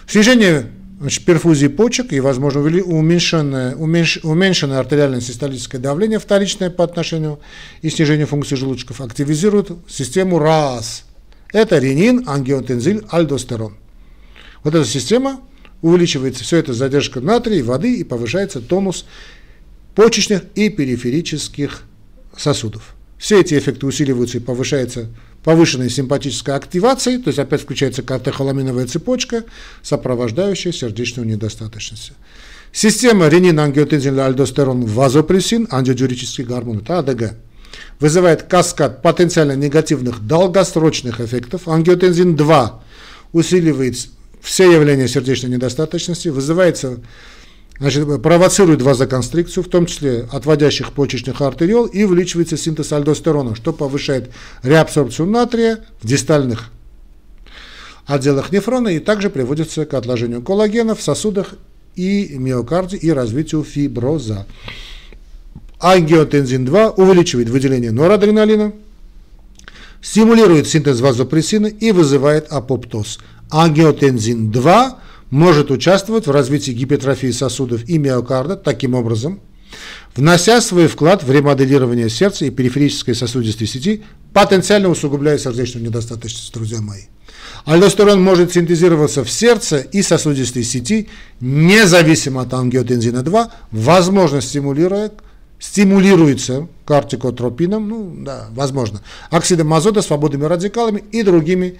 Снижение 0.07 0.71
значит, 0.99 1.25
перфузии 1.25 1.67
почек 1.67 2.11
и, 2.13 2.19
возможно, 2.19 2.61
уменьшенное, 2.61 3.75
уменьш, 3.75 4.19
уменьшенное 4.23 4.79
артериальное 4.79 5.21
систолическое 5.21 5.79
давление 5.79 6.19
вторичное 6.19 6.69
по 6.69 6.83
отношению 6.83 7.39
и 7.81 7.89
снижение 7.89 8.25
функции 8.25 8.55
желудочков 8.55 9.01
активизирует 9.01 9.71
систему 9.87 10.39
РАС. 10.39 11.05
Это 11.53 11.79
ренин, 11.79 12.23
ангиотензиль, 12.27 13.05
альдостерон. 13.09 13.75
Вот 14.63 14.75
эта 14.75 14.85
система 14.85 15.41
увеличивается, 15.81 16.43
все 16.43 16.57
это 16.57 16.73
задержка 16.73 17.21
натрия, 17.21 17.63
воды 17.63 17.95
и 17.95 18.03
повышается 18.03 18.59
тонус 18.59 19.05
почечных 19.95 20.43
и 20.55 20.69
периферических 20.69 21.83
сосудов. 22.35 22.95
Все 23.17 23.39
эти 23.39 23.57
эффекты 23.57 23.85
усиливаются 23.85 24.37
и 24.37 24.41
повышается 24.41 25.09
повышенной 25.49 25.89
симпатической 25.89 26.53
активацией, 26.53 27.17
то 27.17 27.29
есть 27.29 27.39
опять 27.39 27.63
включается 27.63 28.03
катехоламиновая 28.03 28.85
цепочка, 28.85 29.45
сопровождающая 29.81 30.71
сердечную 30.71 31.27
недостаточность. 31.27 32.11
Система 32.71 33.27
ренин-ангиотензин-альдостерон 33.29 34.85
вазопрессин, 34.85 35.67
антидиуретический 35.71 36.43
гормон, 36.43 36.81
это 36.81 36.99
АДГ, 36.99 37.33
вызывает 37.99 38.43
каскад 38.43 39.01
потенциально 39.01 39.53
негативных 39.53 40.19
долгосрочных 40.27 41.19
эффектов. 41.19 41.67
Ангиотензин-2 41.67 42.69
усиливает 43.33 43.97
все 44.41 44.71
явления 44.71 45.07
сердечной 45.07 45.49
недостаточности, 45.49 46.27
вызывается 46.27 46.99
значит, 47.79 48.21
провоцирует 48.21 48.81
вазоконстрикцию, 48.81 49.63
в 49.63 49.69
том 49.69 49.85
числе 49.85 50.27
отводящих 50.31 50.91
почечных 50.91 51.41
артериол, 51.41 51.85
и 51.85 52.03
увеличивается 52.03 52.57
синтез 52.57 52.91
альдостерона, 52.91 53.55
что 53.55 53.73
повышает 53.73 54.31
реабсорбцию 54.63 55.29
натрия 55.29 55.79
в 56.01 56.07
дистальных 56.07 56.71
отделах 58.05 58.51
нефрона 58.51 58.89
и 58.89 58.99
также 58.99 59.29
приводится 59.29 59.85
к 59.85 59.93
отложению 59.93 60.41
коллагена 60.41 60.95
в 60.95 61.01
сосудах 61.01 61.53
и 61.95 62.35
миокарде 62.37 62.97
и 62.97 63.11
развитию 63.11 63.63
фиброза. 63.63 64.45
Ангиотензин-2 65.79 66.95
увеличивает 66.97 67.49
выделение 67.49 67.91
норадреналина, 67.91 68.73
стимулирует 70.01 70.67
синтез 70.67 70.99
вазопрессина 70.99 71.67
и 71.67 71.91
вызывает 71.91 72.51
апоптоз. 72.51 73.19
Ангиотензин-2 73.51 74.93
может 75.29 75.71
участвовать 75.71 76.27
в 76.27 76.31
развитии 76.31 76.71
гипертрофии 76.71 77.31
сосудов 77.31 77.87
и 77.87 77.97
миокарда 77.97 78.55
таким 78.55 78.95
образом, 78.95 79.39
внося 80.15 80.61
свой 80.61 80.87
вклад 80.87 81.23
в 81.23 81.31
ремоделирование 81.31 82.09
сердца 82.09 82.45
и 82.45 82.49
периферической 82.49 83.15
сосудистой 83.15 83.67
сети, 83.67 84.03
потенциально 84.33 84.89
усугубляя 84.89 85.37
сердечную 85.37 85.85
недостаточность, 85.85 86.53
друзья 86.53 86.81
мои. 86.81 87.03
Альдостерон 87.65 88.21
может 88.21 88.53
синтезироваться 88.53 89.23
в 89.23 89.29
сердце 89.29 89.79
и 89.79 90.01
сосудистой 90.01 90.63
сети, 90.63 91.09
независимо 91.39 92.41
от 92.41 92.53
ангиотензина-2, 92.53 93.49
возможно, 93.71 94.41
стимулируя 94.41 95.11
стимулируется 95.59 96.67
кортикотропином, 96.85 97.87
ну 97.87 98.15
да, 98.23 98.47
возможно, 98.51 99.01
оксидом 99.29 99.73
азота, 99.73 100.01
свободными 100.01 100.45
радикалами 100.45 101.03
и 101.11 101.21
другими 101.21 101.79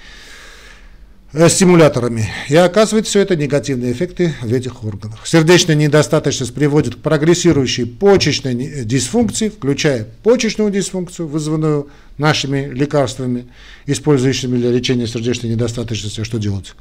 стимуляторами. 1.47 2.29
И 2.47 2.55
оказывает 2.55 3.07
все 3.07 3.19
это 3.19 3.35
негативные 3.35 3.91
эффекты 3.91 4.33
в 4.41 4.51
этих 4.51 4.83
органах. 4.83 5.25
Сердечная 5.25 5.75
недостаточность 5.75 6.53
приводит 6.53 6.95
к 6.95 6.97
прогрессирующей 6.99 7.85
почечной 7.85 8.83
дисфункции, 8.83 9.49
включая 9.49 10.07
почечную 10.23 10.71
дисфункцию, 10.71 11.27
вызванную 11.27 11.89
нашими 12.17 12.69
лекарствами, 12.73 13.47
использующими 13.85 14.57
для 14.57 14.71
лечения 14.71 15.07
сердечной 15.07 15.51
недостаточности. 15.51 16.23
Что 16.23 16.39
делать? 16.39 16.73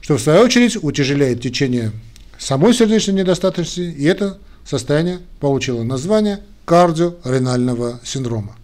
Что 0.00 0.18
в 0.18 0.20
свою 0.20 0.40
очередь 0.42 0.76
утяжеляет 0.82 1.40
течение 1.40 1.92
самой 2.38 2.74
сердечной 2.74 3.14
недостаточности, 3.14 3.80
и 3.80 4.04
это 4.04 4.38
состояние 4.64 5.20
получило 5.40 5.82
название 5.82 6.40
кардиоренального 6.66 8.00
синдрома. 8.04 8.56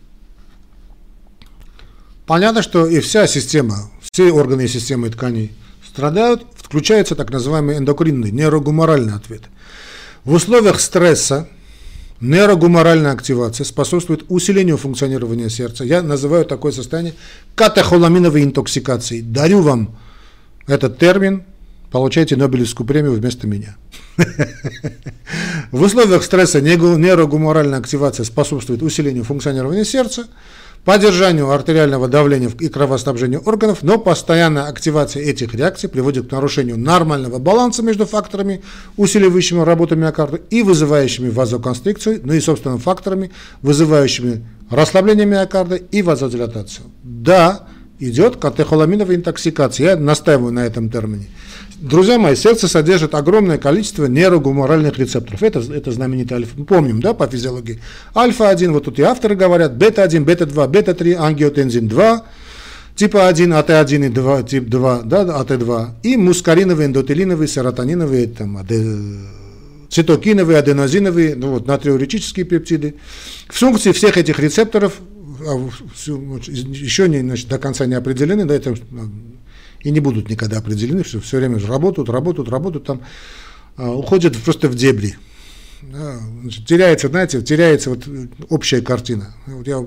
Понятно, 2.27 2.63
что 2.63 2.87
и 2.87 3.01
вся 3.01 3.27
система, 3.27 3.91
все 4.15 4.31
органы 4.31 4.67
и 4.67 4.69
системы 4.69 5.09
тканей 5.09 5.53
страдают, 5.89 6.45
включается 6.55 7.15
так 7.15 7.31
называемый 7.31 7.79
эндокринный, 7.79 8.31
нейрогуморальный 8.31 9.15
ответ. 9.15 9.45
В 10.25 10.35
условиях 10.35 10.81
стресса 10.81 11.49
нейрогуморальная 12.21 13.13
активация 13.13 13.65
способствует 13.65 14.27
усилению 14.29 14.77
функционирования 14.77 15.49
сердца. 15.49 15.85
Я 15.85 16.03
называю 16.03 16.45
такое 16.45 16.73
состояние 16.73 17.15
катехоламиновой 17.55 18.45
интоксикацией. 18.45 19.23
Дарю 19.23 19.63
вам 19.63 19.97
этот 20.67 20.99
термин, 20.99 21.45
получайте 21.91 22.37
Нобелевскую 22.37 22.87
премию 22.87 23.15
вместо 23.15 23.47
меня. 23.47 23.79
В 25.71 25.81
условиях 25.81 26.23
стресса 26.23 26.61
нейрогуморальная 26.61 27.79
активация 27.79 28.25
способствует 28.25 28.83
усилению 28.83 29.25
функционирования 29.25 29.87
сердца, 29.87 30.27
поддержанию 30.85 31.51
артериального 31.51 32.09
давления 32.09 32.51
и 32.59 32.69
кровоснабжению 32.69 33.41
органов, 33.41 33.83
но 33.83 33.99
постоянная 33.99 34.65
активация 34.65 35.23
этих 35.23 35.55
реакций 35.55 35.89
приводит 35.89 36.29
к 36.29 36.33
нарушению 36.33 36.79
нормального 36.79 37.39
баланса 37.39 37.83
между 37.83 38.07
факторами, 38.07 38.63
усиливающими 38.97 39.61
работу 39.61 39.97
миокарда 39.97 40.41
и 40.51 40.63
вызывающими 40.63 41.31
вазоконстрикцию, 41.31 42.21
ну 42.25 42.33
и, 42.33 42.41
собственно, 42.41 42.79
факторами, 42.79 43.31
вызывающими 43.63 44.45
расслабление 44.71 45.27
миокарда 45.27 45.77
и 45.77 46.03
вазодилатацию. 46.03 46.87
Да, 47.03 47.67
идет 48.01 48.37
катехоламиновая 48.37 49.17
интоксикация, 49.17 49.91
я 49.91 49.97
настаиваю 49.97 50.53
на 50.53 50.67
этом 50.67 50.91
термине. 50.91 51.29
Друзья 51.83 52.17
мои, 52.17 52.37
сердце 52.37 52.69
содержит 52.69 53.13
огромное 53.13 53.59
количество 53.59 54.07
нейрогуморальных 54.07 54.97
рецепторов. 55.01 55.43
Это, 55.43 55.59
это 55.59 55.91
знаменитый 55.91 56.37
альфа. 56.37 56.53
Мы 56.57 56.65
помним, 56.65 57.01
да, 57.01 57.13
по 57.13 57.27
физиологии. 57.27 57.81
Альфа-1, 58.15 58.71
вот 58.71 58.85
тут 58.85 59.01
и 59.01 59.03
авторы 59.03 59.35
говорят, 59.35 59.73
бета-1, 59.73 60.25
бета-2, 60.25 60.69
бета-3, 60.69 61.15
ангиотензин 61.15 61.89
2, 61.89 62.25
типа 62.95 63.27
1, 63.27 63.53
АТ1 63.53 64.07
и 64.07 64.09
2, 64.11 64.43
тип 64.45 64.69
2, 64.69 65.03
да, 65.03 65.23
АТ2, 65.25 65.89
и 66.05 66.17
мускариновые, 66.17 66.87
эндотелиновые, 66.87 67.49
серотониновые, 67.49 68.29
там, 68.29 68.59
аде, 68.59 68.85
цитокиновые, 69.91 70.59
аденозиновые, 70.59 71.35
ну 71.35 71.51
вот, 71.51 71.67
натриуретические 71.67 72.47
пептиды. 72.47 72.95
Функции 73.49 73.91
всех 73.91 74.17
этих 74.17 74.39
рецепторов 74.39 75.01
а, 75.41 75.57
еще 76.07 77.09
не, 77.09 77.23
значит, 77.23 77.49
до 77.49 77.59
конца 77.59 77.87
не 77.87 77.95
определены, 77.95 78.45
да, 78.45 78.55
это 78.55 78.77
и 79.83 79.91
не 79.91 80.01
будут 80.01 80.29
никогда 80.31 80.59
определены, 80.59 81.05
что 81.05 81.21
все 81.21 81.39
время 81.39 81.59
работают, 81.67 82.09
работают, 82.09 82.49
работают, 82.49 82.85
там 82.87 83.03
а, 83.77 83.91
уходят 83.91 84.37
просто 84.37 84.69
в 84.69 84.75
дебри. 84.75 85.17
Да, 85.83 86.21
значит, 86.43 86.67
теряется, 86.67 87.09
знаете, 87.09 87.43
теряется 87.43 87.91
вот 87.91 88.05
общая 88.49 88.83
картина. 88.83 89.35
Вот 89.47 89.67
я 89.67 89.85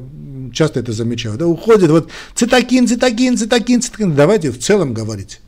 часто 0.51 0.81
это 0.81 0.91
замечаю. 0.91 1.37
Да, 1.37 1.47
уходит 1.47 1.89
вот 1.89 2.09
цитокин, 2.33 2.87
цитокин, 2.87 3.37
цитокин, 3.37 3.81
цитокин. 3.81 4.13
Давайте 4.13 4.51
в 4.51 4.59
целом 4.59 4.93
говорить. 4.93 5.39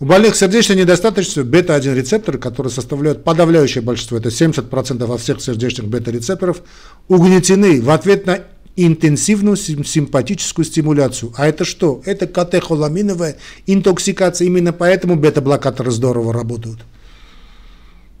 У 0.00 0.04
больных 0.04 0.36
сердечной 0.36 0.76
недостаточностью 0.76 1.44
бета-1 1.44 1.94
рецепторы, 1.94 2.38
которые 2.38 2.72
составляют 2.72 3.24
подавляющее 3.24 3.82
большинство, 3.82 4.16
это 4.16 4.28
70% 4.28 5.06
во 5.06 5.18
всех 5.18 5.40
сердечных 5.40 5.88
бета-рецепторов, 5.88 6.62
угнетены 7.08 7.80
в 7.80 7.90
ответ 7.90 8.24
на 8.26 8.44
интенсивную 8.86 9.56
симпатическую 9.56 10.64
стимуляцию. 10.64 11.32
А 11.36 11.48
это 11.48 11.64
что? 11.64 12.00
Это 12.04 12.28
катехоламиновая 12.28 13.36
интоксикация. 13.66 14.46
Именно 14.46 14.72
поэтому 14.72 15.16
бета-блокаторы 15.16 15.90
здорово 15.90 16.32
работают. 16.32 16.78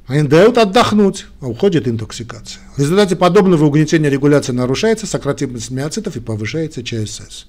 Они 0.08 0.26
дают 0.26 0.58
отдохнуть, 0.58 1.26
а 1.40 1.46
уходит 1.46 1.86
интоксикация. 1.86 2.62
В 2.76 2.80
результате 2.80 3.14
подобного 3.14 3.66
угнетения 3.66 4.08
регуляция 4.08 4.54
нарушается, 4.54 5.06
сократимость 5.06 5.70
миоцитов 5.70 6.16
и 6.16 6.20
повышается 6.20 6.82
ЧСС. 6.82 7.46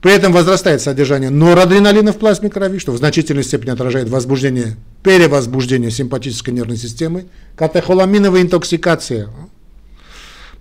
При 0.00 0.12
этом 0.12 0.32
возрастает 0.32 0.80
содержание 0.80 1.30
норадреналина 1.30 2.12
в 2.12 2.18
плазме 2.18 2.50
крови, 2.50 2.78
что 2.78 2.90
в 2.90 2.96
значительной 2.96 3.44
степени 3.44 3.70
отражает 3.70 4.08
возбуждение, 4.08 4.76
перевозбуждение 5.04 5.92
симпатической 5.92 6.52
нервной 6.52 6.78
системы, 6.78 7.26
катехоламиновая 7.54 8.42
интоксикация– 8.42 9.28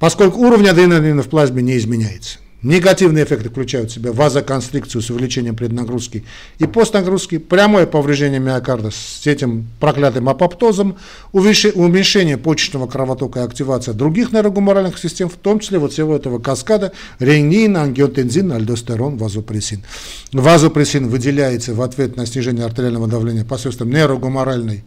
поскольку 0.01 0.39
уровень 0.39 0.67
адреналина 0.67 1.21
в 1.21 1.29
плазме 1.29 1.61
не 1.61 1.77
изменяется. 1.77 2.39
Негативные 2.63 3.23
эффекты 3.23 3.49
включают 3.49 3.89
в 3.91 3.93
себя 3.93 4.11
вазоконстрикцию 4.11 5.01
с 5.01 5.09
увеличением 5.09 5.55
преднагрузки 5.55 6.25
и 6.57 6.65
постнагрузки, 6.65 7.37
прямое 7.37 7.85
повреждение 7.85 8.39
миокарда 8.39 8.89
с 8.91 9.25
этим 9.25 9.67
проклятым 9.79 10.27
апоптозом, 10.27 10.97
уменьшение 11.33 12.37
почечного 12.37 12.87
кровотока 12.87 13.41
и 13.41 13.43
активация 13.43 13.93
других 13.93 14.31
нейрогуморальных 14.31 14.97
систем, 14.97 15.29
в 15.29 15.35
том 15.35 15.59
числе 15.59 15.77
вот 15.77 15.93
всего 15.93 16.15
этого 16.15 16.39
каскада 16.39 16.93
ренин, 17.19 17.77
ангиотензин, 17.77 18.51
альдостерон, 18.51 19.17
вазопрессин. 19.17 19.83
Вазопрессин 20.31 21.09
выделяется 21.09 21.75
в 21.75 21.81
ответ 21.81 22.15
на 22.15 22.25
снижение 22.25 22.65
артериального 22.65 23.07
давления 23.07 23.45
посредством 23.45 23.91
нейрогуморальной 23.91 24.83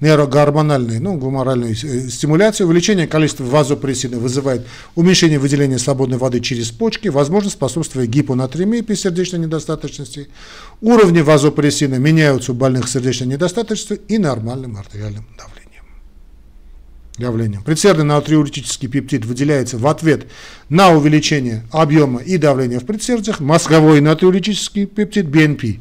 нейрогормональной, 0.00 1.00
ну, 1.00 1.16
гуморальной 1.16 1.72
э, 1.72 2.08
стимуляции, 2.08 2.64
увеличение 2.64 3.06
количества 3.06 3.44
вазопрессина 3.44 4.18
вызывает 4.18 4.66
уменьшение 4.94 5.38
выделения 5.38 5.78
свободной 5.78 6.18
воды 6.18 6.40
через 6.40 6.70
почки, 6.70 7.08
возможно, 7.08 7.50
способствует 7.50 8.08
гипонатремии 8.08 8.80
при 8.80 8.94
сердечной 8.94 9.40
недостаточности. 9.40 10.28
Уровни 10.80 11.20
вазопрессина 11.20 11.96
меняются 11.96 12.52
у 12.52 12.54
больных 12.54 12.88
сердечной 12.88 13.28
недостаточностью 13.28 13.98
и 14.06 14.18
нормальным 14.18 14.76
артериальным 14.76 15.26
давлением. 15.36 15.84
давлением. 17.18 17.62
Предсердный 17.64 18.04
натриуретический 18.04 18.88
пептид 18.88 19.24
выделяется 19.24 19.78
в 19.78 19.86
ответ 19.88 20.26
на 20.68 20.90
увеличение 20.90 21.64
объема 21.72 22.20
и 22.20 22.36
давления 22.36 22.78
в 22.78 22.86
предсердиях. 22.86 23.40
Мозговой 23.40 24.00
натриуретический 24.00 24.86
пептид 24.86 25.26
BNP 25.26 25.80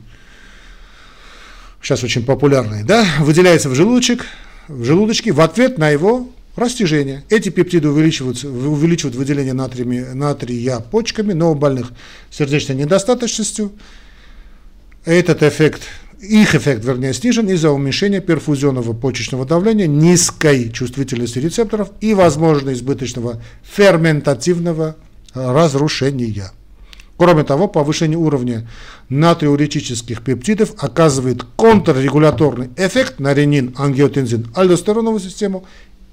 сейчас 1.82 2.04
очень 2.04 2.26
популярный, 2.26 2.84
да, 2.84 3.06
выделяется 3.20 3.70
в 3.70 3.76
желудочек, 3.76 4.26
в 4.68 4.84
желудочке 4.84 5.32
в 5.32 5.42
ответ 5.42 5.78
на 5.78 5.90
его 5.90 6.30
растяжение. 6.56 7.24
Эти 7.30 7.50
пептиды 7.50 7.90
увеличиваются, 7.90 8.50
увеличивают 8.50 9.16
выделение 9.16 9.54
натрия, 9.54 10.14
натрия 10.14 10.80
почками, 10.80 11.34
но 11.34 11.52
у 11.52 11.56
больных 11.56 11.92
сердечной 12.32 12.76
недостаточностью 12.76 13.72
этот 15.06 15.44
эффект, 15.44 15.84
их 16.20 16.56
эффект, 16.56 16.84
вернее, 16.84 17.14
снижен 17.14 17.48
из-за 17.50 17.72
уменьшения 17.72 18.20
перфузионного 18.20 18.94
почечного 18.94 19.46
давления, 19.46 19.88
низкой 19.88 20.72
чувствительности 20.72 21.40
рецепторов 21.40 21.92
и, 22.02 22.14
возможно, 22.14 22.74
избыточного 22.74 23.42
ферментативного 23.64 24.98
разрушения. 25.34 26.52
Кроме 27.18 27.44
того, 27.44 27.68
повышение 27.68 28.18
уровня 28.18 28.68
натриуретических 29.10 30.22
пептидов 30.22 30.74
оказывает 30.78 31.44
контррегуляторный 31.56 32.70
эффект 32.78 33.20
на 33.20 33.34
ренин, 33.34 33.74
ангиотензин, 33.78 34.52
альдостероновую 34.56 35.20
систему 35.20 35.66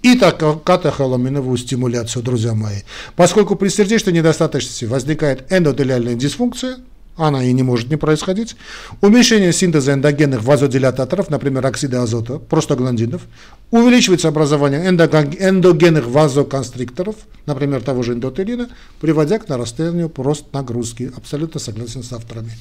и 0.02 0.18
катехоламиновую 0.18 1.56
стимуляцию, 1.58 2.22
друзья 2.22 2.54
мои. 2.54 2.80
Поскольку 3.16 3.54
при 3.54 3.68
сердечной 3.68 4.14
недостаточности 4.14 4.86
возникает 4.86 5.50
эндотелиальная 5.52 6.14
дисфункция– 6.14 6.78
она 7.16 7.44
и 7.44 7.52
не 7.52 7.62
может 7.62 7.90
не 7.90 7.96
происходить. 7.96 8.56
Уменьшение 9.00 9.52
синтеза 9.52 9.92
эндогенных 9.92 10.42
вазодилататоров, 10.42 11.30
например, 11.30 11.64
оксида 11.66 12.02
азота, 12.02 12.38
простагландинов. 12.38 13.22
Увеличивается 13.70 14.28
образование 14.28 14.88
эндогенных 14.88 16.06
вазоконстрикторов, 16.06 17.16
например, 17.46 17.82
того 17.82 18.02
же 18.02 18.14
эндотелина, 18.14 18.68
приводя 19.00 19.38
к 19.38 19.48
нарастанию 19.48 20.08
просто 20.08 20.46
нагрузки. 20.52 21.12
Абсолютно 21.16 21.60
согласен 21.60 22.02
с 22.02 22.12
авторами. 22.12 22.52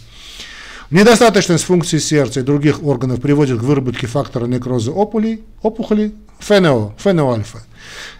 Недостаточность 0.93 1.63
функций 1.63 1.99
сердца 1.99 2.41
и 2.41 2.43
других 2.43 2.83
органов 2.83 3.19
приводит 3.19 3.57
к 3.57 3.63
выработке 3.63 4.05
фактора 4.05 4.45
некроза 4.45 4.91
опулей, 4.91 5.41
опухолей, 5.63 6.13
ФНО, 6.37 6.93
ФНО-альфа. 6.99 7.63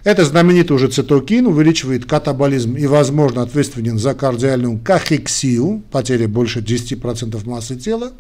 Это 0.04 0.26
знаменитый 0.26 0.76
уже 0.76 0.88
цитокин, 0.88 1.46
увеличивает 1.46 2.06
катаболизм 2.06 2.76
и, 2.76 2.88
возможно, 2.88 3.44
ответственен 3.44 4.00
за 4.00 4.16
кардиальную 4.16 4.80
кахексию, 4.80 5.84
потеря 5.92 6.28
больше 6.28 6.62
10% 6.62 7.48
массы 7.48 7.76
тела. 7.76 8.12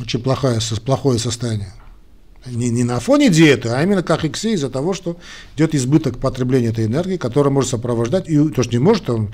Очень 0.00 0.20
плохое, 0.20 0.58
плохое 0.84 1.20
состояние. 1.20 1.72
Не, 2.44 2.70
не 2.70 2.82
на 2.82 2.98
фоне 2.98 3.28
диеты, 3.28 3.68
а 3.68 3.80
именно 3.84 4.02
кахексия 4.02 4.54
из-за 4.54 4.68
того, 4.68 4.94
что 4.94 5.16
идет 5.54 5.76
избыток 5.76 6.18
потребления 6.18 6.70
этой 6.70 6.86
энергии, 6.86 7.18
которая 7.18 7.52
может 7.52 7.70
сопровождать, 7.70 8.28
и 8.28 8.48
то, 8.48 8.64
что 8.64 8.72
не 8.72 8.80
может, 8.80 9.08
он 9.08 9.26
э, 9.26 9.30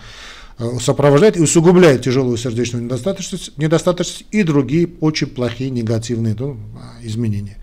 сопровождает 0.80 1.36
и 1.36 1.40
усугубляет 1.40 2.02
тяжелую 2.02 2.36
сердечную 2.36 2.84
недостаточность, 2.84 3.56
недостаточность 3.58 4.26
и 4.30 4.42
другие 4.42 4.90
очень 5.00 5.28
плохие 5.28 5.70
негативные 5.70 6.34
ну, 6.38 6.56
изменения. 7.02 7.58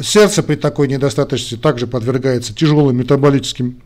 Сердце 0.00 0.42
при 0.42 0.56
такой 0.56 0.88
недостаточности 0.88 1.56
также 1.56 1.86
подвергается 1.86 2.54
тяжелым 2.54 2.96
метаболическим 2.96 3.80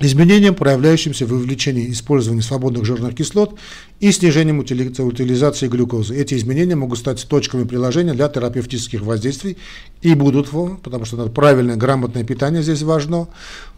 изменениям, 0.00 0.54
проявляющимся 0.54 1.26
в 1.26 1.32
увеличении 1.32 1.90
использования 1.90 2.42
свободных 2.42 2.84
жирных 2.84 3.14
кислот 3.16 3.58
и 4.00 4.12
снижением 4.12 4.60
утилизации 4.60 5.66
глюкозы. 5.66 6.16
Эти 6.16 6.34
изменения 6.34 6.76
могут 6.76 6.98
стать 6.98 7.26
точками 7.28 7.64
приложения 7.64 8.14
для 8.14 8.28
терапевтических 8.28 9.02
воздействий 9.02 9.56
и 10.02 10.14
будут, 10.14 10.50
потому 10.82 11.04
что 11.04 11.26
правильное, 11.28 11.76
грамотное 11.76 12.24
питание 12.24 12.62
здесь 12.62 12.82
важно. 12.82 13.28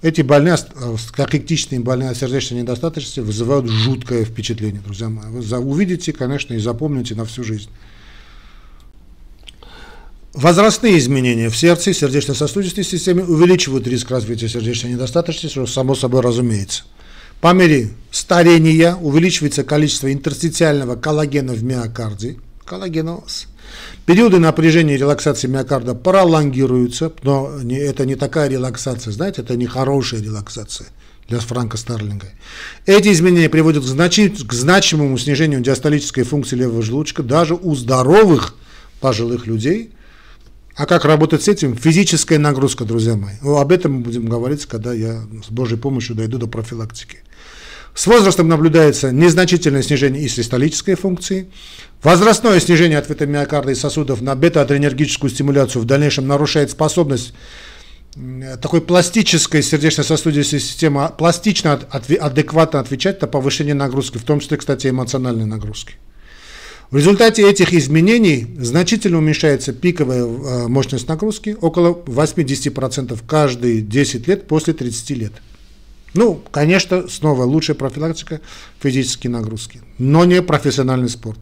Эти 0.02 0.20
больные, 0.20 0.56
как 1.12 1.34
эктичные 1.34 1.80
больные 1.80 2.10
от 2.10 2.16
сердечной 2.16 2.60
недостаточности, 2.60 3.20
вызывают 3.20 3.66
жуткое 3.68 4.24
впечатление, 4.24 4.82
друзья 4.84 5.08
мои. 5.08 5.26
Вы 5.30 5.58
увидите, 5.58 6.12
конечно, 6.12 6.52
и 6.54 6.58
запомните 6.58 7.14
на 7.14 7.24
всю 7.24 7.44
жизнь. 7.44 7.70
Возрастные 10.32 10.96
изменения 10.98 11.48
в 11.48 11.56
сердце 11.56 11.90
и 11.90 11.92
сердечно-сосудистой 11.92 12.84
системе 12.84 13.24
увеличивают 13.24 13.88
риск 13.88 14.12
развития 14.12 14.48
сердечной 14.48 14.92
недостаточности, 14.92 15.48
что 15.48 15.66
само 15.66 15.96
собой 15.96 16.20
разумеется. 16.20 16.84
По 17.40 17.52
мере 17.52 17.90
старения 18.12 18.94
увеличивается 18.94 19.64
количество 19.64 20.12
интерстициального 20.12 20.94
коллагена 20.94 21.52
в 21.52 21.64
миокарде, 21.64 22.36
коллагеноз. 22.64 23.48
Периоды 24.06 24.38
напряжения 24.38 24.94
и 24.94 24.98
релаксации 24.98 25.48
миокарда 25.48 25.94
пролонгируются, 25.94 27.12
но 27.24 27.50
это 27.68 28.06
не 28.06 28.14
такая 28.14 28.48
релаксация, 28.48 29.12
знаете, 29.12 29.42
это 29.42 29.56
не 29.56 29.66
хорошая 29.66 30.22
релаксация 30.22 30.86
для 31.28 31.40
Франка 31.40 31.76
Старлинга. 31.76 32.28
Эти 32.86 33.08
изменения 33.12 33.48
приводят 33.48 33.82
к, 33.82 33.86
значи, 33.86 34.28
к 34.28 34.52
значимому 34.52 35.18
снижению 35.18 35.60
диастолической 35.60 36.22
функции 36.22 36.54
левого 36.54 36.82
желудочка 36.82 37.24
даже 37.24 37.54
у 37.54 37.74
здоровых 37.74 38.54
пожилых 39.00 39.48
людей– 39.48 39.90
а 40.76 40.86
как 40.86 41.04
работать 41.04 41.42
с 41.42 41.48
этим? 41.48 41.76
Физическая 41.76 42.38
нагрузка, 42.38 42.84
друзья 42.84 43.16
мои. 43.16 43.34
Об 43.42 43.72
этом 43.72 43.94
мы 43.94 44.00
будем 44.00 44.26
говорить, 44.26 44.66
когда 44.66 44.92
я 44.92 45.22
с 45.46 45.50
Божьей 45.50 45.78
помощью 45.78 46.16
дойду 46.16 46.38
до 46.38 46.46
профилактики. 46.46 47.18
С 47.94 48.06
возрастом 48.06 48.48
наблюдается 48.48 49.10
незначительное 49.10 49.82
снижение 49.82 50.22
и 50.22 50.28
систолической 50.28 50.94
функции. 50.94 51.50
Возрастное 52.02 52.60
снижение 52.60 52.98
ответа 52.98 53.26
миокарда 53.26 53.72
и 53.72 53.74
сосудов 53.74 54.22
на 54.22 54.34
бета-адренергическую 54.36 55.28
стимуляцию 55.28 55.82
в 55.82 55.86
дальнейшем 55.86 56.26
нарушает 56.26 56.70
способность 56.70 57.34
такой 58.60 58.80
пластической 58.80 59.62
сердечно-сосудистой 59.62 60.60
системы 60.60 61.10
пластично, 61.16 61.72
адекватно 61.72 62.80
отвечать 62.80 63.20
на 63.20 63.28
повышение 63.28 63.74
нагрузки, 63.74 64.18
в 64.18 64.24
том 64.24 64.40
числе, 64.40 64.56
кстати, 64.56 64.88
эмоциональной 64.88 65.46
нагрузки. 65.46 65.94
В 66.90 66.96
результате 66.96 67.48
этих 67.48 67.72
изменений 67.72 68.48
значительно 68.58 69.18
уменьшается 69.18 69.72
пиковая 69.72 70.24
э, 70.24 70.66
мощность 70.66 71.06
нагрузки, 71.06 71.56
около 71.60 71.92
80% 71.92 73.16
каждые 73.28 73.80
10 73.80 74.26
лет 74.26 74.48
после 74.48 74.74
30 74.74 75.10
лет. 75.10 75.32
Ну, 76.14 76.42
конечно, 76.50 77.06
снова 77.08 77.44
лучшая 77.44 77.76
профилактика 77.76 78.40
физические 78.80 79.30
нагрузки, 79.30 79.80
но 79.98 80.24
не 80.24 80.42
профессиональный 80.42 81.08
спорт. 81.08 81.38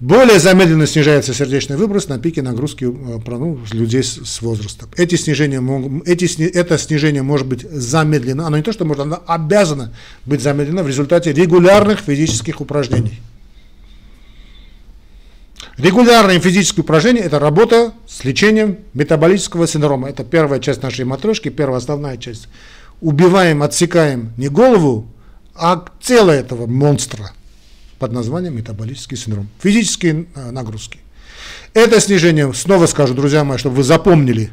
Более 0.00 0.38
замедленно 0.38 0.86
снижается 0.86 1.34
сердечный 1.34 1.76
выброс 1.76 2.08
на 2.08 2.18
пике 2.18 2.40
нагрузки 2.40 2.84
э, 2.84 3.20
ну, 3.26 3.58
людей 3.72 4.02
с 4.02 4.40
возрастом. 4.40 4.88
Эти 4.96 5.16
снижения, 5.16 5.62
эти, 6.06 6.42
это 6.44 6.78
снижение 6.78 7.22
может 7.22 7.46
быть 7.46 7.70
замедлено, 7.70 8.46
оно 8.46 8.56
не 8.56 8.62
то, 8.62 8.72
что 8.72 8.86
может, 8.86 9.02
оно 9.02 9.22
обязано 9.26 9.92
быть 10.24 10.40
замедлено 10.40 10.82
в 10.82 10.88
результате 10.88 11.34
регулярных 11.34 12.00
физических 12.00 12.62
упражнений. 12.62 13.20
Регулярные 15.76 16.40
физические 16.40 16.84
упражнения– 16.84 17.20
это 17.22 17.38
работа 17.38 17.92
с 18.06 18.24
лечением 18.24 18.78
метаболического 18.94 19.66
синдрома. 19.66 20.08
Это 20.08 20.24
первая 20.24 20.60
часть 20.60 20.82
нашей 20.82 21.04
матрешки, 21.04 21.50
первая 21.50 21.78
основная 21.78 22.16
часть. 22.16 22.48
Убиваем, 23.00 23.62
отсекаем 23.62 24.32
не 24.36 24.48
голову, 24.48 25.06
а 25.54 25.84
тело 26.00 26.30
этого 26.30 26.66
монстра 26.66 27.32
под 27.98 28.12
названием 28.12 28.56
метаболический 28.56 29.16
синдром. 29.16 29.48
Физические 29.62 30.26
э, 30.34 30.50
нагрузки. 30.50 31.00
Это 31.74 32.00
снижение, 32.00 32.52
снова 32.54 32.86
скажу, 32.86 33.14
друзья 33.14 33.44
мои, 33.44 33.58
чтобы 33.58 33.76
вы 33.76 33.82
запомнили, 33.82 34.50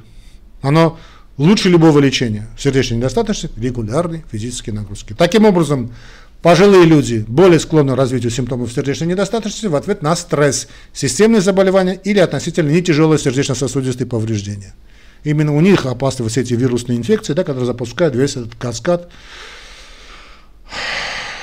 оно 0.62 0.98
лучше 1.38 1.70
любого 1.70 2.00
лечения. 2.00 2.48
Сердечной 2.58 2.98
недостаточности, 2.98 3.58
регулярные 3.60 4.24
физические 4.32 4.76
нагрузки. 4.76 5.14
Таким 5.18 5.46
образом, 5.46 5.94
Пожилые 6.44 6.84
люди 6.84 7.24
более 7.26 7.58
склонны 7.58 7.94
к 7.94 7.96
развитию 7.96 8.30
симптомов 8.30 8.74
сердечной 8.74 9.08
недостаточности 9.08 9.68
в 9.68 9.76
ответ 9.78 10.02
на 10.02 10.14
стресс, 10.14 10.68
системные 10.92 11.40
заболевания 11.40 11.98
или 12.04 12.20
относительно 12.20 12.70
не 12.70 12.82
тяжелые 12.84 13.18
сердечно-сосудистые 13.18 14.08
повреждения. 14.08 14.76
Именно 15.24 15.56
у 15.56 15.62
них 15.62 15.86
опасны 15.86 16.28
все 16.28 16.42
эти 16.42 16.54
вирусные 16.54 16.98
инфекции, 16.98 17.32
да, 17.32 17.46
которые 17.46 17.66
запускают 17.66 18.14
весь 18.14 18.36
этот 18.36 18.56
каскад 18.56 19.10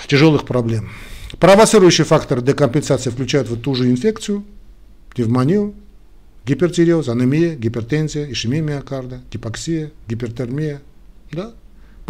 тяжелых 0.07 0.45
проблем. 0.45 0.91
Провоцирующие 1.39 2.05
факторы 2.05 2.43
декомпенсации 2.43 3.09
включают 3.09 3.49
вот 3.49 3.63
ту 3.63 3.75
же 3.75 3.91
инфекцию, 3.91 4.45
пневмонию, 5.15 5.75
гипертиреоз, 6.45 7.09
анемия, 7.09 7.55
гипертензия, 7.55 8.31
ишемия 8.31 8.61
миокарда, 8.61 9.23
гипоксия, 9.33 9.93
гипертермия, 10.07 10.83
да, 11.33 11.53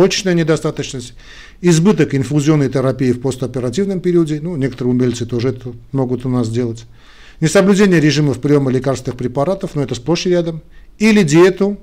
почечная 0.00 0.32
недостаточность, 0.32 1.12
избыток 1.60 2.14
инфузионной 2.14 2.70
терапии 2.70 3.12
в 3.12 3.20
постоперативном 3.20 4.00
периоде, 4.00 4.40
ну, 4.40 4.56
некоторые 4.56 4.94
умельцы 4.94 5.26
тоже 5.26 5.50
это 5.50 5.74
могут 5.92 6.24
у 6.24 6.30
нас 6.30 6.48
делать, 6.48 6.86
несоблюдение 7.40 8.00
режимов 8.00 8.40
приема 8.40 8.70
лекарственных 8.70 9.18
препаратов, 9.18 9.74
но 9.74 9.82
это 9.82 9.94
сплошь 9.94 10.24
и 10.24 10.30
рядом, 10.30 10.62
или 10.98 11.22
диету 11.22 11.78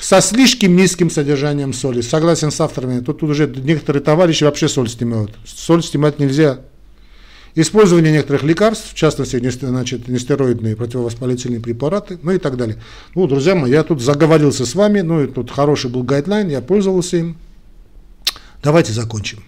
со 0.00 0.22
слишком 0.22 0.74
низким 0.74 1.10
содержанием 1.10 1.74
соли. 1.74 2.00
Согласен 2.00 2.50
с 2.50 2.58
авторами, 2.62 3.00
тут, 3.00 3.20
тут 3.20 3.28
уже 3.28 3.46
некоторые 3.46 4.02
товарищи 4.02 4.44
вообще 4.44 4.66
соль 4.66 4.88
снимают. 4.88 5.32
Соль 5.44 5.82
снимать 5.82 6.18
нельзя, 6.18 6.60
Использование 7.54 8.12
некоторых 8.12 8.44
лекарств, 8.44 8.92
в 8.92 8.94
частности, 8.94 9.36
значит, 9.36 10.08
нестероидные 10.08 10.74
противовоспалительные 10.74 11.60
препараты, 11.60 12.18
ну 12.22 12.32
и 12.32 12.38
так 12.38 12.56
далее. 12.56 12.78
Ну, 13.14 13.26
друзья 13.26 13.54
мои, 13.54 13.70
я 13.70 13.82
тут 13.82 14.00
заговорился 14.00 14.64
с 14.64 14.74
вами, 14.74 15.02
ну 15.02 15.22
и 15.22 15.26
тут 15.26 15.50
хороший 15.50 15.90
был 15.90 16.02
гайдлайн, 16.02 16.48
я 16.48 16.62
пользовался 16.62 17.18
им. 17.18 17.36
Давайте 18.62 18.92
закончим. 18.92 19.44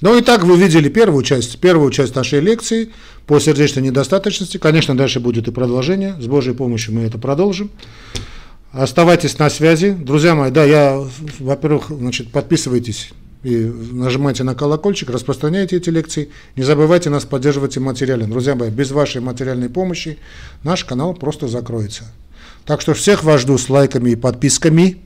Ну 0.00 0.16
и 0.16 0.22
так 0.22 0.42
вы 0.44 0.56
видели 0.56 0.88
первую 0.88 1.22
часть, 1.22 1.60
первую 1.60 1.90
часть 1.90 2.16
нашей 2.16 2.40
лекции 2.40 2.90
по 3.26 3.38
сердечной 3.38 3.82
недостаточности. 3.82 4.56
Конечно, 4.56 4.96
дальше 4.96 5.20
будет 5.20 5.48
и 5.48 5.52
продолжение. 5.52 6.16
С 6.18 6.26
Божьей 6.26 6.54
помощью 6.54 6.94
мы 6.94 7.02
это 7.02 7.18
продолжим. 7.18 7.70
Оставайтесь 8.72 9.38
на 9.38 9.50
связи. 9.50 9.90
Друзья 9.90 10.34
мои, 10.34 10.50
да, 10.50 10.64
я, 10.64 10.98
во-первых, 11.38 11.90
значит, 11.90 12.32
подписывайтесь 12.32 13.10
и 13.42 13.64
нажимайте 13.92 14.44
на 14.44 14.54
колокольчик, 14.54 15.10
распространяйте 15.10 15.76
эти 15.76 15.90
лекции. 15.90 16.30
Не 16.56 16.62
забывайте 16.62 17.10
нас 17.10 17.24
поддерживать 17.24 17.76
и 17.76 17.80
материально. 17.80 18.26
Друзья 18.28 18.54
мои, 18.54 18.70
без 18.70 18.92
вашей 18.92 19.20
материальной 19.20 19.68
помощи 19.68 20.18
наш 20.62 20.84
канал 20.84 21.14
просто 21.14 21.48
закроется. 21.48 22.04
Так 22.64 22.80
что 22.80 22.94
всех 22.94 23.24
вас 23.24 23.40
жду 23.40 23.58
с 23.58 23.68
лайками 23.68 24.10
и 24.10 24.16
подписками. 24.16 24.98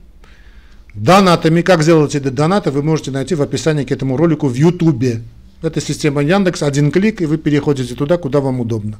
Донатами. 0.93 1.61
Как 1.61 1.81
сделать 1.81 2.15
эти 2.15 2.29
донаты, 2.29 2.71
вы 2.71 2.83
можете 2.83 3.11
найти 3.11 3.35
в 3.35 3.41
описании 3.41 3.83
к 3.83 3.91
этому 3.91 4.17
ролику 4.17 4.47
в 4.47 4.55
Ютубе. 4.55 5.21
Это 5.63 5.81
система 5.81 6.21
Яндекс, 6.21 6.61
один 6.61 6.91
клик, 6.91 7.21
и 7.21 7.25
вы 7.25 7.37
переходите 7.37 7.95
туда, 7.95 8.17
куда 8.17 8.39
вам 8.39 8.59
удобно. 8.59 8.99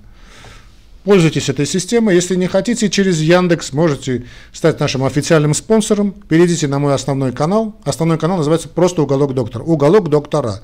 Пользуйтесь 1.07 1.47
этой 1.47 1.65
системой. 1.65 2.15
Если 2.15 2.35
не 2.35 2.47
хотите, 2.47 2.89
через 2.89 3.21
Яндекс 3.21 3.71
можете 3.71 4.25
стать 4.51 4.77
нашим 4.81 5.05
официальным 5.05 5.53
спонсором. 5.53 6.11
Перейдите 6.11 6.67
на 6.67 6.79
мой 6.79 6.93
основной 6.93 7.31
канал. 7.31 7.77
Основной 7.85 8.17
канал 8.17 8.39
называется 8.39 8.67
просто 8.67 9.03
«Уголок 9.03 9.33
доктора». 9.33 9.63
«Уголок 9.63 10.09
доктора». 10.09 10.59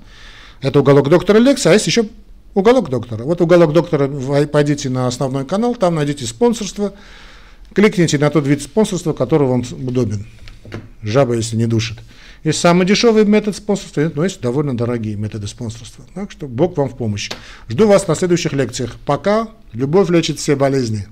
Это 0.59 0.81
«Уголок 0.81 1.07
доктора» 1.07 1.37
лекция, 1.37 1.69
а 1.69 1.73
есть 1.75 1.87
еще 1.87 2.09
«Уголок 2.55 2.89
доктора». 2.89 3.23
Вот 3.23 3.39
«Уголок 3.39 3.71
доктора» 3.71 4.09
пойдите 4.47 4.89
на 4.89 5.07
основной 5.07 5.45
канал, 5.45 5.75
там 5.75 5.95
найдите 5.95 6.25
спонсорство. 6.25 6.93
Кликните 7.73 8.17
на 8.17 8.29
тот 8.29 8.45
вид 8.45 8.61
спонсорства, 8.61 9.13
который 9.13 9.47
вам 9.47 9.63
удобен. 9.87 10.27
Жаба, 11.03 11.35
если 11.35 11.55
не 11.55 11.67
душит. 11.67 11.99
Есть 12.43 12.59
самый 12.59 12.85
дешевый 12.85 13.25
метод 13.25 13.55
спонсорства, 13.55 14.11
но 14.13 14.23
есть 14.23 14.41
довольно 14.41 14.75
дорогие 14.75 15.15
методы 15.15 15.47
спонсорства. 15.47 16.05
Так 16.13 16.31
что 16.31 16.47
Бог 16.47 16.77
вам 16.77 16.89
в 16.89 16.97
помощь. 16.97 17.31
Жду 17.69 17.87
вас 17.87 18.07
на 18.07 18.15
следующих 18.15 18.53
лекциях. 18.53 18.95
Пока. 19.05 19.47
Любовь 19.71 20.09
лечит 20.09 20.39
все 20.39 20.55
болезни. 20.55 21.07